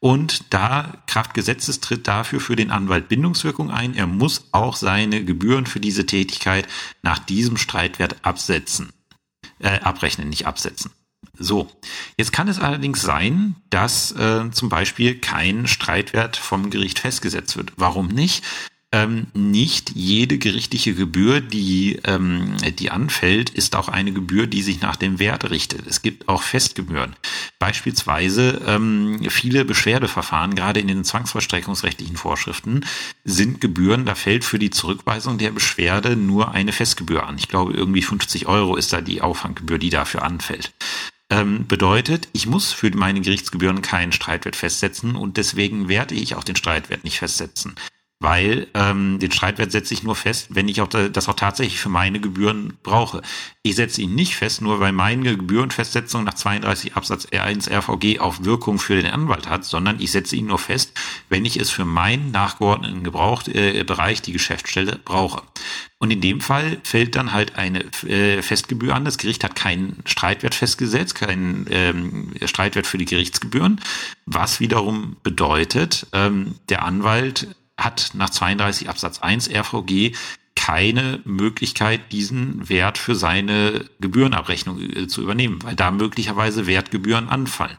und 0.00 0.52
da 0.52 1.02
Kraft 1.06 1.34
Gesetzes 1.34 1.80
tritt 1.80 2.08
dafür 2.08 2.40
für 2.40 2.56
den 2.56 2.70
Anwalt 2.70 3.08
Bindungswirkung 3.08 3.70
ein. 3.70 3.94
Er 3.94 4.06
muss 4.06 4.48
auch 4.50 4.76
seine 4.76 5.24
Gebühren 5.24 5.66
für 5.66 5.80
diese 5.80 6.06
Tätigkeit 6.06 6.66
nach 7.02 7.18
diesem 7.18 7.56
Streitwert 7.56 8.16
absetzen 8.24 8.92
äh, 9.60 9.80
abrechnen, 9.80 10.28
nicht 10.28 10.46
absetzen. 10.46 10.90
So, 11.38 11.70
jetzt 12.16 12.32
kann 12.32 12.48
es 12.48 12.58
allerdings 12.58 13.02
sein, 13.02 13.56
dass 13.70 14.12
äh, 14.12 14.50
zum 14.50 14.68
Beispiel 14.68 15.18
kein 15.20 15.66
Streitwert 15.66 16.36
vom 16.36 16.70
Gericht 16.70 16.98
festgesetzt 16.98 17.56
wird. 17.56 17.72
Warum 17.76 18.08
nicht? 18.08 18.44
Ähm, 18.92 19.28
nicht 19.34 19.92
jede 19.94 20.38
gerichtliche 20.38 20.94
Gebühr, 20.94 21.40
die, 21.40 22.00
ähm, 22.04 22.56
die 22.78 22.90
anfällt, 22.90 23.50
ist 23.50 23.76
auch 23.76 23.88
eine 23.88 24.12
Gebühr, 24.12 24.48
die 24.48 24.62
sich 24.62 24.80
nach 24.80 24.96
dem 24.96 25.20
Wert 25.20 25.48
richtet. 25.50 25.86
Es 25.86 26.02
gibt 26.02 26.28
auch 26.28 26.42
Festgebühren. 26.42 27.14
Beispielsweise 27.60 28.60
ähm, 28.66 29.20
viele 29.28 29.64
Beschwerdeverfahren, 29.64 30.56
gerade 30.56 30.80
in 30.80 30.88
den 30.88 31.04
zwangsvollstreckungsrechtlichen 31.04 32.16
Vorschriften, 32.16 32.84
sind 33.24 33.60
Gebühren, 33.60 34.06
da 34.06 34.16
fällt 34.16 34.44
für 34.44 34.58
die 34.58 34.70
Zurückweisung 34.70 35.38
der 35.38 35.52
Beschwerde 35.52 36.16
nur 36.16 36.50
eine 36.52 36.72
Festgebühr 36.72 37.26
an. 37.26 37.38
Ich 37.38 37.48
glaube, 37.48 37.72
irgendwie 37.72 38.02
50 38.02 38.46
Euro 38.48 38.74
ist 38.74 38.92
da 38.92 39.00
die 39.00 39.22
Auffanggebühr, 39.22 39.78
die 39.78 39.90
dafür 39.90 40.22
anfällt 40.22 40.72
ähm, 41.30 41.66
bedeutet, 41.68 42.28
ich 42.32 42.46
muss 42.46 42.72
für 42.72 42.90
meine 42.96 43.20
Gerichtsgebühren 43.20 43.82
keinen 43.82 44.12
Streitwert 44.12 44.56
festsetzen 44.56 45.14
und 45.14 45.36
deswegen 45.36 45.88
werde 45.88 46.16
ich 46.16 46.34
auch 46.34 46.44
den 46.44 46.56
Streitwert 46.56 47.04
nicht 47.04 47.18
festsetzen. 47.18 47.76
Weil 48.20 48.66
ähm, 48.74 49.18
den 49.18 49.32
Streitwert 49.32 49.72
setze 49.72 49.94
ich 49.94 50.02
nur 50.02 50.14
fest, 50.14 50.48
wenn 50.50 50.68
ich 50.68 50.82
auch 50.82 50.88
das 50.88 51.28
auch 51.28 51.34
tatsächlich 51.34 51.80
für 51.80 51.88
meine 51.88 52.20
Gebühren 52.20 52.74
brauche. 52.82 53.22
Ich 53.62 53.76
setze 53.76 54.02
ihn 54.02 54.14
nicht 54.14 54.36
fest, 54.36 54.60
nur 54.60 54.78
weil 54.78 54.92
meine 54.92 55.36
Gebührenfestsetzung 55.38 56.24
nach 56.24 56.34
32 56.34 56.96
Absatz 56.96 57.26
1 57.32 57.70
RVG 57.70 58.20
auf 58.20 58.44
Wirkung 58.44 58.78
für 58.78 59.00
den 59.00 59.10
Anwalt 59.10 59.48
hat, 59.48 59.64
sondern 59.64 60.00
ich 60.00 60.10
setze 60.12 60.36
ihn 60.36 60.46
nur 60.46 60.58
fest, 60.58 60.92
wenn 61.30 61.46
ich 61.46 61.58
es 61.58 61.70
für 61.70 61.86
meinen 61.86 62.30
nachgeordneten 62.30 63.04
Gebrauchbereich, 63.04 64.18
äh, 64.18 64.22
die 64.22 64.32
Geschäftsstelle, 64.32 65.00
brauche. 65.02 65.42
Und 65.98 66.10
in 66.10 66.20
dem 66.20 66.42
Fall 66.42 66.78
fällt 66.82 67.16
dann 67.16 67.32
halt 67.32 67.56
eine 67.56 67.84
äh, 68.06 68.42
Festgebühr 68.42 68.94
an. 68.94 69.04
Das 69.04 69.18
Gericht 69.18 69.44
hat 69.44 69.54
keinen 69.54 70.02
Streitwert 70.04 70.54
festgesetzt, 70.54 71.14
keinen 71.14 71.66
ähm, 71.70 72.32
Streitwert 72.44 72.86
für 72.86 72.98
die 72.98 73.04
Gerichtsgebühren, 73.06 73.80
was 74.26 74.60
wiederum 74.60 75.16
bedeutet, 75.22 76.06
ähm, 76.12 76.56
der 76.68 76.84
Anwalt 76.84 77.48
hat 77.80 78.10
nach 78.14 78.30
32 78.30 78.88
Absatz 78.88 79.20
1 79.20 79.50
RVG 79.50 80.12
keine 80.54 81.20
Möglichkeit, 81.24 82.12
diesen 82.12 82.68
Wert 82.68 82.98
für 82.98 83.14
seine 83.14 83.86
Gebührenabrechnung 84.00 84.78
äh, 84.80 85.08
zu 85.08 85.22
übernehmen, 85.22 85.58
weil 85.62 85.74
da 85.74 85.90
möglicherweise 85.90 86.66
Wertgebühren 86.66 87.28
anfallen. 87.28 87.78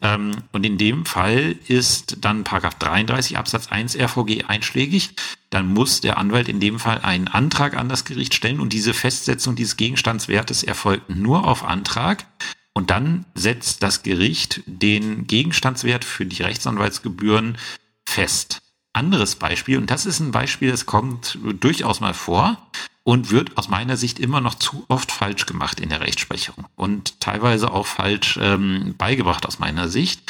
Ähm, 0.00 0.32
und 0.52 0.64
in 0.64 0.78
dem 0.78 1.04
Fall 1.04 1.56
ist 1.66 2.18
dann 2.20 2.44
Paragraph 2.44 2.76
33 2.76 3.36
Absatz 3.36 3.68
1 3.68 3.96
RVG 3.96 4.44
einschlägig. 4.46 5.14
Dann 5.50 5.72
muss 5.72 6.00
der 6.00 6.18
Anwalt 6.18 6.48
in 6.48 6.60
dem 6.60 6.78
Fall 6.78 7.00
einen 7.00 7.28
Antrag 7.28 7.76
an 7.76 7.88
das 7.88 8.04
Gericht 8.04 8.34
stellen 8.34 8.60
und 8.60 8.72
diese 8.72 8.94
Festsetzung 8.94 9.56
dieses 9.56 9.76
Gegenstandswertes 9.76 10.62
erfolgt 10.62 11.10
nur 11.10 11.46
auf 11.46 11.64
Antrag. 11.64 12.24
Und 12.72 12.90
dann 12.90 13.24
setzt 13.34 13.82
das 13.82 14.02
Gericht 14.02 14.62
den 14.66 15.26
Gegenstandswert 15.26 16.04
für 16.04 16.26
die 16.26 16.42
Rechtsanwaltsgebühren 16.42 17.56
fest 18.04 18.60
anderes 18.96 19.36
Beispiel, 19.36 19.78
und 19.78 19.90
das 19.90 20.06
ist 20.06 20.20
ein 20.20 20.32
Beispiel, 20.32 20.70
das 20.70 20.86
kommt 20.86 21.38
durchaus 21.60 22.00
mal 22.00 22.14
vor 22.14 22.58
und 23.04 23.30
wird 23.30 23.56
aus 23.56 23.68
meiner 23.68 23.96
Sicht 23.96 24.18
immer 24.18 24.40
noch 24.40 24.54
zu 24.54 24.84
oft 24.88 25.12
falsch 25.12 25.46
gemacht 25.46 25.78
in 25.78 25.90
der 25.90 26.00
Rechtsprechung 26.00 26.66
und 26.74 27.20
teilweise 27.20 27.70
auch 27.70 27.86
falsch 27.86 28.38
ähm, 28.42 28.94
beigebracht 28.98 29.46
aus 29.46 29.58
meiner 29.60 29.88
Sicht. 29.88 30.22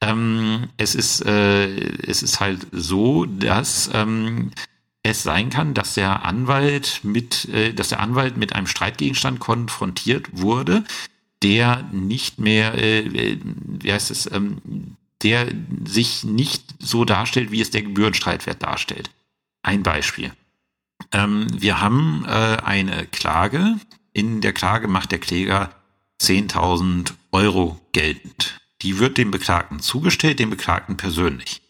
Ähm, 0.00 0.68
es, 0.76 0.94
ist, 0.94 1.24
äh, 1.26 1.66
es 2.06 2.22
ist 2.22 2.40
halt 2.40 2.66
so, 2.72 3.26
dass 3.26 3.90
ähm, 3.92 4.52
es 5.02 5.22
sein 5.22 5.50
kann, 5.50 5.74
dass 5.74 5.94
der 5.94 6.24
Anwalt 6.24 7.00
mit, 7.02 7.44
äh, 7.50 7.74
dass 7.74 7.90
der 7.90 8.00
Anwalt 8.00 8.38
mit 8.38 8.54
einem 8.54 8.66
Streitgegenstand 8.66 9.38
konfrontiert 9.38 10.28
wurde, 10.32 10.82
der 11.42 11.82
nicht 11.92 12.38
mehr, 12.38 12.74
äh, 12.74 13.00
äh 13.00 13.38
wie 13.42 13.92
heißt 13.92 14.10
es, 14.10 14.30
ähm, 14.32 14.96
der 15.24 15.48
sich 15.84 16.22
nicht 16.22 16.74
so 16.78 17.04
darstellt, 17.04 17.50
wie 17.50 17.60
es 17.60 17.70
der 17.70 17.82
Gebührenstreitwert 17.82 18.62
darstellt. 18.62 19.10
Ein 19.62 19.82
Beispiel. 19.82 20.32
Ähm, 21.10 21.48
wir 21.50 21.80
haben 21.80 22.24
äh, 22.26 22.58
eine 22.62 23.06
Klage. 23.06 23.80
In 24.12 24.42
der 24.42 24.52
Klage 24.52 24.86
macht 24.86 25.10
der 25.10 25.18
Kläger 25.18 25.74
10.000 26.20 27.14
Euro 27.32 27.80
geltend. 27.92 28.60
Die 28.82 28.98
wird 28.98 29.16
dem 29.18 29.30
Beklagten 29.30 29.80
zugestellt, 29.80 30.38
dem 30.38 30.50
Beklagten 30.50 30.96
persönlich. 30.96 31.62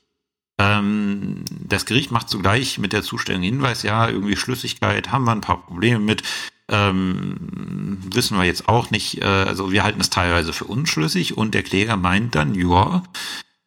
Ähm, 0.59 1.45
das 1.49 1.87
Gericht 1.87 2.11
macht 2.11 2.29
zugleich 2.29 2.79
mit 2.79 2.93
der 2.93 3.03
Zustellung 3.03 3.43
Hinweis, 3.43 3.83
ja, 3.83 4.09
irgendwie 4.09 4.37
Schlüssigkeit, 4.37 5.11
haben 5.13 5.25
wir 5.25 5.33
ein 5.33 5.41
paar 5.41 5.65
Probleme 5.65 6.01
mit, 6.01 6.23
ähm, 6.71 7.99
wissen 8.13 8.39
wir 8.39 8.45
jetzt 8.45 8.69
auch 8.69 8.91
nicht, 8.91 9.21
äh, 9.23 9.25
also 9.25 9.73
wir 9.73 9.85
halten 9.85 10.01
es 10.01 10.11
teilweise 10.11 10.53
für 10.53 10.65
unschlüssig 10.65 11.37
und 11.37 11.55
der 11.55 11.63
Kläger 11.63 11.97
meint 11.97 12.35
dann, 12.35 12.55
ja, 12.55 13.03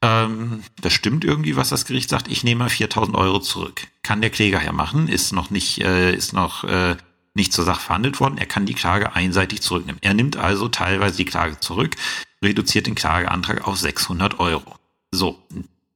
ähm, 0.02 0.64
das 0.82 0.94
stimmt 0.94 1.24
irgendwie, 1.24 1.56
was 1.56 1.70
das 1.70 1.86
Gericht 1.86 2.10
sagt, 2.10 2.28
ich 2.28 2.44
nehme 2.44 2.70
4000 2.70 3.16
Euro 3.18 3.40
zurück. 3.40 3.88
Kann 4.04 4.22
der 4.22 4.30
Kläger 4.30 4.64
ja 4.64 4.72
machen, 4.72 5.08
ist 5.08 5.32
noch 5.32 5.50
nicht, 5.50 5.82
äh, 5.82 6.14
ist 6.14 6.34
noch 6.34 6.64
äh, 6.64 6.96
nicht 7.34 7.54
zur 7.54 7.66
Sache 7.66 7.82
verhandelt 7.82 8.20
worden, 8.20 8.38
er 8.38 8.48
kann 8.48 8.66
die 8.66 8.74
Klage 8.74 9.16
einseitig 9.16 9.62
zurücknehmen. 9.62 10.02
Er 10.02 10.14
nimmt 10.14 10.38
also 10.38 10.68
teilweise 10.68 11.18
die 11.18 11.26
Klage 11.26 11.60
zurück, 11.60 11.96
reduziert 12.44 12.88
den 12.88 12.96
Klageantrag 12.96 13.68
auf 13.68 13.78
600 13.78 14.40
Euro. 14.40 14.76
So, 15.12 15.40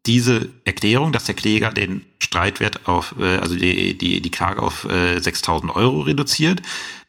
diese 0.05 0.49
Erklärung, 0.65 1.11
dass 1.11 1.25
der 1.25 1.35
Kläger 1.35 1.71
den 1.71 2.05
Streitwert 2.19 2.87
auf, 2.87 3.15
äh, 3.19 3.37
also 3.37 3.55
die, 3.55 3.97
die, 3.97 4.21
die 4.21 4.31
Klage 4.31 4.61
auf 4.61 4.85
äh, 4.85 5.19
6000 5.19 5.75
Euro 5.75 6.01
reduziert, 6.01 6.61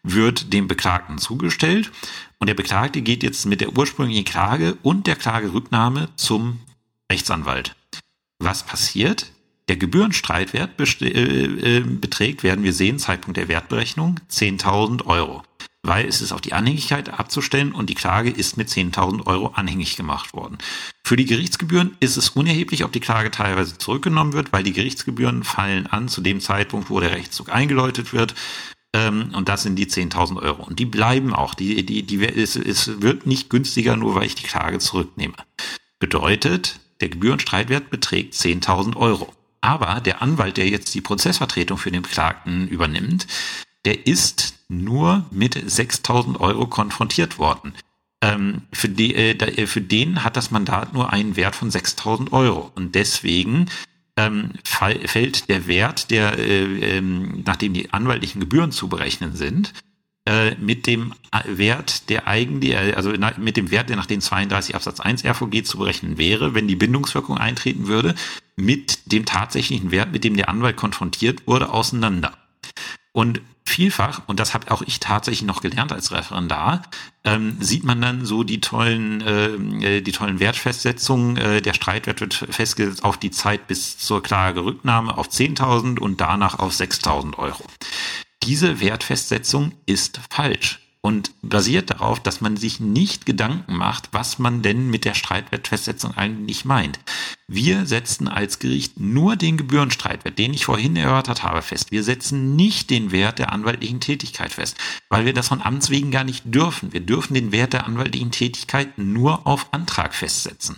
wird 0.03 0.53
dem 0.53 0.68
Beklagten 0.68 1.18
zugestellt 1.18 1.90
und 2.38 2.49
der 2.49 2.55
Beklagte 2.55 3.03
geht 3.03 3.22
jetzt 3.22 3.47
mit 3.47 3.61
der 3.61 3.76
ursprünglichen 3.76 4.24
Klage 4.24 4.76
und 4.82 5.07
der 5.07 5.16
Klagerücknahme 5.16 6.09
zum 6.16 6.61
Rechtsanwalt. 7.11 7.76
Was 8.38 8.64
passiert? 8.64 9.32
Der 9.68 9.76
Gebührenstreitwert 9.76 10.70
äh, 11.03 11.07
äh, 11.07 11.80
beträgt, 11.80 12.43
werden 12.43 12.64
wir 12.64 12.72
sehen, 12.72 12.99
Zeitpunkt 12.99 13.36
der 13.36 13.49
Wertberechnung 13.49 14.18
10.000 14.28 15.07
Euro 15.07 15.45
weil 15.82 16.06
es 16.06 16.20
ist 16.20 16.32
auf 16.32 16.40
die 16.40 16.52
Anhängigkeit 16.52 17.08
abzustellen 17.08 17.72
und 17.72 17.90
die 17.90 17.94
Klage 17.94 18.30
ist 18.30 18.56
mit 18.56 18.68
10.000 18.68 19.26
Euro 19.26 19.48
anhängig 19.54 19.96
gemacht 19.96 20.32
worden. 20.32 20.58
Für 21.04 21.16
die 21.16 21.24
Gerichtsgebühren 21.24 21.96
ist 21.98 22.16
es 22.16 22.30
unerheblich, 22.30 22.84
ob 22.84 22.92
die 22.92 23.00
Klage 23.00 23.30
teilweise 23.30 23.76
zurückgenommen 23.78 24.32
wird, 24.32 24.52
weil 24.52 24.62
die 24.62 24.72
Gerichtsgebühren 24.72 25.42
fallen 25.42 25.86
an 25.88 26.08
zu 26.08 26.20
dem 26.20 26.40
Zeitpunkt, 26.40 26.88
wo 26.88 27.00
der 27.00 27.10
Rechtszug 27.10 27.50
eingeläutet 27.50 28.12
wird. 28.12 28.34
Ähm, 28.94 29.32
und 29.34 29.48
das 29.48 29.64
sind 29.64 29.76
die 29.76 29.86
10.000 29.86 30.40
Euro. 30.40 30.62
Und 30.62 30.78
die 30.78 30.86
bleiben 30.86 31.34
auch. 31.34 31.54
Die, 31.54 31.84
die, 31.84 32.04
die, 32.04 32.24
es, 32.24 32.54
es 32.56 33.02
wird 33.02 33.26
nicht 33.26 33.50
günstiger, 33.50 33.96
nur 33.96 34.14
weil 34.14 34.26
ich 34.26 34.36
die 34.36 34.46
Klage 34.46 34.78
zurücknehme. 34.78 35.34
Bedeutet, 35.98 36.78
der 37.00 37.08
Gebührenstreitwert 37.08 37.90
beträgt 37.90 38.34
10.000 38.34 38.96
Euro. 38.96 39.32
Aber 39.60 40.00
der 40.00 40.22
Anwalt, 40.22 40.56
der 40.56 40.68
jetzt 40.68 40.94
die 40.94 41.00
Prozessvertretung 41.00 41.78
für 41.78 41.90
den 41.90 42.02
Beklagten 42.02 42.68
übernimmt, 42.68 43.26
der 43.84 44.06
ist 44.06 44.54
nur 44.72 45.26
mit 45.30 45.58
6000 45.64 46.40
Euro 46.40 46.66
konfrontiert 46.66 47.38
worden. 47.38 47.74
Ähm, 48.22 48.62
für, 48.72 48.88
die, 48.88 49.14
äh, 49.14 49.32
äh, 49.32 49.66
für 49.66 49.80
den 49.80 50.24
hat 50.24 50.36
das 50.36 50.50
Mandat 50.50 50.94
nur 50.94 51.12
einen 51.12 51.36
Wert 51.36 51.56
von 51.56 51.70
6000 51.70 52.32
Euro. 52.32 52.70
Und 52.74 52.94
deswegen 52.94 53.66
ähm, 54.16 54.50
fall, 54.64 54.98
fällt 55.06 55.48
der 55.48 55.66
Wert, 55.66 56.10
der, 56.10 56.38
äh, 56.38 56.98
ähm, 56.98 57.42
nachdem 57.44 57.74
die 57.74 57.92
anwaltlichen 57.92 58.40
Gebühren 58.40 58.70
zu 58.70 58.88
berechnen 58.88 59.34
sind, 59.34 59.72
äh, 60.24 60.54
mit 60.54 60.86
dem 60.86 61.14
Wert, 61.46 62.08
der 62.08 62.28
äh, 62.28 62.92
also 62.94 63.12
mit 63.38 63.56
dem 63.56 63.72
Wert, 63.72 63.88
der 63.88 63.96
nach 63.96 64.06
den 64.06 64.20
32 64.20 64.76
Absatz 64.76 65.00
1 65.00 65.24
RVG 65.24 65.64
zu 65.64 65.78
berechnen 65.78 66.16
wäre, 66.16 66.54
wenn 66.54 66.68
die 66.68 66.76
Bindungswirkung 66.76 67.38
eintreten 67.38 67.88
würde, 67.88 68.14
mit 68.54 69.10
dem 69.10 69.24
tatsächlichen 69.24 69.90
Wert, 69.90 70.12
mit 70.12 70.22
dem 70.22 70.36
der 70.36 70.48
Anwalt 70.48 70.76
konfrontiert 70.76 71.48
wurde, 71.48 71.70
auseinander. 71.70 72.36
Und 73.12 73.40
vielfach, 73.64 74.22
und 74.26 74.40
das 74.40 74.54
habe 74.54 74.70
auch 74.70 74.82
ich 74.82 75.00
tatsächlich 75.00 75.46
noch 75.46 75.60
gelernt 75.60 75.92
als 75.92 76.12
Referendar, 76.12 76.82
ähm, 77.24 77.56
sieht 77.60 77.84
man 77.84 78.00
dann 78.00 78.24
so 78.24 78.42
die 78.42 78.60
tollen, 78.60 79.20
äh, 79.20 80.02
die 80.02 80.12
tollen 80.12 80.40
Wertfestsetzungen. 80.40 81.36
Äh, 81.36 81.62
der 81.62 81.74
Streitwert 81.74 82.20
wird 82.20 82.34
festgesetzt 82.34 83.04
auf 83.04 83.16
die 83.16 83.30
Zeit 83.30 83.68
bis 83.68 83.98
zur 83.98 84.22
Klagerücknahme 84.22 85.16
auf 85.16 85.28
10.000 85.28 85.98
und 85.98 86.20
danach 86.20 86.58
auf 86.58 86.72
6.000 86.72 87.38
Euro. 87.38 87.64
Diese 88.42 88.80
Wertfestsetzung 88.80 89.72
ist 89.86 90.20
falsch 90.28 90.81
und 91.05 91.32
basiert 91.42 91.90
darauf, 91.90 92.20
dass 92.20 92.40
man 92.40 92.57
sich 92.57 92.78
nicht 92.78 93.26
Gedanken 93.26 93.74
macht, 93.74 94.09
was 94.12 94.38
man 94.38 94.62
denn 94.62 94.88
mit 94.88 95.05
der 95.05 95.14
Streitwertfestsetzung 95.14 96.16
eigentlich 96.16 96.64
meint. 96.64 97.00
Wir 97.48 97.86
setzen 97.86 98.28
als 98.28 98.61
Gericht 98.61 99.00
nur 99.00 99.34
den 99.34 99.57
Gebührenstreitwert, 99.57 100.38
den 100.38 100.55
ich 100.55 100.64
vorhin 100.64 100.94
erörtert 100.94 101.42
habe, 101.42 101.61
fest. 101.61 101.90
Wir 101.90 102.05
setzen 102.05 102.55
nicht 102.55 102.88
den 102.88 103.11
Wert 103.11 103.40
der 103.40 103.53
anwaltlichen 103.53 104.00
Tätigkeit 104.00 104.53
fest, 104.53 104.76
weil 105.11 105.26
wir 105.26 105.34
das 105.34 105.48
von 105.48 105.61
Amts 105.61 105.90
wegen 105.90 106.12
gar 106.12 106.24
nicht 106.24 106.44
dürfen. 106.46 106.92
Wir 106.92 107.00
dürfen 107.00 107.34
den 107.34 107.50
Wert 107.50 107.72
der 107.72 107.86
anwaltlichen 107.86 108.30
Tätigkeit 108.30 108.96
nur 108.96 109.46
auf 109.46 109.72
Antrag 109.72 110.14
festsetzen. 110.14 110.76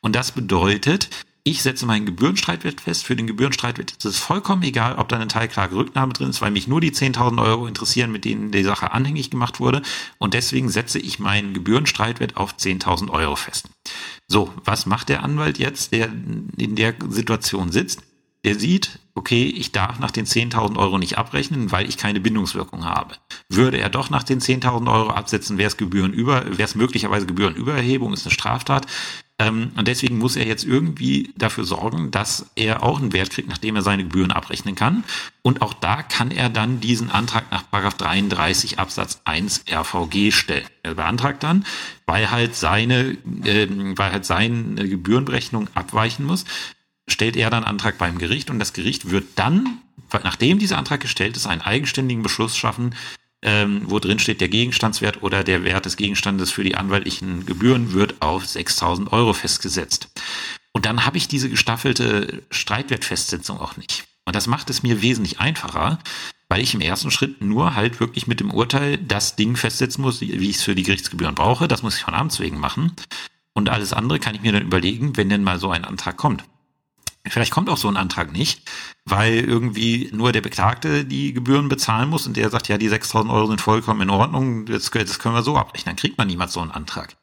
Und 0.00 0.16
das 0.16 0.32
bedeutet, 0.32 1.10
ich 1.48 1.62
setze 1.62 1.86
meinen 1.86 2.04
Gebührenstreitwert 2.04 2.82
fest. 2.82 3.06
Für 3.06 3.16
den 3.16 3.26
Gebührenstreitwert 3.26 3.92
ist 3.92 4.04
es 4.04 4.18
vollkommen 4.18 4.62
egal, 4.64 4.96
ob 4.96 5.08
da 5.08 5.16
eine 5.16 5.28
Teilklage-Rücknahme 5.28 6.12
drin 6.12 6.28
ist, 6.28 6.42
weil 6.42 6.50
mich 6.50 6.68
nur 6.68 6.82
die 6.82 6.92
10.000 6.92 7.42
Euro 7.42 7.66
interessieren, 7.66 8.12
mit 8.12 8.26
denen 8.26 8.50
die 8.50 8.62
Sache 8.62 8.92
anhängig 8.92 9.30
gemacht 9.30 9.58
wurde. 9.58 9.80
Und 10.18 10.34
deswegen 10.34 10.68
setze 10.68 10.98
ich 10.98 11.18
meinen 11.18 11.54
Gebührenstreitwert 11.54 12.36
auf 12.36 12.54
10.000 12.56 13.10
Euro 13.10 13.34
fest. 13.34 13.70
So, 14.26 14.52
was 14.62 14.84
macht 14.84 15.08
der 15.08 15.22
Anwalt 15.22 15.58
jetzt, 15.58 15.92
der 15.92 16.08
in 16.08 16.76
der 16.76 16.94
Situation 17.08 17.72
sitzt? 17.72 18.02
Der 18.44 18.54
sieht, 18.54 19.00
okay, 19.14 19.44
ich 19.44 19.72
darf 19.72 19.98
nach 19.98 20.10
den 20.10 20.26
10.000 20.26 20.76
Euro 20.76 20.98
nicht 20.98 21.16
abrechnen, 21.16 21.72
weil 21.72 21.88
ich 21.88 21.96
keine 21.96 22.20
Bindungswirkung 22.20 22.84
habe. 22.84 23.16
Würde 23.48 23.78
er 23.78 23.88
doch 23.88 24.10
nach 24.10 24.22
den 24.22 24.40
10.000 24.40 24.92
Euro 24.92 25.10
absetzen, 25.10 25.56
wäre 25.56 25.68
es 25.68 25.76
Gebührenüber, 25.78 26.44
wäre 26.44 26.62
es 26.62 26.74
möglicherweise 26.74 27.26
Gebührenübererhebung, 27.26 28.12
ist 28.12 28.26
eine 28.26 28.34
Straftat. 28.34 28.86
Ähm, 29.40 29.70
und 29.76 29.86
deswegen 29.86 30.18
muss 30.18 30.36
er 30.36 30.46
jetzt 30.46 30.64
irgendwie 30.64 31.32
dafür 31.36 31.64
sorgen, 31.64 32.10
dass 32.10 32.50
er 32.56 32.82
auch 32.82 33.00
einen 33.00 33.12
Wert 33.12 33.30
kriegt, 33.30 33.48
nachdem 33.48 33.76
er 33.76 33.82
seine 33.82 34.02
Gebühren 34.02 34.32
abrechnen 34.32 34.74
kann. 34.74 35.04
Und 35.42 35.62
auch 35.62 35.74
da 35.74 36.02
kann 36.02 36.30
er 36.30 36.48
dann 36.48 36.80
diesen 36.80 37.10
Antrag 37.10 37.44
nach 37.52 37.92
33 37.92 38.78
Absatz 38.80 39.20
1 39.24 39.64
RVG 39.70 40.32
stellen. 40.32 40.66
Er 40.82 40.94
beantragt 40.94 41.44
dann, 41.44 41.64
weil 42.06 42.30
halt 42.30 42.56
seine, 42.56 43.16
äh, 43.44 43.68
weil 43.96 44.12
halt 44.12 44.24
seine 44.24 44.88
Gebührenberechnung 44.88 45.68
abweichen 45.74 46.26
muss, 46.26 46.44
stellt 47.06 47.36
er 47.36 47.50
dann 47.50 47.64
Antrag 47.64 47.96
beim 47.96 48.18
Gericht 48.18 48.50
und 48.50 48.58
das 48.58 48.72
Gericht 48.72 49.10
wird 49.10 49.24
dann, 49.36 49.78
nachdem 50.12 50.58
dieser 50.58 50.78
Antrag 50.78 51.00
gestellt 51.00 51.36
ist, 51.36 51.46
einen 51.46 51.62
eigenständigen 51.62 52.22
Beschluss 52.22 52.56
schaffen, 52.56 52.94
ähm, 53.42 53.82
wo 53.86 53.98
drin 53.98 54.18
steht, 54.18 54.40
der 54.40 54.48
Gegenstandswert 54.48 55.22
oder 55.22 55.44
der 55.44 55.64
Wert 55.64 55.86
des 55.86 55.96
Gegenstandes 55.96 56.50
für 56.50 56.64
die 56.64 56.74
anwaltlichen 56.74 57.46
Gebühren 57.46 57.92
wird 57.92 58.20
auf 58.20 58.44
6.000 58.44 59.12
Euro 59.12 59.32
festgesetzt. 59.32 60.08
Und 60.72 60.86
dann 60.86 61.06
habe 61.06 61.16
ich 61.16 61.28
diese 61.28 61.48
gestaffelte 61.48 62.42
Streitwertfestsetzung 62.50 63.58
auch 63.60 63.76
nicht. 63.76 64.04
Und 64.24 64.36
das 64.36 64.46
macht 64.46 64.70
es 64.70 64.82
mir 64.82 65.02
wesentlich 65.02 65.40
einfacher, 65.40 65.98
weil 66.48 66.60
ich 66.60 66.74
im 66.74 66.80
ersten 66.80 67.10
Schritt 67.10 67.40
nur 67.40 67.74
halt 67.74 68.00
wirklich 68.00 68.26
mit 68.26 68.40
dem 68.40 68.50
Urteil 68.50 68.98
das 68.98 69.36
Ding 69.36 69.56
festsetzen 69.56 70.02
muss, 70.02 70.20
wie 70.20 70.32
ich 70.32 70.56
es 70.56 70.62
für 70.62 70.74
die 70.74 70.82
Gerichtsgebühren 70.82 71.34
brauche. 71.34 71.68
Das 71.68 71.82
muss 71.82 71.96
ich 71.96 72.02
von 72.02 72.14
Amts 72.14 72.40
wegen 72.40 72.58
machen. 72.58 72.92
Und 73.54 73.70
alles 73.70 73.92
andere 73.92 74.18
kann 74.18 74.34
ich 74.34 74.42
mir 74.42 74.52
dann 74.52 74.62
überlegen, 74.62 75.16
wenn 75.16 75.28
denn 75.28 75.42
mal 75.42 75.58
so 75.58 75.70
ein 75.70 75.84
Antrag 75.84 76.16
kommt. 76.16 76.44
Vielleicht 77.26 77.52
kommt 77.52 77.68
auch 77.68 77.76
so 77.76 77.88
ein 77.88 77.96
Antrag 77.96 78.32
nicht, 78.32 78.62
weil 79.04 79.38
irgendwie 79.38 80.10
nur 80.12 80.32
der 80.32 80.40
Beklagte 80.40 81.04
die 81.04 81.32
Gebühren 81.32 81.68
bezahlen 81.68 82.08
muss 82.08 82.26
und 82.26 82.36
der 82.36 82.50
sagt, 82.50 82.68
ja, 82.68 82.78
die 82.78 82.88
6000 82.88 83.32
Euro 83.32 83.46
sind 83.48 83.60
vollkommen 83.60 84.02
in 84.02 84.10
Ordnung, 84.10 84.66
das, 84.66 84.90
das 84.90 85.18
können 85.18 85.34
wir 85.34 85.42
so 85.42 85.56
abrechnen. 85.56 85.94
Dann 85.94 86.00
kriegt 86.00 86.18
man 86.18 86.26
niemals 86.26 86.52
so 86.52 86.60
einen 86.60 86.70
Antrag. 86.70 87.16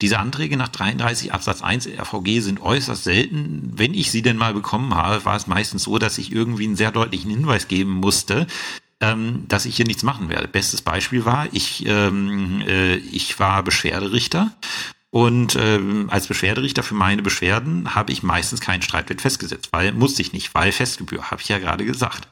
Diese 0.00 0.18
Anträge 0.18 0.56
nach 0.56 0.68
33 0.68 1.32
Absatz 1.32 1.62
1 1.62 1.86
RVG 1.86 2.40
sind 2.40 2.60
äußerst 2.60 3.04
selten. 3.04 3.70
Wenn 3.76 3.94
ich 3.94 4.10
sie 4.10 4.22
denn 4.22 4.36
mal 4.36 4.52
bekommen 4.52 4.94
habe, 4.96 5.24
war 5.24 5.36
es 5.36 5.46
meistens 5.46 5.84
so, 5.84 5.98
dass 5.98 6.18
ich 6.18 6.32
irgendwie 6.32 6.64
einen 6.64 6.74
sehr 6.74 6.90
deutlichen 6.90 7.30
Hinweis 7.30 7.68
geben 7.68 7.92
musste, 7.92 8.48
ähm, 9.00 9.44
dass 9.46 9.64
ich 9.64 9.76
hier 9.76 9.86
nichts 9.86 10.02
machen 10.02 10.28
werde. 10.28 10.48
Bestes 10.48 10.82
Beispiel 10.82 11.24
war, 11.24 11.46
ich, 11.52 11.86
ähm, 11.86 12.62
äh, 12.66 12.96
ich 12.96 13.38
war 13.38 13.62
Beschwerderichter 13.62 14.50
und 15.14 15.56
ähm, 15.56 16.08
als 16.10 16.26
Beschwerderichter 16.26 16.82
für 16.82 16.94
meine 16.94 17.20
Beschwerden 17.20 17.94
habe 17.94 18.10
ich 18.10 18.22
meistens 18.22 18.62
keinen 18.62 18.80
Streitwert 18.80 19.20
festgesetzt, 19.20 19.68
weil 19.70 19.92
musste 19.92 20.22
ich 20.22 20.32
nicht, 20.32 20.54
weil 20.54 20.72
Festgebühr, 20.72 21.30
habe 21.30 21.42
ich 21.42 21.50
ja 21.50 21.58
gerade 21.58 21.84
gesagt. 21.84 22.26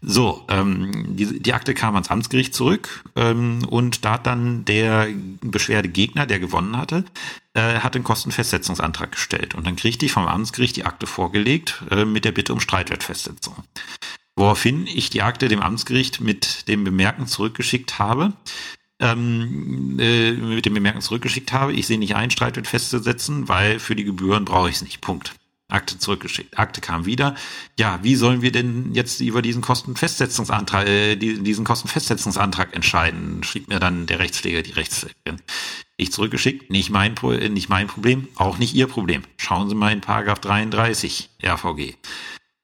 So, 0.00 0.42
ähm, 0.48 1.14
die, 1.14 1.42
die 1.42 1.52
Akte 1.52 1.74
kam 1.74 1.94
ans 1.94 2.10
Amtsgericht 2.10 2.54
zurück 2.54 3.04
ähm, 3.16 3.66
und 3.68 4.06
da 4.06 4.12
hat 4.12 4.26
dann 4.26 4.64
der 4.64 5.08
Beschwerdegegner, 5.42 6.24
der 6.24 6.40
gewonnen 6.40 6.78
hatte, 6.78 7.04
äh, 7.52 7.80
hat 7.80 7.96
einen 7.96 8.04
Kostenfestsetzungsantrag 8.04 9.12
gestellt. 9.12 9.54
Und 9.54 9.66
dann 9.66 9.76
kriegte 9.76 10.06
ich 10.06 10.12
vom 10.12 10.26
Amtsgericht 10.26 10.76
die 10.76 10.86
Akte 10.86 11.06
vorgelegt 11.06 11.82
äh, 11.90 12.06
mit 12.06 12.24
der 12.24 12.32
Bitte 12.32 12.54
um 12.54 12.60
Streitwertfestsetzung. 12.60 13.56
Woraufhin 14.36 14.86
ich 14.86 15.10
die 15.10 15.20
Akte 15.20 15.48
dem 15.48 15.60
Amtsgericht 15.60 16.22
mit 16.22 16.66
dem 16.66 16.82
Bemerken 16.82 17.26
zurückgeschickt 17.26 17.98
habe, 17.98 18.32
ähm, 19.02 19.98
äh, 19.98 20.32
mit 20.32 20.64
dem 20.64 20.74
Bemerken 20.74 21.00
zurückgeschickt 21.00 21.52
habe. 21.52 21.72
Ich 21.72 21.86
sehe 21.86 21.98
nicht 21.98 22.16
ein, 22.16 22.30
Streitwert 22.30 22.66
festzusetzen, 22.66 23.48
weil 23.48 23.78
für 23.78 23.96
die 23.96 24.04
Gebühren 24.04 24.44
brauche 24.44 24.70
ich 24.70 24.76
es 24.76 24.82
nicht. 24.82 25.00
Punkt. 25.00 25.34
Akte 25.68 25.98
zurückgeschickt. 25.98 26.58
Akte 26.58 26.80
kam 26.80 27.06
wieder. 27.06 27.34
Ja, 27.78 27.98
wie 28.02 28.14
sollen 28.14 28.42
wir 28.42 28.52
denn 28.52 28.94
jetzt 28.94 29.20
über 29.20 29.42
diesen 29.42 29.62
Kostenfestsetzungsantrag, 29.62 30.86
äh, 30.86 31.16
diesen 31.16 31.64
Kostenfestsetzungsantrag 31.64 32.74
entscheiden? 32.74 33.42
Schrieb 33.42 33.68
mir 33.68 33.80
dann 33.80 34.06
der 34.06 34.18
Rechtspfleger, 34.18 34.62
die 34.62 34.72
Rechtspflegerin. 34.72 35.40
Ich 35.96 36.12
zurückgeschickt, 36.12 36.70
nicht 36.70 36.90
mein, 36.90 37.14
nicht 37.50 37.68
mein 37.68 37.86
Problem, 37.86 38.28
auch 38.36 38.58
nicht 38.58 38.74
Ihr 38.74 38.86
Problem. 38.86 39.22
Schauen 39.36 39.68
Sie 39.68 39.74
mal 39.74 39.92
in 39.92 40.00
Paragraph 40.00 40.40
33 40.40 41.30
RVG. 41.42 41.94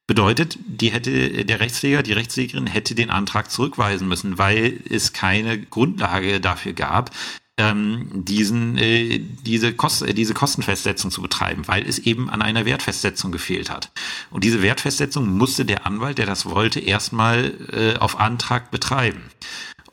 Bedeutet, 0.09 0.59
die 0.67 0.91
hätte, 0.91 1.45
der 1.45 1.61
Rechtspfleger, 1.61 2.03
die 2.03 2.15
Rechtspflegerin 2.15 2.67
hätte 2.67 2.95
den 2.95 3.11
Antrag 3.11 3.51
zurückweisen 3.51 4.09
müssen, 4.09 4.39
weil 4.39 4.81
es 4.89 5.13
keine 5.13 5.61
Grundlage 5.61 6.41
dafür 6.41 6.73
gab, 6.73 7.11
ähm, 7.59 8.09
diesen, 8.15 8.79
äh, 8.79 9.19
diese, 9.19 9.75
Kost, 9.75 10.01
äh, 10.03 10.15
diese 10.15 10.33
Kostenfestsetzung 10.33 11.11
zu 11.11 11.21
betreiben, 11.21 11.69
weil 11.69 11.87
es 11.87 11.99
eben 11.99 12.31
an 12.31 12.41
einer 12.41 12.65
Wertfestsetzung 12.65 13.33
gefehlt 13.33 13.69
hat. 13.69 13.91
Und 14.31 14.45
diese 14.45 14.63
Wertfestsetzung 14.63 15.29
musste 15.29 15.67
der 15.67 15.85
Anwalt, 15.85 16.17
der 16.17 16.27
das 16.27 16.47
wollte, 16.47 16.81
erstmal 16.81 17.53
äh, 17.71 17.99
auf 17.99 18.19
Antrag 18.19 18.71
betreiben. 18.71 19.21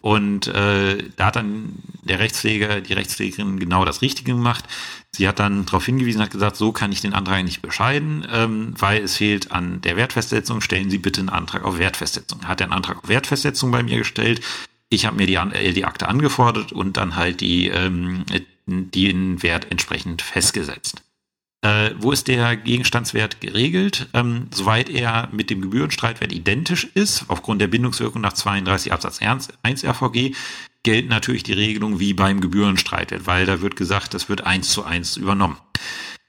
Und 0.05 0.45
äh, 0.45 0.99
da 1.15 1.25
hat 1.25 1.35
dann 1.35 1.79
der 2.03 2.19
Rechtspfleger, 2.19 2.79
die 2.79 2.93
Rechtspflegerin 2.93 3.57
genau 3.57 3.85
das 3.85 4.03
Richtige 4.03 4.33
gemacht. 4.33 4.63
Sie 5.09 5.27
hat 5.27 5.39
dann 5.39 5.65
darauf 5.65 5.83
hingewiesen, 5.83 6.21
hat 6.21 6.29
gesagt, 6.29 6.57
so 6.57 6.71
kann 6.71 6.91
ich 6.91 7.01
den 7.01 7.15
Antrag 7.15 7.43
nicht 7.43 7.63
bescheiden, 7.63 8.23
ähm, 8.31 8.75
weil 8.77 9.01
es 9.01 9.17
fehlt 9.17 9.51
an 9.51 9.81
der 9.81 9.97
Wertfestsetzung. 9.97 10.61
Stellen 10.61 10.91
Sie 10.91 10.99
bitte 10.99 11.21
einen 11.21 11.29
Antrag 11.29 11.63
auf 11.63 11.79
Wertfestsetzung. 11.79 12.47
Hat 12.47 12.61
er 12.61 12.65
einen 12.65 12.73
Antrag 12.73 12.99
auf 12.99 13.09
Wertfestsetzung 13.09 13.71
bei 13.71 13.81
mir 13.81 13.97
gestellt. 13.97 14.41
Ich 14.89 15.07
habe 15.07 15.17
mir 15.17 15.25
die, 15.25 15.37
äh, 15.37 15.73
die 15.73 15.85
Akte 15.85 16.07
angefordert 16.07 16.71
und 16.71 16.97
dann 16.97 17.15
halt 17.15 17.41
die, 17.41 17.69
ähm, 17.69 18.25
den 18.67 19.41
Wert 19.41 19.71
entsprechend 19.71 20.21
festgesetzt. 20.21 21.01
Äh, 21.61 21.91
wo 21.99 22.11
ist 22.11 22.27
der 22.27 22.57
Gegenstandswert 22.57 23.41
geregelt? 23.41 24.07
Ähm, 24.13 24.47
soweit 24.51 24.89
er 24.89 25.29
mit 25.31 25.49
dem 25.49 25.61
Gebührenstreitwert 25.61 26.31
identisch 26.31 26.85
ist, 26.93 27.25
aufgrund 27.27 27.59
der 27.59 27.67
Bindungswirkung 27.67 28.21
nach 28.21 28.33
32 28.33 28.93
Absatz 28.93 29.19
1 29.19 29.83
RVG, 29.83 30.35
gelten 30.83 31.09
natürlich 31.09 31.43
die 31.43 31.53
Regelungen 31.53 31.99
wie 31.99 32.13
beim 32.13 32.39
Gebührenstreitwert, 32.39 33.25
weil 33.25 33.45
da 33.45 33.61
wird 33.61 33.75
gesagt, 33.75 34.13
das 34.13 34.29
wird 34.29 34.45
eins 34.45 34.69
zu 34.69 34.83
eins 34.83 35.17
übernommen. 35.17 35.57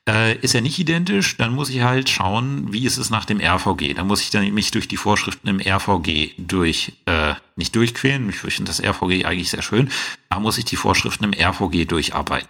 Äh, 0.08 0.38
ist 0.38 0.54
er 0.54 0.60
nicht 0.60 0.78
identisch, 0.78 1.36
dann 1.36 1.52
muss 1.52 1.68
ich 1.68 1.82
halt 1.82 2.08
schauen, 2.08 2.72
wie 2.72 2.86
ist 2.86 2.96
es 2.96 3.10
nach 3.10 3.24
dem 3.24 3.40
RVG. 3.40 3.92
Da 3.94 4.04
muss 4.04 4.22
ich 4.22 4.30
dann 4.30 4.54
mich 4.54 4.70
durch 4.70 4.88
die 4.88 4.96
Vorschriften 4.96 5.48
im 5.48 5.60
RVG 5.60 6.30
durch, 6.38 6.92
äh, 7.06 7.34
nicht 7.56 7.74
durchquälen, 7.74 8.30
ich 8.30 8.36
finde 8.36 8.70
das 8.70 8.80
RVG 8.80 9.24
eigentlich 9.24 9.50
sehr 9.50 9.62
schön, 9.62 9.90
da 10.30 10.40
muss 10.40 10.58
ich 10.58 10.64
die 10.64 10.76
Vorschriften 10.76 11.24
im 11.24 11.34
RVG 11.34 11.84
durcharbeiten 11.84 12.48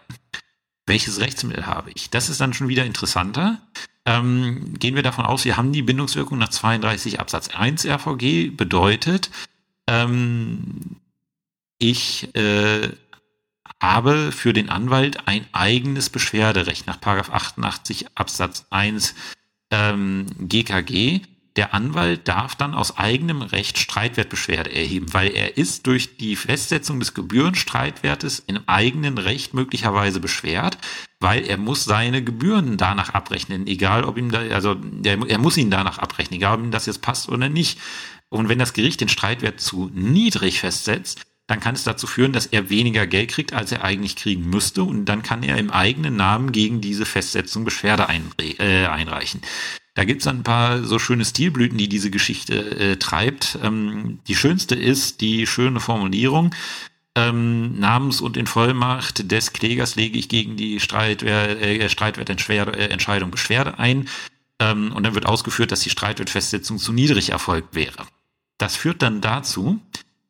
welches 0.87 1.21
Rechtsmittel 1.21 1.67
habe 1.67 1.91
ich? 1.95 2.11
Das 2.11 2.29
ist 2.29 2.41
dann 2.41 2.55
schon 2.55 2.69
wieder 2.69 2.85
interessanter. 2.85 3.61
Ähm, 4.05 4.75
gehen 4.79 4.95
wir 4.95 5.03
davon 5.03 5.27
aus, 5.27 5.45
wir 5.45 5.57
haben 5.57 5.73
die 5.73 5.83
Bindungswirkung 5.83 6.39
nach 6.39 6.51
32 6.51 7.19
Absatz 7.19 7.49
1 7.49 7.85
RVG, 7.85 8.51
bedeutet, 8.57 9.31
ähm, 9.89 10.97
ich 11.79 12.35
äh, 12.37 12.91
habe 13.81 14.33
für 14.33 14.53
den 14.53 14.71
Anwalt 14.71 15.27
ein 15.27 15.45
eigenes 15.53 16.09
Beschwerderecht 16.09 16.87
nach 16.87 17.01
88 17.03 18.07
Absatz 18.15 18.67
1 18.71 19.15
ähm, 19.71 20.27
GKG 20.39 21.23
der 21.57 21.75
Anwalt 21.75 22.29
darf 22.29 22.55
dann 22.55 22.75
aus 22.75 22.99
eigenem 22.99 23.43
Recht 23.43 23.79
Streitwertbeschwerde 23.79 24.75
erheben, 24.75 25.13
weil 25.13 25.31
er 25.35 25.57
ist 25.57 25.87
durch 25.87 26.17
die 26.17 26.37
Festsetzung 26.37 27.01
des 27.01 27.15
Gebührenstreitwertes 27.15 28.43
im 28.47 28.61
eigenen 28.67 29.19
Recht 29.19 29.55
möglicherweise 29.55 30.21
beschwert, 30.21 30.79
weil 31.21 31.45
er 31.47 31.57
muss 31.57 31.85
seine 31.85 32.23
Gebühren 32.23 32.77
danach 32.77 33.15
abrechnen, 33.15 33.67
egal 33.67 34.05
ob 34.05 34.19
ihm 34.19 34.31
da, 34.31 34.41
also 34.41 34.77
er, 35.05 35.19
er 35.29 35.39
muss 35.39 35.57
ihn 35.57 35.71
danach 35.71 35.99
abrechnen, 35.99 36.37
egal 36.37 36.59
ob 36.59 36.65
ihm 36.65 36.71
das 36.71 36.87
jetzt 36.87 37.03
passt 37.03 37.29
oder 37.29 37.49
nicht. 37.49 37.79
Und 38.29 38.49
wenn 38.49 38.59
das 38.59 38.73
Gericht 38.73 39.01
den 39.01 39.09
Streitwert 39.09 39.61
zu 39.61 39.91
niedrig 39.95 40.61
festsetzt, 40.61 41.23
dann 41.47 41.61
kann 41.61 41.77
es 41.77 41.85
dazu 41.85 42.07
führen, 42.07 42.33
dass 42.33 42.47
er 42.47 42.71
weniger 42.71 43.07
Geld 43.07 43.31
kriegt, 43.31 43.53
als 43.53 43.71
er 43.71 43.85
eigentlich 43.85 44.17
kriegen 44.17 44.51
müsste. 44.51 44.83
Und 44.83 45.05
dann 45.05 45.23
kann 45.23 45.45
er 45.45 45.57
im 45.59 45.71
eigenen 45.71 46.17
Namen 46.17 46.51
gegen 46.51 46.81
diese 46.81 47.07
Festsetzung 47.07 47.65
Beschwerde 47.65 48.09
äh, 48.09 48.87
einreichen. 48.87 49.43
Da 49.97 50.05
gibt's 50.05 50.27
ein 50.27 50.43
paar 50.43 50.85
so 50.85 50.99
schöne 50.99 51.25
Stilblüten, 51.25 51.79
die 51.79 51.89
diese 51.89 52.11
Geschichte 52.11 52.55
äh, 52.79 52.97
treibt. 52.97 53.59
Ähm, 53.63 54.21
die 54.29 54.37
schönste 54.37 54.75
ist 54.75 55.23
die 55.23 55.47
schöne 55.47 55.81
Formulierung. 55.81 56.55
Ähm, 57.15 57.81
namens- 57.81 58.21
und 58.21 58.37
in 58.37 58.47
Vollmacht 58.47 59.33
des 59.33 59.55
Klägers 59.55 59.97
lege 59.97 60.19
ich 60.19 60.29
gegen 60.29 60.59
die 60.59 60.81
Streitwer 60.81 61.63
äh, 61.63 61.89
Streitwertentscheidung 61.89 63.31
Beschwerde 63.31 63.79
ein. 63.79 64.07
Ähm, 64.59 64.93
und 64.93 65.03
dann 65.03 65.15
wird 65.15 65.25
ausgeführt, 65.25 65.73
dass 65.73 65.81
die 65.81 65.91
Streitwertfestsetzung 65.91 66.77
zu 66.77 66.93
niedrig 66.93 67.31
erfolgt 67.31 67.75
wäre. 67.75 68.07
Das 68.59 68.77
führt 68.77 69.01
dann 69.01 69.23
dazu, 69.23 69.81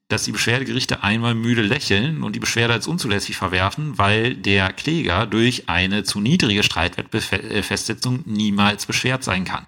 dass 0.09 0.25
die 0.25 0.33
Beschwerdegerichte 0.33 1.03
einmal 1.03 1.35
müde 1.35 1.63
lächeln 1.63 2.23
und 2.23 2.35
die 2.35 2.41
Beschwerde 2.41 2.75
als 2.75 2.87
unzulässig 2.87 3.37
verwerfen, 3.37 3.99
weil 3.99 4.35
der 4.37 4.73
Kläger 4.73 5.27
durch 5.27 5.69
eine 5.69 6.05
zu 6.05 6.21
niedrige 6.21 6.63
Streitwertfestsetzung 6.63 8.23
niemals 8.25 8.87
beschwert 8.87 9.25
sein 9.25 9.45
kann. 9.45 9.67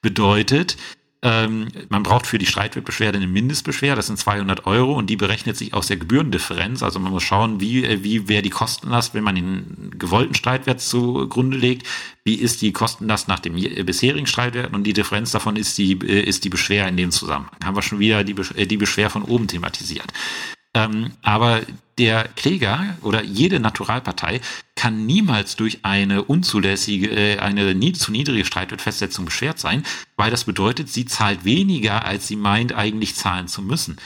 Bedeutet, 0.00 0.76
ähm, 1.24 1.68
man 1.88 2.02
braucht 2.02 2.26
für 2.26 2.36
die 2.36 2.44
Streitwettbeschwerde 2.44 3.16
eine 3.16 3.26
Mindestbeschwerde, 3.26 3.96
das 3.96 4.08
sind 4.08 4.18
200 4.18 4.66
Euro 4.66 4.92
und 4.92 5.08
die 5.08 5.16
berechnet 5.16 5.56
sich 5.56 5.72
aus 5.72 5.86
der 5.86 5.96
Gebührendifferenz. 5.96 6.82
Also 6.82 7.00
man 7.00 7.12
muss 7.12 7.22
schauen, 7.22 7.60
wie, 7.60 7.82
äh, 7.82 8.04
wie 8.04 8.28
wäre 8.28 8.42
die 8.42 8.50
Kostenlast, 8.50 9.14
wenn 9.14 9.24
man 9.24 9.34
den 9.34 9.94
gewollten 9.98 10.34
Streitwert 10.34 10.82
zugrunde 10.82 11.56
legt, 11.56 11.86
wie 12.24 12.34
ist 12.34 12.60
die 12.60 12.72
Kostenlast 12.72 13.26
nach 13.26 13.40
dem 13.40 13.54
bisherigen 13.54 14.26
Streitwert 14.26 14.74
und 14.74 14.84
die 14.84 14.92
Differenz 14.92 15.32
davon 15.32 15.56
ist 15.56 15.78
die, 15.78 15.92
äh, 15.92 16.20
ist 16.20 16.44
die 16.44 16.50
Beschwer 16.50 16.86
in 16.88 16.98
dem 16.98 17.10
Zusammenhang. 17.10 17.56
Haben 17.64 17.76
wir 17.76 17.82
schon 17.82 18.00
wieder 18.00 18.22
die, 18.22 18.36
äh, 18.56 18.66
die 18.66 18.76
Beschwer 18.76 19.08
von 19.08 19.22
oben 19.22 19.48
thematisiert. 19.48 20.12
Ähm, 20.74 21.12
aber 21.22 21.62
der 21.98 22.28
Kläger 22.34 22.96
oder 23.02 23.22
jede 23.22 23.60
Naturalpartei 23.60 24.40
kann 24.74 25.06
niemals 25.06 25.54
durch 25.54 25.84
eine 25.84 26.24
unzulässige, 26.24 27.10
äh, 27.10 27.38
eine 27.38 27.74
nie, 27.74 27.92
zu 27.92 28.10
niedrige 28.10 28.44
Streitwertfestsetzung 28.44 29.24
beschwert 29.24 29.58
sein, 29.58 29.84
weil 30.16 30.30
das 30.30 30.44
bedeutet, 30.44 30.88
sie 30.88 31.04
zahlt 31.06 31.44
weniger, 31.44 32.04
als 32.04 32.26
sie 32.26 32.36
meint, 32.36 32.72
eigentlich 32.72 33.14
zahlen 33.14 33.46
zu 33.46 33.62
müssen. 33.62 33.98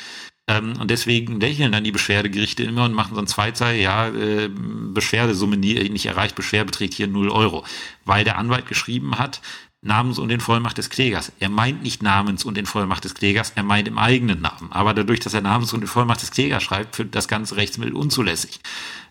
Ähm, 0.48 0.74
und 0.78 0.90
deswegen 0.90 1.40
lächeln 1.40 1.72
dann 1.72 1.84
die 1.84 1.92
Beschwerdegerichte 1.92 2.62
immer 2.62 2.84
und 2.84 2.94
machen 2.94 3.14
so 3.14 3.20
ein 3.20 3.26
Zweizeilen, 3.26 3.80
ja, 3.80 4.08
äh, 4.08 4.50
Beschwerdesumme 4.50 5.56
nie, 5.56 5.88
nicht 5.88 6.06
erreicht, 6.06 6.34
Beschwer 6.34 6.64
beträgt 6.64 6.94
hier 6.94 7.06
0 7.06 7.30
Euro. 7.30 7.64
Weil 8.04 8.24
der 8.24 8.38
Anwalt 8.38 8.66
geschrieben 8.66 9.18
hat, 9.18 9.40
namens 9.80 10.18
und 10.18 10.30
in 10.30 10.40
Vollmacht 10.40 10.78
des 10.78 10.90
Klägers. 10.90 11.32
Er 11.38 11.48
meint 11.48 11.82
nicht 11.82 12.02
namens 12.02 12.44
und 12.44 12.58
in 12.58 12.66
Vollmacht 12.66 13.04
des 13.04 13.14
Klägers, 13.14 13.52
er 13.54 13.62
meint 13.62 13.88
im 13.88 13.98
eigenen 13.98 14.40
Namen. 14.40 14.72
Aber 14.72 14.92
dadurch, 14.92 15.20
dass 15.20 15.34
er 15.34 15.40
namens 15.40 15.72
und 15.72 15.82
in 15.82 15.86
Vollmacht 15.86 16.22
des 16.22 16.30
Klägers 16.30 16.62
schreibt, 16.62 16.98
wird 16.98 17.14
das 17.14 17.28
ganze 17.28 17.56
Rechtsmittel 17.56 17.94
unzulässig. 17.94 18.60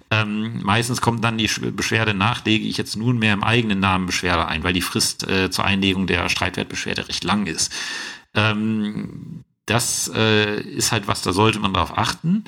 Ähm, 0.09 0.61
meistens 0.63 1.01
kommt 1.01 1.24
dann 1.24 1.38
die 1.38 1.49
Beschwerde 1.72 2.13
nach, 2.13 2.45
lege 2.45 2.65
ich 2.65 2.78
jetzt 2.78 2.95
nunmehr 2.95 3.34
im 3.34 3.43
eigenen 3.43 3.80
Namen 3.80 4.05
Beschwerde 4.05 4.47
ein, 4.47 4.63
weil 4.63 4.74
die 4.74 4.82
Frist 4.82 5.28
äh, 5.28 5.49
zur 5.49 5.65
Einlegung 5.65 6.07
der 6.07 6.30
Streitwertbeschwerde 6.30 7.07
recht 7.09 7.24
lang 7.24 7.45
ist. 7.45 7.74
Ähm, 8.34 9.43
das 9.65 10.09
äh, 10.13 10.61
ist 10.61 10.91
halt 10.91 11.07
was, 11.07 11.22
da 11.24 11.34
sollte 11.34 11.59
man 11.59 11.74
darauf 11.74 11.97
achten. 11.97 12.45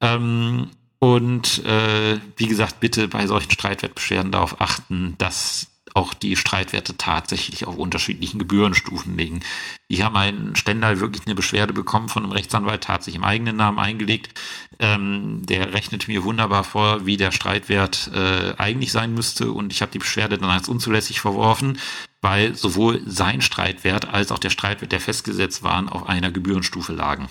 Ähm, 0.00 0.70
und 1.00 1.64
äh, 1.64 2.20
wie 2.36 2.46
gesagt, 2.46 2.78
bitte 2.78 3.08
bei 3.08 3.26
solchen 3.26 3.50
Streitwertbeschwerden 3.50 4.30
darauf 4.30 4.60
achten, 4.60 5.16
dass 5.18 5.71
auch 5.94 6.14
die 6.14 6.36
Streitwerte 6.36 6.96
tatsächlich 6.96 7.66
auf 7.66 7.76
unterschiedlichen 7.76 8.38
Gebührenstufen 8.38 9.16
liegen. 9.16 9.40
Ich 9.88 10.02
habe 10.02 10.18
einen 10.18 10.56
Stendal 10.56 11.00
wirklich 11.00 11.26
eine 11.26 11.34
Beschwerde 11.34 11.72
bekommen 11.72 12.08
von 12.08 12.22
einem 12.22 12.32
Rechtsanwalt, 12.32 12.88
hat 12.88 13.04
sich 13.04 13.14
im 13.14 13.24
eigenen 13.24 13.56
Namen 13.56 13.78
eingelegt. 13.78 14.40
Ähm, 14.78 15.42
der 15.44 15.72
rechnet 15.74 16.08
mir 16.08 16.24
wunderbar 16.24 16.64
vor, 16.64 17.06
wie 17.06 17.16
der 17.16 17.32
Streitwert 17.32 18.10
äh, 18.14 18.54
eigentlich 18.58 18.92
sein 18.92 19.14
müsste 19.14 19.52
und 19.52 19.72
ich 19.72 19.82
habe 19.82 19.92
die 19.92 19.98
Beschwerde 19.98 20.38
dann 20.38 20.50
als 20.50 20.68
unzulässig 20.68 21.20
verworfen, 21.20 21.78
weil 22.22 22.54
sowohl 22.54 23.02
sein 23.04 23.40
Streitwert 23.40 24.08
als 24.08 24.30
auch 24.30 24.38
der 24.38 24.50
Streitwert, 24.50 24.92
der 24.92 25.00
festgesetzt 25.00 25.62
waren, 25.64 25.88
auf 25.88 26.08
einer 26.08 26.30
Gebührenstufe 26.30 26.92
lagen. 26.92 27.28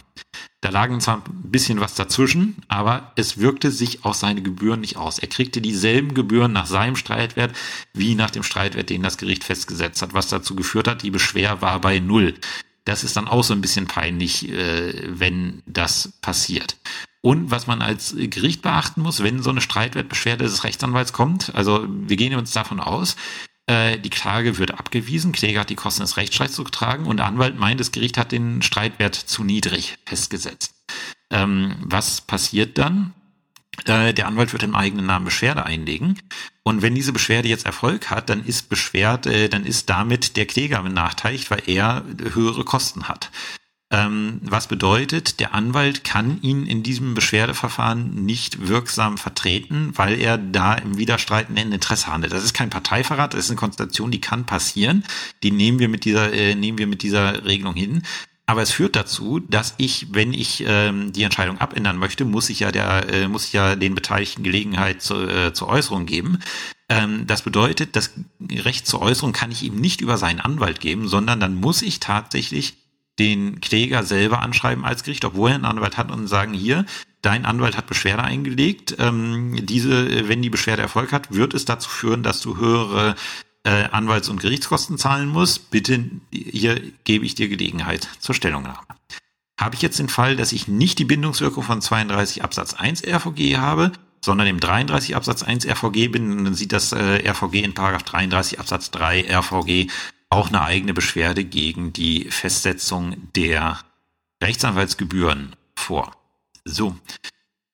Da 0.59 0.69
lagen 0.69 0.99
zwar 1.01 1.23
ein 1.25 1.51
bisschen 1.51 1.79
was 1.79 1.95
dazwischen, 1.95 2.57
aber 2.67 3.13
es 3.15 3.39
wirkte 3.39 3.71
sich 3.71 4.05
auf 4.05 4.15
seine 4.15 4.43
Gebühren 4.43 4.81
nicht 4.81 4.97
aus. 4.97 5.17
Er 5.17 5.29
kriegte 5.29 5.61
dieselben 5.61 6.13
Gebühren 6.13 6.51
nach 6.51 6.67
seinem 6.67 6.97
Streitwert 6.97 7.55
wie 7.93 8.13
nach 8.15 8.29
dem 8.29 8.43
Streitwert, 8.43 8.89
den 8.89 9.01
das 9.01 9.17
Gericht 9.17 9.43
festgesetzt 9.43 10.01
hat, 10.01 10.13
was 10.13 10.27
dazu 10.27 10.55
geführt 10.55 10.87
hat, 10.87 11.01
die 11.01 11.09
Beschwer 11.09 11.61
war 11.61 11.81
bei 11.81 11.99
Null. 11.99 12.35
Das 12.85 13.03
ist 13.03 13.15
dann 13.15 13.27
auch 13.27 13.43
so 13.43 13.53
ein 13.53 13.61
bisschen 13.61 13.87
peinlich, 13.87 14.49
äh, 14.49 14.93
wenn 15.07 15.63
das 15.65 16.13
passiert. 16.21 16.77
Und 17.21 17.51
was 17.51 17.67
man 17.67 17.81
als 17.83 18.15
Gericht 18.17 18.63
beachten 18.63 19.01
muss, 19.01 19.23
wenn 19.23 19.43
so 19.43 19.51
eine 19.51 19.61
Streitwertbeschwerde 19.61 20.43
des 20.43 20.63
Rechtsanwalts 20.63 21.13
kommt, 21.13 21.53
also 21.53 21.85
wir 21.87 22.17
gehen 22.17 22.35
uns 22.35 22.51
davon 22.51 22.79
aus, 22.79 23.15
äh, 23.67 23.97
die 23.97 24.09
Klage 24.09 24.57
wird 24.57 24.71
abgewiesen, 24.71 25.31
Kläger 25.31 25.61
hat 25.61 25.69
die 25.69 25.75
Kosten 25.75 26.01
des 26.01 26.17
Rechtsstreits 26.17 26.53
zu 26.53 26.63
tragen 26.63 27.05
und 27.05 27.17
der 27.17 27.25
Anwalt 27.25 27.57
meint, 27.57 27.79
das 27.79 27.91
Gericht 27.91 28.17
hat 28.17 28.31
den 28.31 28.61
Streitwert 28.61 29.15
zu 29.15 29.43
niedrig 29.43 29.97
festgesetzt. 30.05 30.73
Ähm, 31.29 31.75
was 31.81 32.21
passiert 32.21 32.77
dann? 32.77 33.13
Äh, 33.85 34.13
der 34.13 34.27
Anwalt 34.27 34.51
wird 34.53 34.63
im 34.63 34.75
eigenen 34.75 35.05
Namen 35.05 35.25
Beschwerde 35.25 35.65
einlegen. 35.65 36.19
Und 36.63 36.81
wenn 36.81 36.93
diese 36.93 37.13
Beschwerde 37.13 37.47
jetzt 37.47 37.65
Erfolg 37.65 38.09
hat, 38.09 38.29
dann 38.29 38.43
ist 38.43 38.69
Beschwert, 38.69 39.25
äh, 39.25 39.47
dann 39.47 39.65
ist 39.65 39.89
damit 39.89 40.35
der 40.35 40.45
Kläger 40.45 40.81
benachteiligt, 40.83 41.49
weil 41.49 41.63
er 41.67 42.03
höhere 42.33 42.63
Kosten 42.63 43.07
hat. 43.07 43.31
Ähm, 43.93 44.39
was 44.43 44.67
bedeutet, 44.67 45.41
der 45.41 45.53
Anwalt 45.53 46.05
kann 46.05 46.41
ihn 46.41 46.65
in 46.65 46.81
diesem 46.81 47.13
Beschwerdeverfahren 47.13 48.23
nicht 48.23 48.69
wirksam 48.69 49.17
vertreten, 49.17 49.91
weil 49.95 50.17
er 50.17 50.37
da 50.37 50.75
im 50.75 50.97
widerstreitenden 50.97 51.73
Interesse 51.73 52.07
handelt. 52.07 52.31
Das 52.31 52.45
ist 52.45 52.53
kein 52.53 52.69
Parteiverrat, 52.69 53.33
das 53.33 53.41
ist 53.41 53.49
eine 53.49 53.59
Konstellation, 53.59 54.09
die 54.09 54.21
kann 54.21 54.45
passieren. 54.45 55.03
Die 55.43 55.51
nehmen 55.51 55.79
wir 55.79 55.89
mit 55.89 56.05
dieser, 56.05 56.31
äh, 56.31 56.55
nehmen 56.55 56.77
wir 56.77 56.87
mit 56.87 57.03
dieser 57.03 57.45
Regelung 57.45 57.75
hin. 57.75 58.03
Aber 58.45 58.61
es 58.61 58.71
führt 58.71 58.95
dazu, 58.95 59.39
dass 59.39 59.75
ich, 59.77 60.07
wenn 60.11 60.33
ich 60.33 60.63
ähm, 60.65 61.11
die 61.11 61.23
Entscheidung 61.23 61.59
abändern 61.59 61.97
möchte, 61.97 62.25
muss 62.25 62.49
ich 62.49 62.61
ja 62.61 62.71
der, 62.71 63.07
äh, 63.09 63.27
muss 63.27 63.45
ich 63.45 63.53
ja 63.53 63.75
den 63.75 63.93
Beteiligten 63.95 64.43
Gelegenheit 64.43 65.01
zu, 65.01 65.15
äh, 65.27 65.53
zur 65.53 65.67
Äußerung 65.67 66.05
geben. 66.05 66.39
Ähm, 66.89 67.27
das 67.27 67.43
bedeutet, 67.43 67.95
das 67.95 68.11
Recht 68.49 68.87
zur 68.87 69.01
Äußerung 69.01 69.31
kann 69.31 69.51
ich 69.51 69.63
ihm 69.63 69.75
nicht 69.75 70.01
über 70.01 70.17
seinen 70.17 70.41
Anwalt 70.41 70.81
geben, 70.81 71.07
sondern 71.07 71.39
dann 71.39 71.55
muss 71.55 71.81
ich 71.81 72.01
tatsächlich 72.01 72.80
den 73.19 73.61
Kläger 73.61 74.03
selber 74.03 74.41
anschreiben 74.41 74.85
als 74.85 75.03
Gericht, 75.03 75.25
obwohl 75.25 75.49
er 75.49 75.55
einen 75.55 75.65
Anwalt 75.65 75.97
hat 75.97 76.11
und 76.11 76.27
sagen, 76.27 76.53
hier, 76.53 76.85
dein 77.21 77.45
Anwalt 77.45 77.77
hat 77.77 77.87
Beschwerde 77.87 78.23
eingelegt. 78.23 78.95
Ähm, 78.99 79.65
diese, 79.65 80.27
wenn 80.27 80.41
die 80.41 80.49
Beschwerde 80.49 80.81
Erfolg 80.81 81.11
hat, 81.11 81.33
wird 81.33 81.53
es 81.53 81.65
dazu 81.65 81.89
führen, 81.89 82.23
dass 82.23 82.41
du 82.41 82.57
höhere 82.57 83.15
äh, 83.63 83.85
Anwalts- 83.91 84.29
und 84.29 84.41
Gerichtskosten 84.41 84.97
zahlen 84.97 85.29
musst. 85.29 85.71
Bitte, 85.71 86.09
hier 86.31 86.81
gebe 87.03 87.25
ich 87.25 87.35
dir 87.35 87.47
Gelegenheit 87.47 88.07
zur 88.19 88.33
Stellungnahme. 88.33 88.79
Habe 89.59 89.75
ich 89.75 89.81
jetzt 89.83 89.99
den 89.99 90.09
Fall, 90.09 90.35
dass 90.35 90.51
ich 90.53 90.67
nicht 90.67 90.97
die 90.97 91.05
Bindungswirkung 91.05 91.63
von 91.63 91.81
32 91.81 92.43
Absatz 92.43 92.73
1 92.73 93.03
RVG 93.05 93.57
habe, 93.57 93.91
sondern 94.23 94.47
im 94.47 94.59
33 94.59 95.15
Absatz 95.15 95.43
1 95.43 95.67
RVG 95.67 96.07
bin, 96.07 96.45
dann 96.45 96.55
sieht 96.55 96.71
das 96.71 96.91
äh, 96.93 97.27
RVG 97.27 97.63
in 97.63 97.73
Paragraph 97.73 98.03
33 98.03 98.59
Absatz 98.59 98.89
3 98.91 99.29
RVG 99.29 99.87
auch 100.31 100.47
eine 100.47 100.61
eigene 100.61 100.93
Beschwerde 100.93 101.43
gegen 101.43 101.93
die 101.93 102.25
Festsetzung 102.31 103.15
der 103.35 103.79
Rechtsanwaltsgebühren 104.41 105.55
vor. 105.75 106.11
So. 106.65 106.95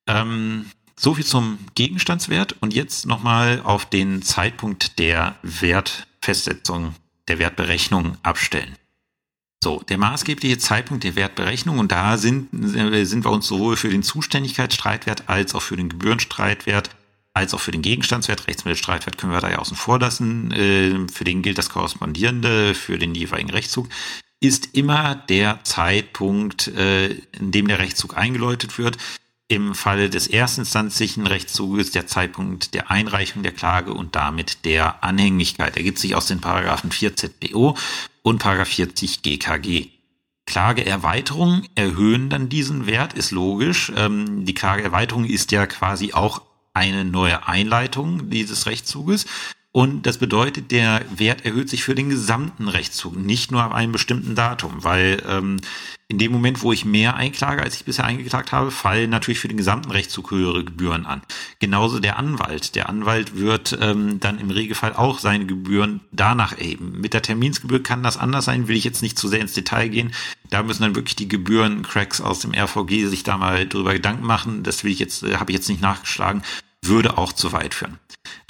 Ähm, 0.07 0.65
so 0.99 1.13
viel 1.13 1.25
zum 1.25 1.59
Gegenstandswert 1.75 2.55
und 2.59 2.73
jetzt 2.73 3.05
nochmal 3.05 3.61
auf 3.63 3.85
den 3.85 4.23
Zeitpunkt 4.23 4.97
der 4.97 5.35
Wertfestsetzung, 5.43 6.95
der 7.27 7.37
Wertberechnung 7.37 8.17
abstellen. 8.23 8.75
So, 9.63 9.81
der 9.81 9.99
maßgebliche 9.99 10.57
Zeitpunkt 10.57 11.03
der 11.03 11.15
Wertberechnung 11.15 11.77
und 11.77 11.91
da 11.91 12.17
sind, 12.17 12.49
sind 12.51 13.23
wir 13.23 13.31
uns 13.31 13.47
sowohl 13.47 13.75
für 13.75 13.89
den 13.89 14.01
Zuständigkeitsstreitwert 14.01 15.29
als 15.29 15.53
auch 15.53 15.61
für 15.61 15.77
den 15.77 15.89
Gebührenstreitwert 15.89 16.89
als 17.37 17.53
auch 17.53 17.59
für 17.59 17.71
den 17.71 17.81
Gegenstandswert, 17.81 18.47
Rechtsmittelstreitwert 18.47 19.17
können 19.17 19.31
wir 19.31 19.41
da 19.41 19.49
ja 19.49 19.59
außen 19.59 19.77
vor 19.77 19.99
lassen. 19.99 20.51
Äh, 20.51 21.07
für 21.11 21.23
den 21.23 21.41
gilt 21.41 21.57
das 21.57 21.69
Korrespondierende 21.69 22.73
für 22.73 22.97
den 22.97 23.15
jeweiligen 23.15 23.49
Rechtszug, 23.49 23.87
ist 24.39 24.75
immer 24.75 25.15
der 25.15 25.63
Zeitpunkt, 25.63 26.67
äh, 26.67 27.07
in 27.07 27.51
dem 27.51 27.67
der 27.67 27.79
Rechtszug 27.79 28.17
eingeläutet 28.17 28.77
wird. 28.77 28.97
Im 29.49 29.75
Falle 29.75 30.09
des 30.09 30.27
erstinstanzlichen 30.27 31.25
Rechtszuges 31.25 31.91
der 31.91 32.05
Zeitpunkt 32.05 32.73
der 32.73 32.91
Einreichung 32.91 33.43
der 33.43 33.53
Klage 33.53 33.93
und 33.93 34.15
damit 34.15 34.65
der 34.65 35.03
Anhänglichkeit. 35.05 35.77
Ergibt 35.77 35.99
sich 35.99 36.15
aus 36.15 36.25
den 36.25 36.41
Paragraphen 36.41 36.91
4 36.91 37.15
ZBO 37.15 37.77
und 38.23 38.39
Paragraph 38.39 38.67
40 38.67 39.21
GKG. 39.21 39.87
Klageerweiterungen 40.47 41.67
erhöhen 41.75 42.29
dann 42.29 42.49
diesen 42.49 42.87
Wert, 42.87 43.13
ist 43.13 43.31
logisch. 43.31 43.91
Ähm, 43.95 44.45
die 44.45 44.53
Klageerweiterung 44.53 45.25
ist 45.25 45.51
ja 45.51 45.65
quasi 45.67 46.13
auch 46.13 46.41
eine 46.77 47.05
neue 47.05 47.47
Einleitung 47.47 48.29
dieses 48.29 48.67
Rechtzuges. 48.67 49.25
Und 49.71 50.07
das 50.07 50.17
bedeutet, 50.17 50.71
der 50.71 51.05
Wert 51.15 51.45
erhöht 51.45 51.69
sich 51.69 51.83
für 51.83 51.93
den 51.93 52.09
gesamten 52.09 52.67
Rechtszug, 52.67 53.15
nicht 53.15 53.51
nur 53.51 53.61
ab 53.61 53.73
einem 53.73 53.91
bestimmten 53.91 54.33
Datum, 54.33 54.83
weil 54.83 55.21
ähm, 55.27 55.57
in 56.07 56.17
dem 56.17 56.31
Moment, 56.31 56.63
wo 56.63 56.71
ich 56.71 56.85
mehr 56.85 57.15
einklage, 57.15 57.61
als 57.61 57.75
ich 57.75 57.85
bisher 57.85 58.05
eingeklagt 58.05 58.51
habe, 58.51 58.71
fallen 58.71 59.09
natürlich 59.09 59.39
für 59.39 59.49
den 59.49 59.57
gesamten 59.57 59.91
Rechtszug 59.91 60.31
höhere 60.31 60.63
Gebühren 60.63 61.05
an. 61.05 61.21
Genauso 61.59 61.99
der 61.99 62.17
Anwalt. 62.17 62.75
Der 62.75 62.89
Anwalt 62.89 63.35
wird 63.35 63.77
ähm, 63.79 64.19
dann 64.19 64.39
im 64.39 64.49
Regelfall 64.49 64.93
auch 64.93 65.19
seine 65.19 65.45
Gebühren 65.45 65.99
danach 66.11 66.57
erheben. 66.57 66.99
Mit 66.99 67.13
der 67.13 67.21
Terminsgebühr 67.21 67.83
kann 67.83 68.03
das 68.03 68.17
anders 68.17 68.45
sein, 68.45 68.67
will 68.67 68.77
ich 68.77 68.85
jetzt 68.85 69.01
nicht 69.03 69.19
zu 69.19 69.27
sehr 69.27 69.41
ins 69.41 69.53
Detail 69.53 69.89
gehen. 69.89 70.11
Da 70.49 70.63
müssen 70.63 70.81
dann 70.83 70.95
wirklich 70.95 71.17
die 71.17 71.27
Gebührencracks 71.27 72.21
aus 72.21 72.39
dem 72.39 72.53
RVG 72.55 73.05
sich 73.05 73.23
da 73.23 73.37
mal 73.37 73.67
drüber 73.67 73.93
Gedanken 73.93 74.25
machen. 74.25 74.63
Das 74.63 74.83
will 74.83 74.91
ich 74.91 74.99
jetzt, 74.99 75.23
äh, 75.23 75.35
habe 75.35 75.51
ich 75.51 75.57
jetzt 75.57 75.69
nicht 75.69 75.81
nachgeschlagen 75.81 76.41
würde 76.83 77.17
auch 77.17 77.33
zu 77.33 77.51
weit 77.51 77.73
führen. 77.73 77.99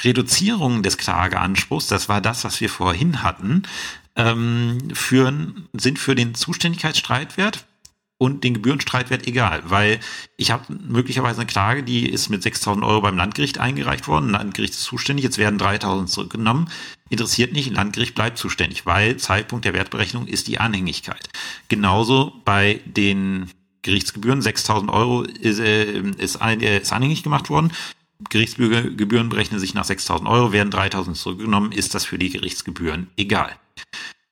Reduzierung 0.03 0.83
des 0.83 0.97
Klageanspruchs, 0.97 1.87
das 1.87 2.09
war 2.09 2.21
das, 2.21 2.43
was 2.43 2.61
wir 2.61 2.69
vorhin 2.69 3.23
hatten, 3.23 3.63
ähm, 4.15 4.79
führen, 4.93 5.67
sind 5.73 5.99
für 5.99 6.15
den 6.15 6.35
Zuständigkeitsstreitwert 6.35 7.65
und 8.19 8.43
den 8.43 8.55
Gebührenstreitwert 8.55 9.27
egal, 9.27 9.61
weil 9.65 9.99
ich 10.37 10.49
habe 10.49 10.73
möglicherweise 10.73 11.41
eine 11.41 11.47
Klage, 11.47 11.83
die 11.83 12.09
ist 12.09 12.29
mit 12.29 12.43
6.000 12.43 12.85
Euro 12.85 13.01
beim 13.01 13.15
Landgericht 13.15 13.59
eingereicht 13.59 14.07
worden, 14.07 14.31
Landgericht 14.31 14.73
ist 14.73 14.83
zuständig, 14.83 15.23
jetzt 15.23 15.37
werden 15.37 15.59
3.000 15.59 16.07
zurückgenommen, 16.07 16.69
interessiert 17.09 17.53
nicht, 17.53 17.71
Landgericht 17.71 18.15
bleibt 18.15 18.39
zuständig, 18.39 18.87
weil 18.87 19.17
Zeitpunkt 19.17 19.65
der 19.65 19.75
Wertberechnung 19.75 20.25
ist 20.25 20.47
die 20.47 20.59
Anhängigkeit. 20.59 21.29
Genauso 21.67 22.33
bei 22.43 22.81
den 22.85 23.51
Gerichtsgebühren, 23.83 24.41
6.000 24.41 24.91
Euro 24.91 25.21
ist, 25.21 25.59
äh, 25.59 26.01
ist, 26.17 26.37
ein, 26.37 26.59
ist 26.61 26.91
anhängig 26.91 27.21
gemacht 27.21 27.51
worden, 27.51 27.71
Gerichtsgebühren 28.29 29.29
berechnen 29.29 29.59
sich 29.59 29.73
nach 29.73 29.85
6.000 29.85 30.29
Euro, 30.29 30.51
werden 30.51 30.71
3.000 30.71 31.13
zurückgenommen, 31.13 31.71
ist 31.71 31.95
das 31.95 32.05
für 32.05 32.17
die 32.17 32.29
Gerichtsgebühren 32.29 33.07
egal. 33.15 33.55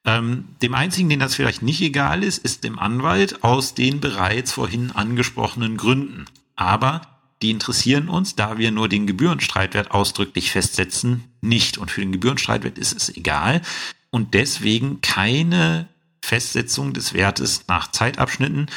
Ähm, 0.05 0.49
dem 0.61 0.75
einzigen, 0.75 1.09
den 1.09 1.19
das 1.19 1.35
vielleicht 1.35 1.61
nicht 1.61 1.81
egal 1.81 2.23
ist, 2.23 2.37
ist 2.37 2.63
dem 2.63 2.77
Anwalt 2.77 3.43
aus 3.43 3.73
den 3.73 3.99
bereits 3.99 4.51
vorhin 4.51 4.91
angesprochenen 4.91 5.77
Gründen. 5.77 6.25
Aber 6.55 7.01
die 7.41 7.49
interessieren 7.51 8.07
uns, 8.07 8.35
da 8.35 8.57
wir 8.57 8.71
nur 8.71 8.87
den 8.87 9.07
Gebührenstreitwert 9.07 9.91
ausdrücklich 9.91 10.51
festsetzen, 10.51 11.23
nicht. 11.41 11.77
Und 11.77 11.91
für 11.91 12.01
den 12.01 12.11
Gebührenstreitwert 12.11 12.77
ist 12.77 12.95
es 12.95 13.15
egal. 13.15 13.61
Und 14.09 14.33
deswegen 14.33 15.01
keine 15.01 15.87
Festsetzung 16.21 16.93
des 16.93 17.13
Wertes 17.13 17.65
nach 17.67 17.91
Zeitabschnitten, 17.91 18.67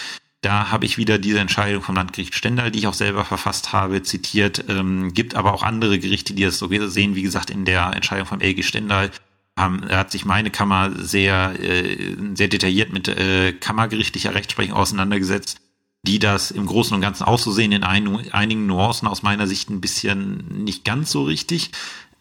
da 0.41 0.70
habe 0.70 0.86
ich 0.86 0.99
wieder 0.99 1.18
diese 1.18 1.41
Entscheidung 1.41 1.82
vom 1.82 1.97
Landgericht 1.97 2.34
Stendal, 2.34 2.70
die 2.70 2.78
ich 2.80 2.86
auch 2.86 2.95
selber 2.95 3.24
verfasst 3.24 3.72
habe, 3.72 4.03
zitiert. 4.03 4.64
Ähm, 4.68 5.12
gibt 5.12 5.34
aber 5.34 5.53
auch 5.53 5.62
andere 5.62 5.99
Gerichte, 5.99 6.32
die 6.32 6.45
das 6.45 6.59
so 6.59 6.68
sehen. 6.89 7.16
Wie 7.16 7.22
gesagt, 7.22 7.51
in 7.51 7.64
der 7.64 7.93
Entscheidung 7.95 8.26
vom 8.26 8.41
LG 8.41 8.62
Stendal 8.62 9.11
haben, 9.57 9.89
hat 9.89 10.12
sich 10.12 10.24
meine 10.24 10.51
Kammer 10.51 10.93
sehr, 10.97 11.55
äh, 11.61 12.16
sehr 12.34 12.49
detailliert 12.49 12.93
mit 12.93 13.09
äh, 13.09 13.53
kammergerichtlicher 13.53 14.34
Rechtsprechung 14.34 14.76
auseinandergesetzt, 14.76 15.61
die 16.07 16.20
das 16.20 16.53
im 16.53 16.66
Großen 16.66 16.95
und 16.95 17.01
Ganzen 17.01 17.24
auch 17.24 17.41
so 17.41 17.51
sehen, 17.51 17.72
in 17.72 17.82
ein, 17.82 18.32
einigen 18.32 18.66
Nuancen 18.66 19.09
aus 19.09 19.22
meiner 19.24 19.49
Sicht 19.49 19.70
ein 19.70 19.80
bisschen 19.80 20.64
nicht 20.64 20.84
ganz 20.84 21.11
so 21.11 21.24
richtig. 21.24 21.72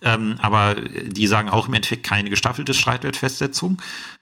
Ähm, 0.01 0.37
aber 0.41 0.75
die 0.75 1.27
sagen 1.27 1.49
auch 1.49 1.67
im 1.67 1.73
Endeffekt 1.73 2.03
keine 2.03 2.29
gestaffelte 2.29 2.73
Streitwertfestsetzung. 2.73 3.79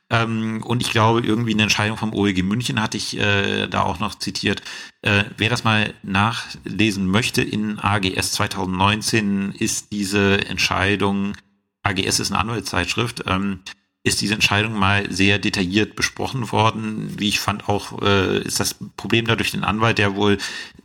Ähm, 0.10 0.62
und 0.64 0.82
ich 0.82 0.92
glaube, 0.92 1.22
irgendwie 1.22 1.54
eine 1.54 1.64
Entscheidung 1.64 1.98
vom 1.98 2.14
OEG 2.14 2.44
München 2.44 2.82
hatte 2.82 2.98
ich 2.98 3.18
äh, 3.18 3.68
da 3.68 3.82
auch 3.82 4.00
noch 4.00 4.16
zitiert. 4.16 4.62
Äh, 5.02 5.26
wer 5.38 5.50
das 5.50 5.64
mal 5.64 5.94
nachlesen 6.04 7.08
möchte, 7.08 7.42
in 7.42 7.80
AGS 7.80 8.34
2019 8.34 9.54
ist 9.54 9.92
diese 9.92 10.48
Entscheidung, 10.48 11.34
AGS 11.82 12.20
ist 12.20 12.32
eine 12.32 12.40
Anwaltszeitschrift, 12.40 13.24
ähm, 13.28 13.62
ist 14.04 14.22
diese 14.22 14.36
Entscheidung 14.36 14.78
mal 14.78 15.12
sehr 15.12 15.40
detailliert 15.40 15.96
besprochen 15.96 16.52
worden. 16.52 17.16
Wie 17.18 17.28
ich 17.28 17.40
fand, 17.40 17.68
auch 17.68 18.04
äh, 18.04 18.44
ist 18.44 18.60
das 18.60 18.76
Problem 18.98 19.26
dadurch 19.26 19.52
den 19.52 19.64
Anwalt, 19.64 19.98
der 19.98 20.16
wohl 20.16 20.38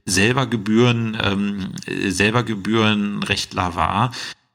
selber 0.06 0.46
Gebühren, 0.46 1.18
ähm, 1.22 1.74
selber 1.86 2.42
Gebührenrechtler 2.42 3.74
war, 3.74 4.12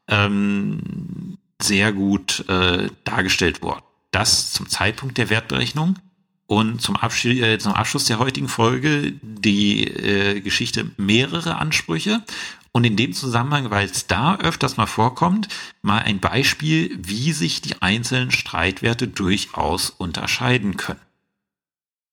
ähm, 0.07 1.38
sehr 1.61 1.93
gut 1.93 2.43
äh, 2.49 2.89
dargestellt 3.03 3.61
worden. 3.61 3.84
Das 4.16 4.53
zum 4.53 4.70
Zeitpunkt 4.70 5.18
der 5.18 5.30
Wertberechnung. 5.30 5.99
Und 6.47 6.82
zum, 6.82 6.95
Absch 6.95 7.26
äh, 7.26 7.57
zum 7.57 7.74
Abschluss 7.74 8.05
der 8.05 8.18
heutigen 8.18 8.47
Folge 8.47 9.13
die 9.22 9.84
äh, 9.88 10.39
Geschichte 10.39 10.89
mehrere 10.95 11.57
Ansprüche. 11.57 12.24
Und 12.72 12.86
in 12.86 12.95
dem 12.95 13.11
Zusammenhang, 13.11 13.72
weil 13.72 13.88
es 13.88 14.07
da 14.07 14.38
öfters 14.38 14.78
mal 14.78 14.86
vorkommt, 14.86 15.49
mal 15.82 15.99
ein 15.99 16.22
Beispiel, 16.22 16.97
wie 16.97 17.34
sich 17.34 17.61
die 17.61 17.82
einzelnen 17.82 18.32
Streitwerte 18.32 19.09
durchaus 19.09 19.89
unterscheiden 19.89 20.78
können. 20.78 21.01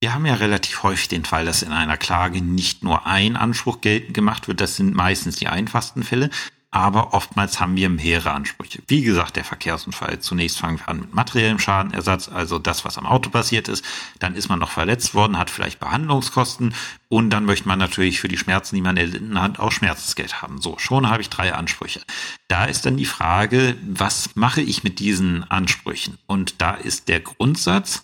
Wir 0.00 0.12
haben 0.12 0.26
ja 0.26 0.34
relativ 0.34 0.82
häufig 0.82 1.06
den 1.06 1.24
Fall, 1.24 1.44
dass 1.44 1.62
in 1.62 1.70
einer 1.70 1.96
Klage 1.96 2.42
nicht 2.42 2.82
nur 2.82 3.06
ein 3.06 3.36
Anspruch 3.36 3.80
geltend 3.80 4.14
gemacht 4.14 4.48
wird. 4.48 4.60
Das 4.60 4.74
sind 4.74 4.92
meistens 4.94 5.36
die 5.36 5.46
einfachsten 5.46 6.02
Fälle, 6.02 6.30
aber 6.72 7.12
oftmals 7.12 7.60
haben 7.60 7.76
wir 7.76 7.90
mehrere 7.90 8.32
Ansprüche. 8.32 8.82
Wie 8.88 9.02
gesagt, 9.02 9.36
der 9.36 9.44
Verkehrsunfall. 9.44 10.20
Zunächst 10.20 10.58
fangen 10.58 10.78
wir 10.78 10.88
an 10.88 11.00
mit 11.00 11.14
materiellem 11.14 11.58
Schadenersatz, 11.58 12.30
also 12.30 12.58
das, 12.58 12.86
was 12.86 12.96
am 12.96 13.04
Auto 13.04 13.28
passiert 13.28 13.68
ist. 13.68 13.84
Dann 14.18 14.34
ist 14.34 14.48
man 14.48 14.58
noch 14.58 14.70
verletzt 14.70 15.14
worden, 15.14 15.38
hat 15.38 15.50
vielleicht 15.50 15.80
Behandlungskosten 15.80 16.74
und 17.10 17.28
dann 17.28 17.44
möchte 17.44 17.68
man 17.68 17.78
natürlich 17.78 18.20
für 18.20 18.28
die 18.28 18.38
Schmerzen, 18.38 18.74
die 18.74 18.80
man 18.80 18.96
erlitten 18.96 19.40
hat, 19.40 19.60
auch 19.60 19.70
Schmerzensgeld 19.70 20.40
haben. 20.40 20.62
So, 20.62 20.78
schon 20.78 21.10
habe 21.10 21.20
ich 21.20 21.28
drei 21.28 21.52
Ansprüche. 21.52 22.00
Da 22.48 22.64
ist 22.64 22.86
dann 22.86 22.96
die 22.96 23.04
Frage, 23.04 23.76
was 23.86 24.34
mache 24.34 24.62
ich 24.62 24.82
mit 24.82 24.98
diesen 24.98 25.44
Ansprüchen? 25.50 26.16
Und 26.26 26.62
da 26.62 26.72
ist 26.72 27.08
der 27.08 27.20
Grundsatz, 27.20 28.02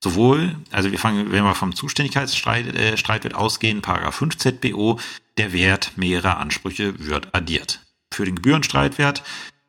sowohl, 0.00 0.54
also 0.70 0.92
wir 0.92 1.00
fangen, 1.00 1.32
wenn 1.32 1.42
wir 1.42 1.56
vom 1.56 1.74
Zuständigkeitsstreit 1.74 2.72
äh, 2.76 2.96
Streitwert 2.96 3.34
ausgehen, 3.34 3.82
Paragraph 3.82 4.14
5 4.14 4.36
ZBO, 4.36 5.00
der 5.38 5.52
Wert 5.52 5.94
mehrerer 5.96 6.36
Ansprüche 6.36 7.04
wird 7.04 7.34
addiert 7.34 7.80
für 8.12 8.24
den 8.24 8.36
Gebührenstreitwert 8.36 9.22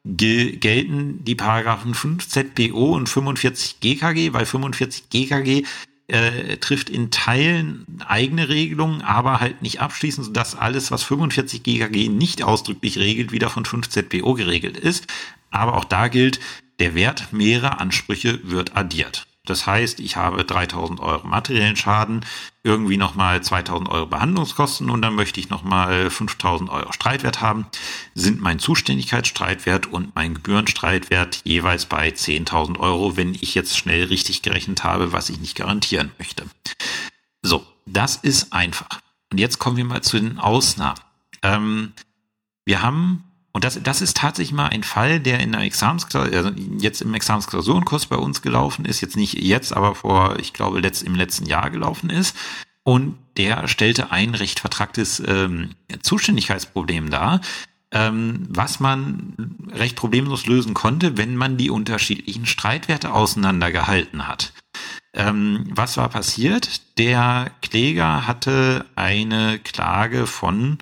gelten 0.04 1.24
die 1.26 1.36
Paragraphen 1.36 1.94
5 1.94 2.28
ZBO 2.28 2.96
und 2.96 3.10
45 3.10 3.80
GKG, 3.82 4.34
weil 4.34 4.46
45 4.46 5.10
GKG 5.10 5.64
äh, 6.08 6.58
trifft 6.58 6.90
in 6.90 7.12
Teilen 7.12 7.86
eigene 8.06 8.48
Regelungen, 8.48 9.02
aber 9.02 9.42
halt 9.42 9.62
nicht 9.62 9.82
abschließend, 9.82 10.28
sodass 10.28 10.56
alles, 10.56 10.92
was 10.92 11.04
45 11.04 11.64
GKG 11.64 12.08
nicht 12.08 12.44
ausdrücklich 12.44 12.98
regelt, 12.98 13.32
wieder 13.32 13.50
von 13.50 13.66
5 13.66 13.90
ZBO 13.90 14.34
geregelt 14.34 14.78
ist. 14.78 15.08
Aber 15.52 15.76
auch 15.76 15.86
da 15.86 16.08
gilt, 16.08 16.40
der 16.80 16.96
Wert 16.96 17.34
mehrerer 17.34 17.82
Ansprüche 17.82 18.40
wird 18.44 18.78
addiert. 18.78 19.28
Das 19.50 19.66
heißt, 19.66 20.00
ich 20.00 20.16
habe 20.16 20.44
3000 20.44 21.00
Euro 21.00 21.26
materiellen 21.28 21.76
Schaden, 21.76 22.26
irgendwie 22.64 22.98
nochmal 22.98 23.42
2000 23.42 23.90
Euro 23.90 24.06
Behandlungskosten 24.06 24.90
und 24.90 25.02
dann 25.02 25.16
möchte 25.16 25.40
ich 25.40 25.50
nochmal 25.50 26.10
5000 26.10 26.70
Euro 26.70 26.92
Streitwert 26.92 27.42
haben, 27.42 27.66
sind 28.14 28.42
mein 28.42 28.60
Zuständigkeitsstreitwert 28.60 29.88
und 29.88 30.16
mein 30.16 30.34
Gebührenstreitwert 30.34 31.42
jeweils 31.44 31.86
bei 31.86 32.10
10.000 32.10 32.80
Euro, 32.80 33.16
wenn 33.16 33.34
ich 33.36 33.56
jetzt 33.56 33.78
schnell 33.78 34.06
richtig 34.06 34.42
gerechnet 34.42 34.84
habe, 34.84 35.14
was 35.14 35.30
ich 35.30 35.40
nicht 35.40 35.56
garantieren 35.56 36.12
möchte. 36.18 36.46
So, 37.42 37.66
das 37.86 38.18
ist 38.18 38.54
einfach. 38.54 39.00
Und 39.32 39.40
jetzt 39.40 39.60
kommen 39.60 39.78
wir 39.78 39.86
mal 39.86 40.02
zu 40.02 40.20
den 40.20 40.40
Ausnahmen. 40.40 41.00
Ähm, 41.42 41.94
wir 42.66 42.82
haben 42.82 43.24
und 43.58 43.64
das, 43.64 43.82
das 43.82 44.04
ist 44.04 44.18
tatsächlich 44.18 44.54
mal 44.54 44.68
ein 44.68 44.84
Fall, 44.84 45.20
der 45.20 45.40
in 45.40 45.52
der 45.52 45.62
Examensklausur, 45.62 46.32
also 46.32 46.52
jetzt 46.78 47.02
im 47.02 47.16
Examensklausurenkurs 47.16 48.06
bei 48.06 48.16
uns 48.16 48.44
gelaufen 48.44 48.86
ist, 48.86 49.02
jetzt 49.02 49.18
nicht 49.18 49.34
jetzt, 49.34 49.76
aber 49.76 49.96
vor, 49.96 50.38
ich 50.38 50.54
glaube, 50.54 50.80
letzt, 50.80 51.02
im 51.02 51.16
letzten 51.16 51.48
Jahr 51.48 51.72
gelaufen 51.72 52.12
ist. 52.12 52.38
Und 52.84 53.18
der 53.36 53.68
stellte 53.68 54.12
ein 54.12 54.36
recht 54.36 54.60
vertragtes 54.60 55.24
ähm, 55.26 55.72
Zuständigkeitsproblem 56.04 57.10
dar, 57.10 57.42
ähm, 57.92 58.46
was 58.48 58.80
man 58.80 59.56
recht 59.74 59.96
problemlos 59.96 60.46
lösen 60.46 60.76
konnte, 60.76 61.18
wenn 61.18 61.36
man 61.36 61.58
die 61.58 61.72
unterschiedlichen 61.72 62.46
Streitwerte 62.46 63.12
auseinandergehalten 63.12 64.28
hat. 64.28 64.54
Ähm, 65.16 65.66
was 65.72 65.98
war 65.98 66.10
passiert? 66.10 67.00
Der 67.00 67.50
Kläger 67.64 68.28
hatte 68.28 68.86
eine 68.94 69.58
Klage 69.58 70.28
von 70.28 70.78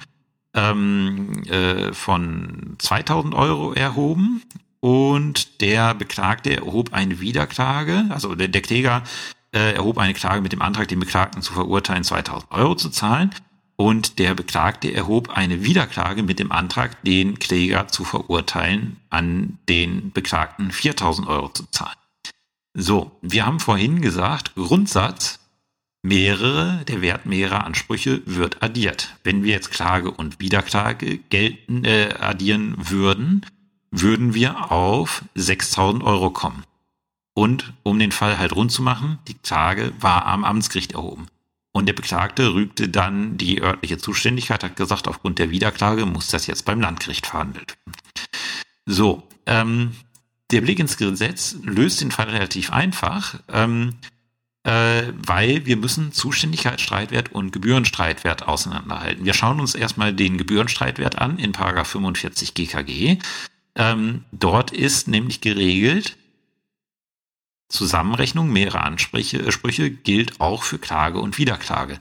ähm, 0.55 1.43
äh, 1.43 1.93
von 1.93 2.75
2000 2.79 3.35
Euro 3.35 3.73
erhoben 3.73 4.41
und 4.79 5.61
der 5.61 5.93
Beklagte 5.93 6.55
erhob 6.55 6.93
eine 6.93 7.19
Wiederklage, 7.19 8.05
also 8.09 8.35
der, 8.35 8.47
der 8.47 8.61
Kläger 8.61 9.03
äh, 9.51 9.73
erhob 9.73 9.97
eine 9.97 10.13
Klage 10.13 10.41
mit 10.41 10.51
dem 10.51 10.61
Antrag, 10.61 10.87
den 10.87 10.99
Beklagten 10.99 11.41
zu 11.41 11.53
verurteilen, 11.53 12.03
2000 12.03 12.51
Euro 12.51 12.75
zu 12.75 12.89
zahlen. 12.89 13.31
Und 13.77 14.19
der 14.19 14.35
Beklagte 14.35 14.93
erhob 14.93 15.29
eine 15.29 15.63
Wiederklage 15.63 16.23
mit 16.23 16.39
dem 16.39 16.51
Antrag, 16.51 17.01
den 17.03 17.39
Kläger 17.39 17.87
zu 17.89 18.05
verurteilen, 18.05 18.97
an 19.09 19.57
den 19.67 20.11
Beklagten 20.11 20.71
4000 20.71 21.27
Euro 21.27 21.49
zu 21.49 21.65
zahlen. 21.71 21.97
So, 22.73 23.11
wir 23.21 23.45
haben 23.45 23.59
vorhin 23.59 24.01
gesagt, 24.01 24.53
Grundsatz, 24.55 25.39
mehrere, 26.05 26.83
der 26.87 27.01
Wert 27.01 27.25
mehrerer 27.25 27.65
Ansprüche 27.65 28.21
wird 28.25 28.61
addiert. 28.61 29.15
Wenn 29.23 29.43
wir 29.43 29.51
jetzt 29.51 29.71
Klage 29.71 30.11
und 30.11 30.39
Wiederklage 30.39 31.17
gelten, 31.29 31.83
äh, 31.83 32.13
addieren 32.19 32.75
würden, 32.77 33.45
würden 33.91 34.33
wir 34.33 34.71
auf 34.71 35.23
6000 35.33 36.03
Euro 36.03 36.29
kommen. 36.29 36.63
Und 37.33 37.73
um 37.83 37.97
den 37.97 38.11
Fall 38.11 38.37
halt 38.37 38.55
rund 38.55 38.71
zu 38.71 38.81
machen, 38.81 39.17
die 39.27 39.33
Klage 39.33 39.93
war 39.99 40.25
am 40.27 40.43
Amtsgericht 40.45 40.93
erhoben. 40.93 41.27
Und 41.71 41.87
der 41.87 41.93
Beklagte 41.93 42.53
rügte 42.53 42.87
dann 42.87 43.37
die 43.37 43.61
örtliche 43.61 43.97
Zuständigkeit, 43.97 44.63
hat 44.63 44.77
gesagt, 44.77 45.07
aufgrund 45.07 45.39
der 45.39 45.49
Wiederklage 45.49 46.05
muss 46.05 46.27
das 46.27 46.47
jetzt 46.47 46.63
beim 46.65 46.79
Landgericht 46.79 47.25
verhandelt 47.25 47.75
werden. 47.85 47.97
So, 48.85 49.23
ähm, 49.45 49.91
der 50.51 50.61
Blick 50.61 50.79
ins 50.79 50.97
Gesetz 50.97 51.57
löst 51.63 51.99
den 51.99 52.11
Fall 52.11 52.29
relativ 52.29 52.71
einfach. 52.71 53.39
Ähm, 53.49 53.95
äh, 53.99 54.14
weil 54.65 55.65
wir 55.65 55.77
müssen 55.77 56.11
Zuständigkeitsstreitwert 56.11 57.31
und 57.31 57.51
Gebührenstreitwert 57.51 58.47
auseinanderhalten. 58.47 59.23
Wir 59.23 59.33
schauen 59.33 59.59
uns 59.59 59.75
erstmal 59.75 60.13
den 60.13 60.37
Gebührenstreitwert 60.37 61.19
an 61.19 61.37
in 61.37 61.51
Paragraph 61.51 61.89
45 61.89 62.55
GKG. 62.55 63.19
Ähm, 63.75 64.23
dort 64.31 64.71
ist 64.71 65.07
nämlich 65.07 65.41
geregelt, 65.41 66.17
Zusammenrechnung 67.69 68.51
mehrerer 68.51 68.83
Ansprüche 68.83 69.39
äh, 69.39 69.51
Sprüche 69.51 69.89
gilt 69.91 70.39
auch 70.39 70.63
für 70.63 70.79
Klage 70.79 71.19
und 71.19 71.37
Wiederklage. 71.37 71.99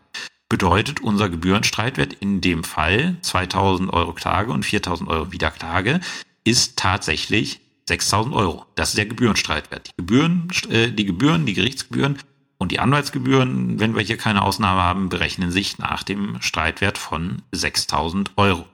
Bedeutet 0.48 1.00
unser 1.00 1.28
Gebührenstreitwert 1.28 2.12
in 2.14 2.40
dem 2.40 2.64
Fall 2.64 3.16
2000 3.22 3.92
Euro 3.92 4.12
Klage 4.12 4.52
und 4.52 4.64
4000 4.64 5.10
Euro 5.10 5.32
Wiederklage 5.32 6.00
ist 6.44 6.76
tatsächlich 6.76 7.60
6000 7.88 8.34
Euro. 8.34 8.66
Das 8.76 8.90
ist 8.90 8.98
der 8.98 9.06
Gebührenstreitwert. 9.06 9.88
Die 9.88 9.96
Gebühren, 9.96 10.48
äh, 10.70 10.90
die 10.90 11.06
Gebühren, 11.06 11.44
die 11.46 11.54
Gerichtsgebühren 11.54 12.18
und 12.58 12.72
die 12.72 12.80
Anwaltsgebühren, 12.80 13.80
wenn 13.80 13.94
wir 13.94 14.02
hier 14.02 14.16
keine 14.16 14.42
Ausnahme 14.42 14.82
haben, 14.82 15.08
berechnen 15.08 15.50
sich 15.50 15.78
nach 15.78 16.02
dem 16.02 16.40
Streitwert 16.40 16.98
von 16.98 17.42
6000 17.52 18.32
Euro. 18.36 18.66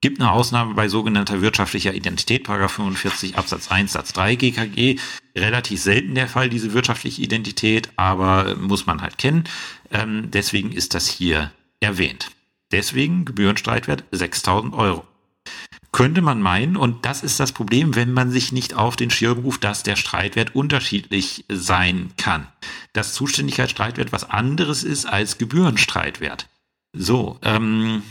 Gibt 0.00 0.20
eine 0.20 0.32
Ausnahme 0.32 0.74
bei 0.74 0.88
sogenannter 0.88 1.40
wirtschaftlicher 1.40 1.94
Identität, 1.94 2.46
45 2.46 3.38
Absatz 3.38 3.70
1 3.70 3.92
Satz 3.92 4.12
3 4.12 4.34
GKG. 4.34 4.98
Relativ 5.34 5.80
selten 5.80 6.14
der 6.14 6.28
Fall, 6.28 6.50
diese 6.50 6.74
wirtschaftliche 6.74 7.22
Identität, 7.22 7.90
aber 7.96 8.54
muss 8.56 8.86
man 8.86 9.00
halt 9.00 9.16
kennen. 9.16 9.44
Ähm, 9.90 10.30
deswegen 10.30 10.72
ist 10.72 10.94
das 10.94 11.08
hier 11.08 11.52
erwähnt. 11.80 12.30
Deswegen 12.70 13.24
Gebührenstreitwert 13.24 14.04
6000 14.10 14.74
Euro 14.74 15.06
könnte 15.94 16.22
man 16.22 16.42
meinen, 16.42 16.76
und 16.76 17.06
das 17.06 17.22
ist 17.22 17.38
das 17.38 17.52
Problem, 17.52 17.94
wenn 17.94 18.12
man 18.12 18.32
sich 18.32 18.50
nicht 18.50 18.74
auf 18.74 18.96
den 18.96 19.10
Schirm 19.10 19.38
ruft, 19.38 19.62
dass 19.62 19.84
der 19.84 19.94
Streitwert 19.94 20.56
unterschiedlich 20.56 21.44
sein 21.48 22.10
kann. 22.16 22.48
Dass 22.94 23.12
Zuständigkeitsstreitwert 23.12 24.12
was 24.12 24.30
anderes 24.30 24.82
ist 24.82 25.04
als 25.04 25.36
Gebührenstreitwert. 25.36 26.48
So, 26.94 27.38
ähm, 27.42 28.02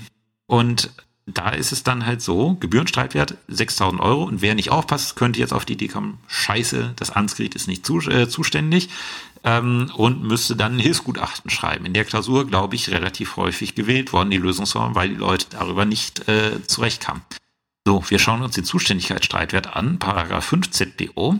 und 0.46 0.92
da 1.26 1.50
ist 1.50 1.72
es 1.72 1.84
dann 1.84 2.06
halt 2.06 2.22
so, 2.22 2.56
Gebührenstreitwert 2.56 3.38
6000 3.48 4.02
Euro 4.02 4.24
und 4.24 4.42
wer 4.42 4.56
nicht 4.56 4.72
aufpasst, 4.72 5.16
könnte 5.16 5.40
jetzt 5.40 5.54
auf 5.54 5.66
die 5.66 5.74
Idee 5.74 5.88
kommen, 5.88 6.20
scheiße, 6.28 6.94
das 6.98 7.12
Amtsgericht 7.12 7.56
ist 7.56 7.68
nicht 7.68 7.86
zu, 7.86 8.00
äh, 8.02 8.28
zuständig 8.28 8.90
ähm, 9.44 9.90
und 9.96 10.24
müsste 10.24 10.56
dann 10.56 10.76
ein 10.76 10.80
Hilfsgutachten 10.80 11.50
schreiben. 11.50 11.86
In 11.86 11.94
der 11.94 12.04
Klausur, 12.04 12.46
glaube 12.46 12.76
ich, 12.76 12.92
relativ 12.92 13.38
häufig 13.38 13.74
gewählt 13.74 14.12
worden, 14.12 14.32
die 14.32 14.38
Lösungsform, 14.38 14.96
weil 14.96 15.10
die 15.10 15.16
Leute 15.16 15.48
darüber 15.50 15.86
nicht 15.86 16.28
äh, 16.28 16.62
zurechtkamen. 16.68 17.22
So, 17.86 18.04
wir 18.08 18.20
schauen 18.20 18.42
uns 18.42 18.56
den 18.56 18.64
Zuständigkeitsstreitwert 18.64 19.76
an, 19.76 20.00
Paragraph 20.00 20.46
5 20.46 20.72
ZBO. 20.72 21.40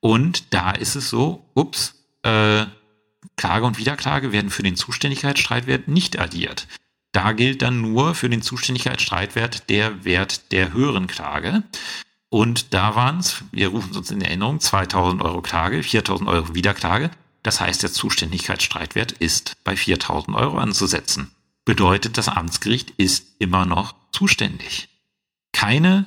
Und 0.00 0.52
da 0.54 0.70
ist 0.72 0.96
es 0.96 1.08
so, 1.08 1.44
ups, 1.54 1.93
äh, 2.24 2.66
Klage 3.36 3.66
und 3.66 3.78
Wiederklage 3.78 4.32
werden 4.32 4.50
für 4.50 4.62
den 4.62 4.76
Zuständigkeitsstreitwert 4.76 5.88
nicht 5.88 6.18
addiert. 6.18 6.66
Da 7.12 7.32
gilt 7.32 7.62
dann 7.62 7.80
nur 7.80 8.14
für 8.14 8.28
den 8.28 8.42
Zuständigkeitsstreitwert 8.42 9.70
der 9.70 10.04
Wert 10.04 10.50
der 10.52 10.72
höheren 10.72 11.06
Klage. 11.06 11.62
Und 12.28 12.74
da 12.74 12.96
waren 12.96 13.20
es, 13.20 13.44
wir 13.52 13.68
rufen 13.68 13.92
es 13.92 13.96
uns 13.96 14.10
in 14.10 14.20
Erinnerung, 14.20 14.58
2000 14.58 15.22
Euro 15.22 15.40
Klage, 15.40 15.82
4000 15.82 16.28
Euro 16.28 16.54
Wiederklage. 16.54 17.10
Das 17.44 17.60
heißt, 17.60 17.82
der 17.82 17.92
Zuständigkeitsstreitwert 17.92 19.12
ist 19.12 19.56
bei 19.62 19.76
4000 19.76 20.36
Euro 20.36 20.58
anzusetzen. 20.58 21.30
Bedeutet, 21.64 22.18
das 22.18 22.28
Amtsgericht 22.28 22.90
ist 22.96 23.36
immer 23.38 23.64
noch 23.64 23.94
zuständig. 24.10 24.88
Keine, 25.54 26.04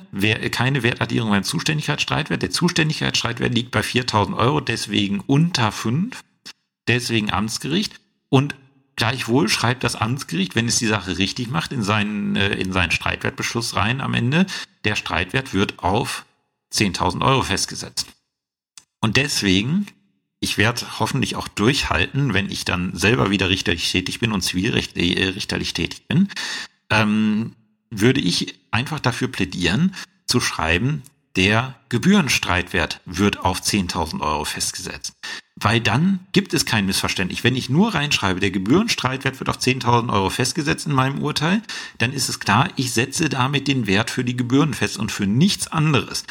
keine 0.52 0.84
Wertaddierung 0.84 1.30
beim 1.30 1.42
Zuständigkeitsstreitwert. 1.42 2.42
Der 2.42 2.50
Zuständigkeitsstreitwert 2.50 3.52
liegt 3.52 3.72
bei 3.72 3.82
4000 3.82 4.36
Euro, 4.36 4.60
deswegen 4.60 5.20
unter 5.26 5.72
5, 5.72 6.22
deswegen 6.86 7.32
Amtsgericht. 7.32 7.98
Und 8.28 8.54
Gleichwohl 8.98 9.48
schreibt 9.48 9.84
das 9.84 9.94
Amtsgericht, 9.94 10.56
wenn 10.56 10.66
es 10.66 10.80
die 10.80 10.86
Sache 10.88 11.18
richtig 11.18 11.48
macht, 11.50 11.70
in 11.70 11.84
seinen, 11.84 12.34
äh, 12.34 12.54
in 12.54 12.72
seinen 12.72 12.90
Streitwertbeschluss 12.90 13.76
rein 13.76 14.00
am 14.00 14.12
Ende, 14.12 14.44
der 14.82 14.96
Streitwert 14.96 15.54
wird 15.54 15.78
auf 15.78 16.26
10.000 16.72 17.24
Euro 17.24 17.42
festgesetzt. 17.42 18.08
Und 19.00 19.16
deswegen, 19.16 19.86
ich 20.40 20.58
werde 20.58 20.98
hoffentlich 20.98 21.36
auch 21.36 21.46
durchhalten, 21.46 22.34
wenn 22.34 22.50
ich 22.50 22.64
dann 22.64 22.96
selber 22.96 23.30
wieder 23.30 23.48
richterlich 23.48 23.88
tätig 23.88 24.18
bin 24.18 24.32
und 24.32 24.40
zivilrichterlich 24.40 25.74
tätig 25.74 26.08
bin, 26.08 26.28
ähm, 26.90 27.54
würde 27.90 28.20
ich 28.20 28.58
einfach 28.70 29.00
dafür 29.00 29.28
plädieren, 29.28 29.94
zu 30.26 30.40
schreiben, 30.40 31.02
der 31.36 31.76
Gebührenstreitwert 31.88 33.00
wird 33.04 33.38
auf 33.38 33.60
10.000 33.60 34.20
Euro 34.20 34.44
festgesetzt. 34.44 35.12
Weil 35.54 35.80
dann 35.80 36.20
gibt 36.32 36.54
es 36.54 36.66
kein 36.66 36.86
Missverständnis. 36.86 37.44
Wenn 37.44 37.56
ich 37.56 37.68
nur 37.68 37.94
reinschreibe, 37.94 38.40
der 38.40 38.50
Gebührenstreitwert 38.50 39.38
wird 39.40 39.48
auf 39.48 39.58
10.000 39.58 40.12
Euro 40.12 40.30
festgesetzt 40.30 40.86
in 40.86 40.92
meinem 40.92 41.22
Urteil, 41.22 41.62
dann 41.98 42.12
ist 42.12 42.28
es 42.28 42.40
klar, 42.40 42.68
ich 42.76 42.92
setze 42.92 43.28
damit 43.28 43.68
den 43.68 43.86
Wert 43.86 44.10
für 44.10 44.24
die 44.24 44.36
Gebühren 44.36 44.74
fest 44.74 44.98
und 44.98 45.12
für 45.12 45.26
nichts 45.26 45.68
anderes. 45.68 46.24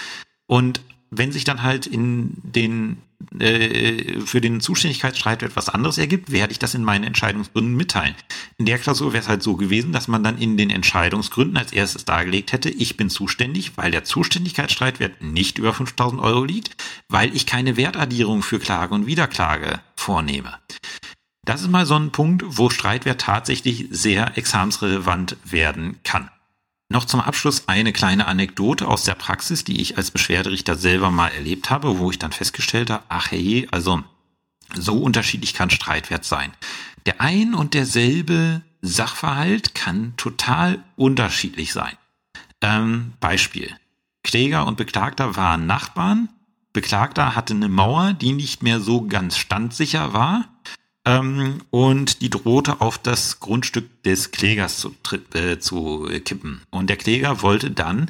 Und 0.45 0.81
wenn 1.09 1.31
sich 1.31 1.43
dann 1.43 1.63
halt 1.63 1.87
in 1.87 2.33
den 2.43 2.97
äh, 3.39 4.21
für 4.21 4.41
den 4.41 4.61
Zuständigkeitsstreit 4.61 5.41
etwas 5.41 5.69
anderes 5.69 5.97
ergibt, 5.97 6.31
werde 6.31 6.51
ich 6.51 6.59
das 6.59 6.75
in 6.75 6.83
meinen 6.83 7.03
Entscheidungsgründen 7.03 7.75
mitteilen. 7.75 8.15
In 8.57 8.65
der 8.65 8.77
Klausur 8.77 9.13
wäre 9.13 9.23
es 9.23 9.29
halt 9.29 9.41
so 9.41 9.55
gewesen, 9.55 9.91
dass 9.91 10.07
man 10.07 10.23
dann 10.23 10.37
in 10.37 10.55
den 10.55 10.69
Entscheidungsgründen 10.69 11.57
als 11.57 11.73
erstes 11.73 12.05
dargelegt 12.05 12.51
hätte, 12.51 12.69
ich 12.69 12.95
bin 12.95 13.09
zuständig, 13.09 13.73
weil 13.75 13.91
der 13.91 14.03
Zuständigkeitsstreitwert 14.03 15.21
nicht 15.21 15.57
über 15.57 15.73
5000 15.73 16.21
Euro 16.21 16.43
liegt, 16.43 16.75
weil 17.09 17.35
ich 17.35 17.45
keine 17.45 17.75
Wertaddierung 17.75 18.43
für 18.43 18.59
Klage 18.59 18.93
und 18.93 19.07
Wiederklage 19.07 19.81
vornehme. 19.95 20.53
Das 21.43 21.61
ist 21.61 21.71
mal 21.71 21.85
so 21.85 21.95
ein 21.95 22.11
Punkt, 22.11 22.43
wo 22.45 22.69
Streitwert 22.69 23.21
tatsächlich 23.21 23.87
sehr 23.89 24.37
examensrelevant 24.37 25.37
werden 25.45 25.97
kann. 26.03 26.29
Noch 26.89 27.05
zum 27.05 27.19
Abschluss 27.19 27.67
eine 27.67 27.91
kleine 27.91 28.27
Anekdote 28.27 28.87
aus 28.87 29.03
der 29.03 29.15
Praxis, 29.15 29.65
die 29.65 29.81
ich 29.81 29.97
als 29.97 30.11
Beschwerderichter 30.11 30.75
selber 30.75 31.11
mal 31.11 31.29
erlebt 31.29 31.69
habe, 31.69 31.99
wo 31.99 32.11
ich 32.11 32.19
dann 32.19 32.31
festgestellt 32.31 32.89
habe, 32.89 33.03
ach 33.09 33.31
hey, 33.31 33.67
also 33.71 34.03
so 34.73 34.97
unterschiedlich 34.97 35.53
kann 35.53 35.69
Streitwert 35.69 36.23
sein. 36.23 36.53
Der 37.05 37.19
ein 37.19 37.53
und 37.53 37.73
derselbe 37.73 38.61
Sachverhalt 38.81 39.75
kann 39.75 40.13
total 40.17 40.83
unterschiedlich 40.95 41.73
sein. 41.73 41.97
Ähm, 42.61 43.13
Beispiel. 43.19 43.75
Kläger 44.23 44.65
und 44.65 44.77
Beklagter 44.77 45.35
waren 45.35 45.67
Nachbarn. 45.67 46.29
Beklagter 46.73 47.35
hatte 47.35 47.53
eine 47.53 47.69
Mauer, 47.69 48.13
die 48.13 48.33
nicht 48.33 48.63
mehr 48.63 48.79
so 48.79 49.07
ganz 49.07 49.37
standsicher 49.37 50.13
war 50.13 50.45
ähm, 51.07 51.61
und 51.71 52.21
die 52.21 52.29
drohte 52.29 52.81
auf 52.81 52.97
das 52.97 53.39
Grundstück 53.39 54.03
des 54.03 54.31
Klägers 54.31 54.77
zu, 54.79 54.93
äh, 55.33 55.57
zu 55.57 56.07
kippen. 56.23 56.61
Und 56.69 56.89
der 56.89 56.97
Kläger 56.97 57.41
wollte 57.41 57.71
dann 57.71 58.09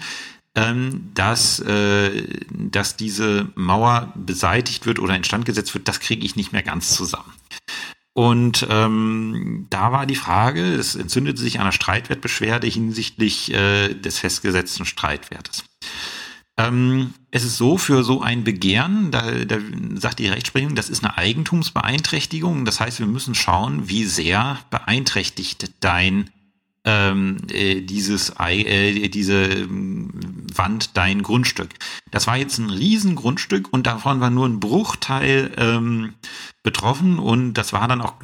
ähm, 0.57 1.11
dass, 1.13 1.59
äh, 1.59 2.23
dass 2.49 2.97
diese 2.97 3.47
Mauer 3.53 4.11
beseitigt 4.15 4.87
wird 4.87 4.97
oder 4.97 5.15
instand 5.15 5.45
gesetzt 5.45 5.73
wird, 5.75 5.87
das 5.87 5.99
kriege 5.99 6.25
ich 6.25 6.35
nicht 6.35 6.51
mehr 6.51 6.63
ganz 6.63 6.95
zusammen. 6.95 7.31
Und 8.13 8.65
ähm, 8.67 9.67
da 9.69 9.91
war 9.91 10.07
die 10.07 10.15
Frage, 10.15 10.73
es 10.73 10.95
entzündete 10.95 11.39
sich 11.39 11.59
eine 11.59 11.71
Streitwertbeschwerde 11.71 12.65
hinsichtlich 12.65 13.53
äh, 13.53 13.93
des 13.93 14.17
festgesetzten 14.17 14.87
Streitwertes. 14.87 15.63
Ähm, 16.57 17.13
es 17.29 17.43
ist 17.43 17.57
so, 17.57 17.77
für 17.77 18.03
so 18.03 18.21
ein 18.21 18.43
Begehren, 18.43 19.11
da, 19.11 19.45
da 19.45 19.57
sagt 19.95 20.19
die 20.19 20.27
Rechtsprechung, 20.27 20.73
das 20.75 20.89
ist 20.89 21.03
eine 21.03 21.17
Eigentumsbeeinträchtigung. 21.17 22.65
Das 22.65 22.79
heißt, 22.79 22.99
wir 22.99 23.07
müssen 23.07 23.35
schauen, 23.35 23.89
wie 23.89 24.05
sehr 24.05 24.59
beeinträchtigt 24.71 25.71
dein 25.79 26.31
ähm, 26.83 27.37
äh, 27.51 27.81
dieses 27.81 28.33
äh, 28.39 29.09
diese 29.09 29.67
Wand 30.55 30.97
dein 30.97 31.23
Grundstück. 31.23 31.69
Das 32.11 32.27
war 32.27 32.37
jetzt 32.37 32.57
ein 32.57 32.69
Riesengrundstück 32.69 33.71
und 33.71 33.87
davon 33.87 34.19
war 34.19 34.29
nur 34.29 34.45
ein 34.47 34.59
Bruchteil 34.59 35.51
ähm, 35.57 36.13
betroffen 36.63 37.19
und 37.19 37.53
das 37.53 37.73
war 37.73 37.87
dann 37.87 38.01
auch 38.01 38.15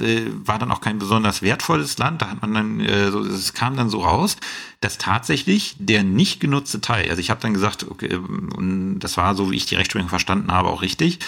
äh, 0.00 0.26
war 0.44 0.58
dann 0.58 0.70
auch 0.70 0.80
kein 0.80 0.98
besonders 0.98 1.42
wertvolles 1.42 1.98
Land. 1.98 2.22
Da 2.22 2.30
hat 2.30 2.42
man 2.42 2.54
dann 2.54 2.80
äh, 2.80 3.10
so, 3.10 3.20
es 3.20 3.54
kam 3.54 3.76
dann 3.76 3.90
so 3.90 4.02
raus, 4.02 4.36
dass 4.80 4.98
tatsächlich 4.98 5.76
der 5.78 6.04
nicht 6.04 6.40
genutzte 6.40 6.80
Teil, 6.80 7.08
also 7.10 7.20
ich 7.20 7.30
habe 7.30 7.40
dann 7.40 7.54
gesagt, 7.54 7.86
okay, 7.88 8.14
und 8.16 9.00
das 9.00 9.16
war 9.16 9.34
so 9.34 9.50
wie 9.50 9.56
ich 9.56 9.66
die 9.66 9.74
Rechtsprechung 9.76 10.08
verstanden 10.08 10.52
habe 10.52 10.68
auch 10.68 10.82
richtig, 10.82 11.18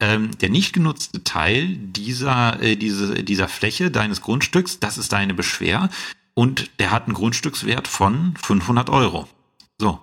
ähm, 0.00 0.36
der 0.38 0.50
nicht 0.50 0.72
genutzte 0.72 1.22
Teil 1.22 1.76
dieser, 1.76 2.60
äh, 2.60 2.76
diese, 2.76 3.22
dieser 3.22 3.48
Fläche 3.48 3.90
deines 3.90 4.20
Grundstücks, 4.20 4.80
das 4.80 4.98
ist 4.98 5.12
deine 5.12 5.32
Beschwer 5.32 5.90
und 6.34 6.70
der 6.80 6.90
hat 6.90 7.04
einen 7.04 7.14
Grundstückswert 7.14 7.86
von 7.86 8.34
500 8.42 8.90
Euro. 8.90 9.28
So, 9.82 9.98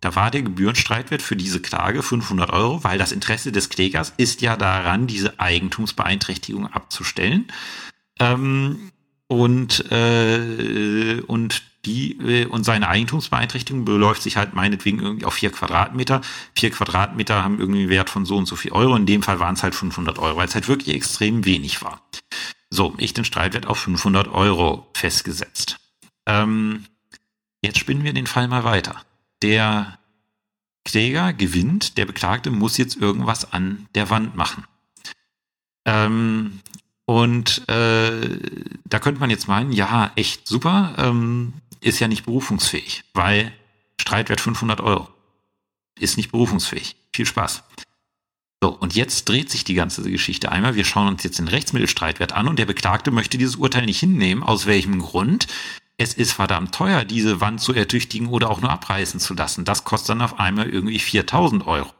da 0.00 0.14
war 0.14 0.30
der 0.30 0.42
Gebührenstreitwert 0.42 1.20
für 1.20 1.34
diese 1.34 1.58
Klage 1.58 2.04
500 2.04 2.52
Euro, 2.52 2.84
weil 2.84 2.98
das 2.98 3.10
Interesse 3.10 3.50
des 3.50 3.68
Klägers 3.68 4.14
ist 4.16 4.42
ja 4.42 4.56
daran, 4.56 5.08
diese 5.08 5.40
Eigentumsbeeinträchtigung 5.40 6.68
abzustellen. 6.68 7.48
Ähm, 8.20 8.92
und, 9.26 9.90
äh, 9.90 11.20
und 11.26 11.62
die 11.84 12.12
äh, 12.20 12.46
und 12.46 12.62
seine 12.62 12.86
Eigentumsbeeinträchtigung 12.86 13.84
beläuft 13.84 14.22
sich 14.22 14.36
halt 14.36 14.54
meinetwegen 14.54 15.00
irgendwie 15.00 15.24
auf 15.24 15.34
vier 15.34 15.50
Quadratmeter. 15.50 16.20
Vier 16.54 16.70
Quadratmeter 16.70 17.42
haben 17.42 17.58
irgendwie 17.58 17.80
einen 17.80 17.90
Wert 17.90 18.10
von 18.10 18.24
so 18.24 18.36
und 18.36 18.46
so 18.46 18.54
viel 18.54 18.70
Euro. 18.70 18.94
In 18.94 19.06
dem 19.06 19.24
Fall 19.24 19.40
waren 19.40 19.56
es 19.56 19.64
halt 19.64 19.74
500 19.74 20.20
Euro, 20.20 20.36
weil 20.36 20.46
es 20.46 20.54
halt 20.54 20.68
wirklich 20.68 20.94
extrem 20.94 21.44
wenig 21.44 21.82
war. 21.82 22.00
So, 22.70 22.94
ich 22.98 23.14
den 23.14 23.24
Streitwert 23.24 23.66
auf 23.66 23.80
500 23.80 24.28
Euro 24.28 24.86
festgesetzt. 24.94 25.80
Ähm, 26.24 26.84
jetzt 27.62 27.78
spinnen 27.78 28.04
wir 28.04 28.12
den 28.12 28.28
Fall 28.28 28.46
mal 28.46 28.62
weiter. 28.62 29.02
Der 29.44 29.98
Kläger 30.86 31.34
gewinnt, 31.34 31.98
der 31.98 32.06
Beklagte 32.06 32.50
muss 32.50 32.78
jetzt 32.78 32.96
irgendwas 32.96 33.52
an 33.52 33.86
der 33.94 34.08
Wand 34.08 34.36
machen. 34.36 34.64
Ähm, 35.84 36.60
und 37.04 37.68
äh, 37.68 38.38
da 38.86 38.98
könnte 38.98 39.20
man 39.20 39.28
jetzt 39.28 39.46
meinen, 39.46 39.70
ja, 39.70 40.12
echt 40.16 40.48
super, 40.48 40.94
ähm, 40.96 41.52
ist 41.82 42.00
ja 42.00 42.08
nicht 42.08 42.24
berufungsfähig, 42.24 43.04
weil 43.12 43.52
Streitwert 44.00 44.40
500 44.40 44.80
Euro 44.80 45.10
ist 46.00 46.16
nicht 46.16 46.32
berufungsfähig. 46.32 46.96
Viel 47.12 47.26
Spaß. 47.26 47.64
So, 48.62 48.70
und 48.70 48.94
jetzt 48.94 49.28
dreht 49.28 49.50
sich 49.50 49.64
die 49.64 49.74
ganze 49.74 50.02
Geschichte 50.10 50.50
einmal. 50.50 50.74
Wir 50.74 50.86
schauen 50.86 51.08
uns 51.08 51.22
jetzt 51.22 51.38
den 51.38 51.48
Rechtsmittelstreitwert 51.48 52.32
an 52.32 52.48
und 52.48 52.58
der 52.58 52.64
Beklagte 52.64 53.10
möchte 53.10 53.36
dieses 53.36 53.56
Urteil 53.56 53.84
nicht 53.84 54.00
hinnehmen. 54.00 54.42
Aus 54.42 54.64
welchem 54.64 55.00
Grund? 55.00 55.48
Es 55.96 56.14
ist 56.14 56.32
verdammt 56.32 56.74
teuer, 56.74 57.04
diese 57.04 57.40
Wand 57.40 57.60
zu 57.60 57.72
ertüchtigen 57.72 58.28
oder 58.28 58.50
auch 58.50 58.60
nur 58.60 58.70
abreißen 58.70 59.20
zu 59.20 59.34
lassen. 59.34 59.64
Das 59.64 59.84
kostet 59.84 60.10
dann 60.10 60.22
auf 60.22 60.40
einmal 60.40 60.68
irgendwie 60.68 60.98
4000 60.98 61.66
Euro. 61.66 61.90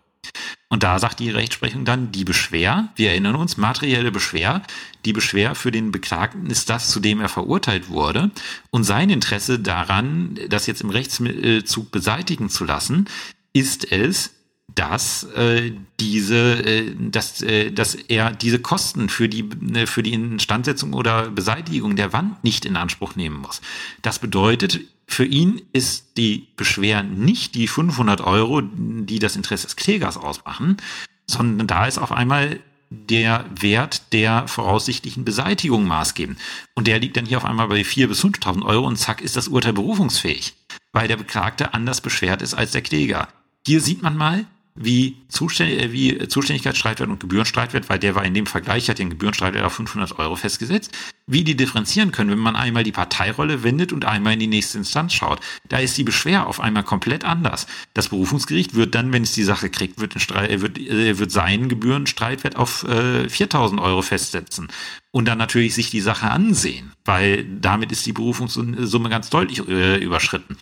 Und 0.69 0.83
da 0.83 0.99
sagt 0.99 1.21
die 1.21 1.31
Rechtsprechung 1.31 1.85
dann, 1.85 2.11
die 2.11 2.25
Beschwer, 2.25 2.89
wir 2.97 3.11
erinnern 3.11 3.37
uns, 3.37 3.57
materielle 3.57 4.11
Beschwer, 4.11 4.63
die 5.05 5.13
Beschwer 5.13 5.55
für 5.55 5.71
den 5.71 5.93
Beklagten 5.93 6.47
ist 6.47 6.69
das, 6.71 6.91
zu 6.91 6.99
dem 6.99 7.21
er 7.21 7.29
verurteilt 7.29 7.89
wurde. 7.89 8.33
Und 8.71 8.83
sein 8.83 9.11
Interesse 9.11 9.61
daran, 9.61 10.37
das 10.49 10.67
jetzt 10.67 10.81
im 10.81 10.91
Rechtszug 10.91 11.93
beseitigen 11.93 12.51
zu 12.51 12.65
lassen, 12.65 13.09
ist 13.53 13.93
es, 13.93 14.33
dass 14.75 15.25
äh, 15.35 15.73
diese, 16.01 16.65
äh, 16.65 16.95
dass, 16.99 17.43
äh, 17.43 17.71
dass 17.71 17.95
er 17.95 18.33
diese 18.33 18.59
Kosten 18.59 19.09
für 19.09 19.29
die 19.29 19.49
äh, 19.75 19.87
für 19.87 20.03
die 20.03 20.13
Instandsetzung 20.13 20.95
oder 20.95 21.31
Beseitigung 21.31 21.97
der 21.97 22.13
Wand 22.13 22.43
nicht 22.43 22.65
in 22.65 22.77
Anspruch 22.77 23.15
nehmen 23.15 23.41
muss. 23.41 23.61
Das 24.03 24.19
bedeutet, 24.19 24.81
für 25.07 25.25
ihn 25.25 25.63
ist 25.73 26.17
die 26.17 26.49
Beschwer 26.57 27.03
nicht 27.03 27.55
die 27.55 27.69
500 27.69 28.23
Euro, 28.23 28.63
die 28.63 29.19
das 29.19 29.37
Interesse 29.37 29.67
des 29.67 29.77
Klägers 29.77 30.17
ausmachen, 30.17 30.79
sondern 31.27 31.67
da 31.67 31.87
ist 31.87 31.99
auf 31.99 32.11
einmal 32.11 32.59
der 32.91 33.45
Wert 33.59 34.13
der 34.13 34.49
voraussichtlichen 34.49 35.25
Beseitigung 35.25 35.85
maßgebend. 35.85 36.39
Und 36.75 36.87
der 36.87 37.01
liegt 37.01 37.17
dann 37.17 37.27
hier 37.27 37.39
auf 37.39 37.45
einmal 37.45 37.69
bei 37.69 37.81
4.000 37.83 38.07
bis 38.07 38.25
5.000 38.25 38.65
Euro 38.65 38.87
und 38.87 38.97
zack 38.97 39.21
ist 39.21 39.37
das 39.37 39.49
Urteil 39.49 39.73
berufungsfähig, 39.73 40.55
weil 40.93 41.09
der 41.09 41.17
Beklagte 41.17 41.75
anders 41.75 42.01
beschwert 42.01 42.41
ist 42.41 42.55
als 42.55 42.73
der 42.73 42.83
Kläger. 42.83 43.29
Hier 43.67 43.81
sieht 43.81 44.03
man 44.03 44.17
mal, 44.17 44.47
wie, 44.75 45.17
Zuständ 45.29 45.71
äh, 45.71 45.93
wie 45.93 46.27
Zuständigkeitsstreitwert 46.27 47.09
und 47.09 47.21
Gebührenstreitwert, 47.21 47.89
weil 47.89 47.99
der 47.99 48.15
war 48.15 48.25
in 48.25 48.35
dem 48.35 48.47
Vergleich, 48.47 48.91
hat 48.91 48.99
den 48.99 49.11
Gebührenstreitwert 49.11 49.65
auf 49.65 49.75
500 49.75 50.19
Euro 50.19 50.35
festgesetzt, 50.35 50.91
wie 51.27 51.45
die 51.45 51.57
differenzieren 51.57 52.11
können, 52.11 52.31
wenn 52.31 52.39
man 52.39 52.57
einmal 52.57 52.83
die 52.83 52.93
Parteirolle 52.93 53.63
wendet 53.63 53.93
und 53.93 54.05
einmal 54.05 54.33
in 54.33 54.41
die 54.41 54.47
nächste 54.49 54.79
Instanz 54.79 55.13
schaut. 55.13 55.41
Da 55.69 55.79
ist 55.79 55.97
die 55.97 56.05
Beschwer 56.05 56.47
auf 56.49 56.61
einmal 56.61 56.83
komplett 56.83 57.25
anders. 57.25 57.67
Das 57.95 58.09
Berufungsgericht 58.09 58.75
wird 58.75 58.95
dann, 58.95 59.13
wenn 59.13 59.23
es 59.23 59.33
die 59.33 59.45
Sache 59.45 59.71
kriegt, 59.71 60.01
wird, 60.01 60.21
Streit, 60.21 60.61
wird, 60.61 60.79
äh, 60.79 61.19
wird 61.19 61.31
seinen 61.31 61.69
Gebührenstreitwert 61.69 62.57
auf 62.57 62.85
äh, 62.85 63.29
4000 63.29 63.81
Euro 63.81 64.03
festsetzen 64.03 64.69
und 65.13 65.27
dann 65.27 65.39
natürlich 65.39 65.75
sich 65.77 65.91
die 65.91 66.01
Sache 66.01 66.29
ansehen, 66.31 66.93
weil 67.05 67.45
damit 67.45 67.93
ist 67.93 68.05
die 68.07 68.13
Berufungssumme 68.13 69.09
ganz 69.09 69.31
deutlich 69.31 69.67
äh, 69.69 69.99
überschritten. 69.99 70.57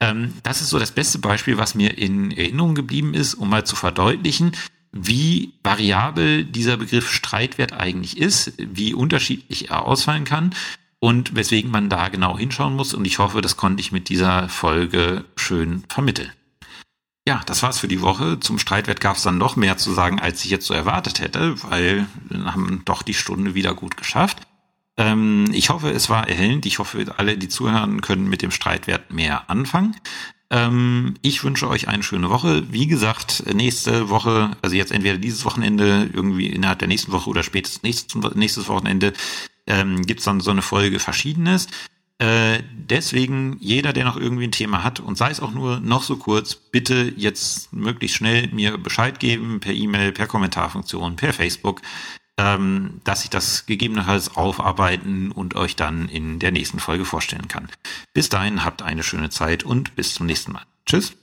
Ähm, 0.00 0.34
das 0.42 0.60
ist 0.60 0.70
so 0.70 0.78
das 0.78 0.92
beste 0.92 1.18
Beispiel, 1.18 1.58
was 1.58 1.74
mir 1.74 1.96
in 1.96 2.30
Erinnerung 2.30 2.74
geblieben 2.74 3.14
ist, 3.14 3.34
um 3.34 3.48
mal 3.48 3.64
zu 3.64 3.76
verdeutlichen, 3.76 4.52
wie 4.92 5.54
variabel 5.62 6.44
dieser 6.44 6.76
Begriff 6.76 7.10
Streitwert 7.10 7.72
eigentlich 7.72 8.16
ist, 8.16 8.52
wie 8.58 8.94
unterschiedlich 8.94 9.70
er 9.70 9.84
ausfallen 9.84 10.24
kann 10.24 10.54
und 10.98 11.34
weswegen 11.34 11.70
man 11.70 11.88
da 11.88 12.08
genau 12.08 12.38
hinschauen 12.38 12.74
muss. 12.74 12.94
Und 12.94 13.04
ich 13.04 13.18
hoffe, 13.18 13.40
das 13.40 13.56
konnte 13.56 13.80
ich 13.80 13.92
mit 13.92 14.08
dieser 14.08 14.48
Folge 14.48 15.24
schön 15.36 15.84
vermitteln. 15.88 16.32
Ja, 17.28 17.42
das 17.46 17.62
war's 17.62 17.78
für 17.78 17.88
die 17.88 18.02
Woche. 18.02 18.38
Zum 18.38 18.58
Streitwert 18.58 19.00
gab 19.00 19.16
es 19.16 19.24
dann 19.24 19.36
noch 19.36 19.56
mehr 19.56 19.76
zu 19.76 19.92
sagen, 19.92 20.20
als 20.20 20.44
ich 20.44 20.50
jetzt 20.50 20.66
so 20.66 20.74
erwartet 20.74 21.20
hätte, 21.20 21.60
weil 21.64 22.06
wir 22.28 22.44
haben 22.52 22.82
doch 22.84 23.02
die 23.02 23.14
Stunde 23.14 23.54
wieder 23.54 23.74
gut 23.74 23.96
geschafft. 23.96 24.38
Ähm, 24.96 25.46
ich 25.52 25.70
hoffe, 25.70 25.90
es 25.90 26.08
war 26.08 26.28
erhellend. 26.28 26.66
Ich 26.66 26.78
hoffe, 26.78 27.04
alle, 27.16 27.36
die 27.36 27.48
zuhören, 27.48 28.00
können 28.00 28.28
mit 28.28 28.42
dem 28.42 28.50
Streitwert 28.50 29.12
mehr 29.12 29.50
anfangen. 29.50 29.96
Ähm, 30.48 31.14
ich 31.22 31.42
wünsche 31.42 31.68
euch 31.68 31.88
eine 31.88 32.02
schöne 32.02 32.30
Woche. 32.30 32.72
Wie 32.72 32.86
gesagt, 32.86 33.44
nächste 33.52 34.08
Woche, 34.08 34.56
also 34.62 34.76
jetzt 34.76 34.92
entweder 34.92 35.18
dieses 35.18 35.44
Wochenende, 35.44 36.08
irgendwie 36.12 36.46
innerhalb 36.46 36.78
der 36.78 36.88
nächsten 36.88 37.12
Woche 37.12 37.28
oder 37.28 37.42
spätestens 37.42 37.82
nächstes, 37.82 38.34
nächstes 38.34 38.68
Wochenende, 38.68 39.12
ähm, 39.66 40.02
gibt 40.06 40.24
dann 40.26 40.40
so 40.40 40.52
eine 40.52 40.62
Folge 40.62 41.00
Verschiedenes. 41.00 41.66
Äh, 42.18 42.62
deswegen, 42.72 43.58
jeder, 43.60 43.92
der 43.92 44.04
noch 44.04 44.16
irgendwie 44.16 44.44
ein 44.44 44.52
Thema 44.52 44.82
hat 44.82 45.00
und 45.00 45.18
sei 45.18 45.30
es 45.30 45.40
auch 45.40 45.52
nur 45.52 45.80
noch 45.80 46.02
so 46.02 46.16
kurz, 46.16 46.54
bitte 46.54 47.12
jetzt 47.16 47.72
möglichst 47.74 48.16
schnell 48.16 48.48
mir 48.52 48.78
Bescheid 48.78 49.20
geben, 49.20 49.60
per 49.60 49.74
E-Mail, 49.74 50.12
per 50.12 50.26
Kommentarfunktion, 50.26 51.16
per 51.16 51.34
Facebook 51.34 51.82
ähm, 52.38 53.00
dass 53.04 53.24
ich 53.24 53.30
das 53.30 53.66
gegebenenfalls 53.66 54.36
aufarbeiten 54.36 55.32
und 55.32 55.56
euch 55.56 55.76
dann 55.76 56.08
in 56.08 56.38
der 56.38 56.52
nächsten 56.52 56.78
Folge 56.78 57.04
vorstellen 57.04 57.48
kann. 57.48 57.68
Bis 58.12 58.28
dahin 58.28 58.64
habt 58.64 58.82
eine 58.82 59.02
schöne 59.02 59.30
Zeit 59.30 59.64
und 59.64 59.96
bis 59.96 60.14
zum 60.14 60.26
nächsten 60.26 60.52
Mal. 60.52 60.62
Tschüss. 60.84 61.16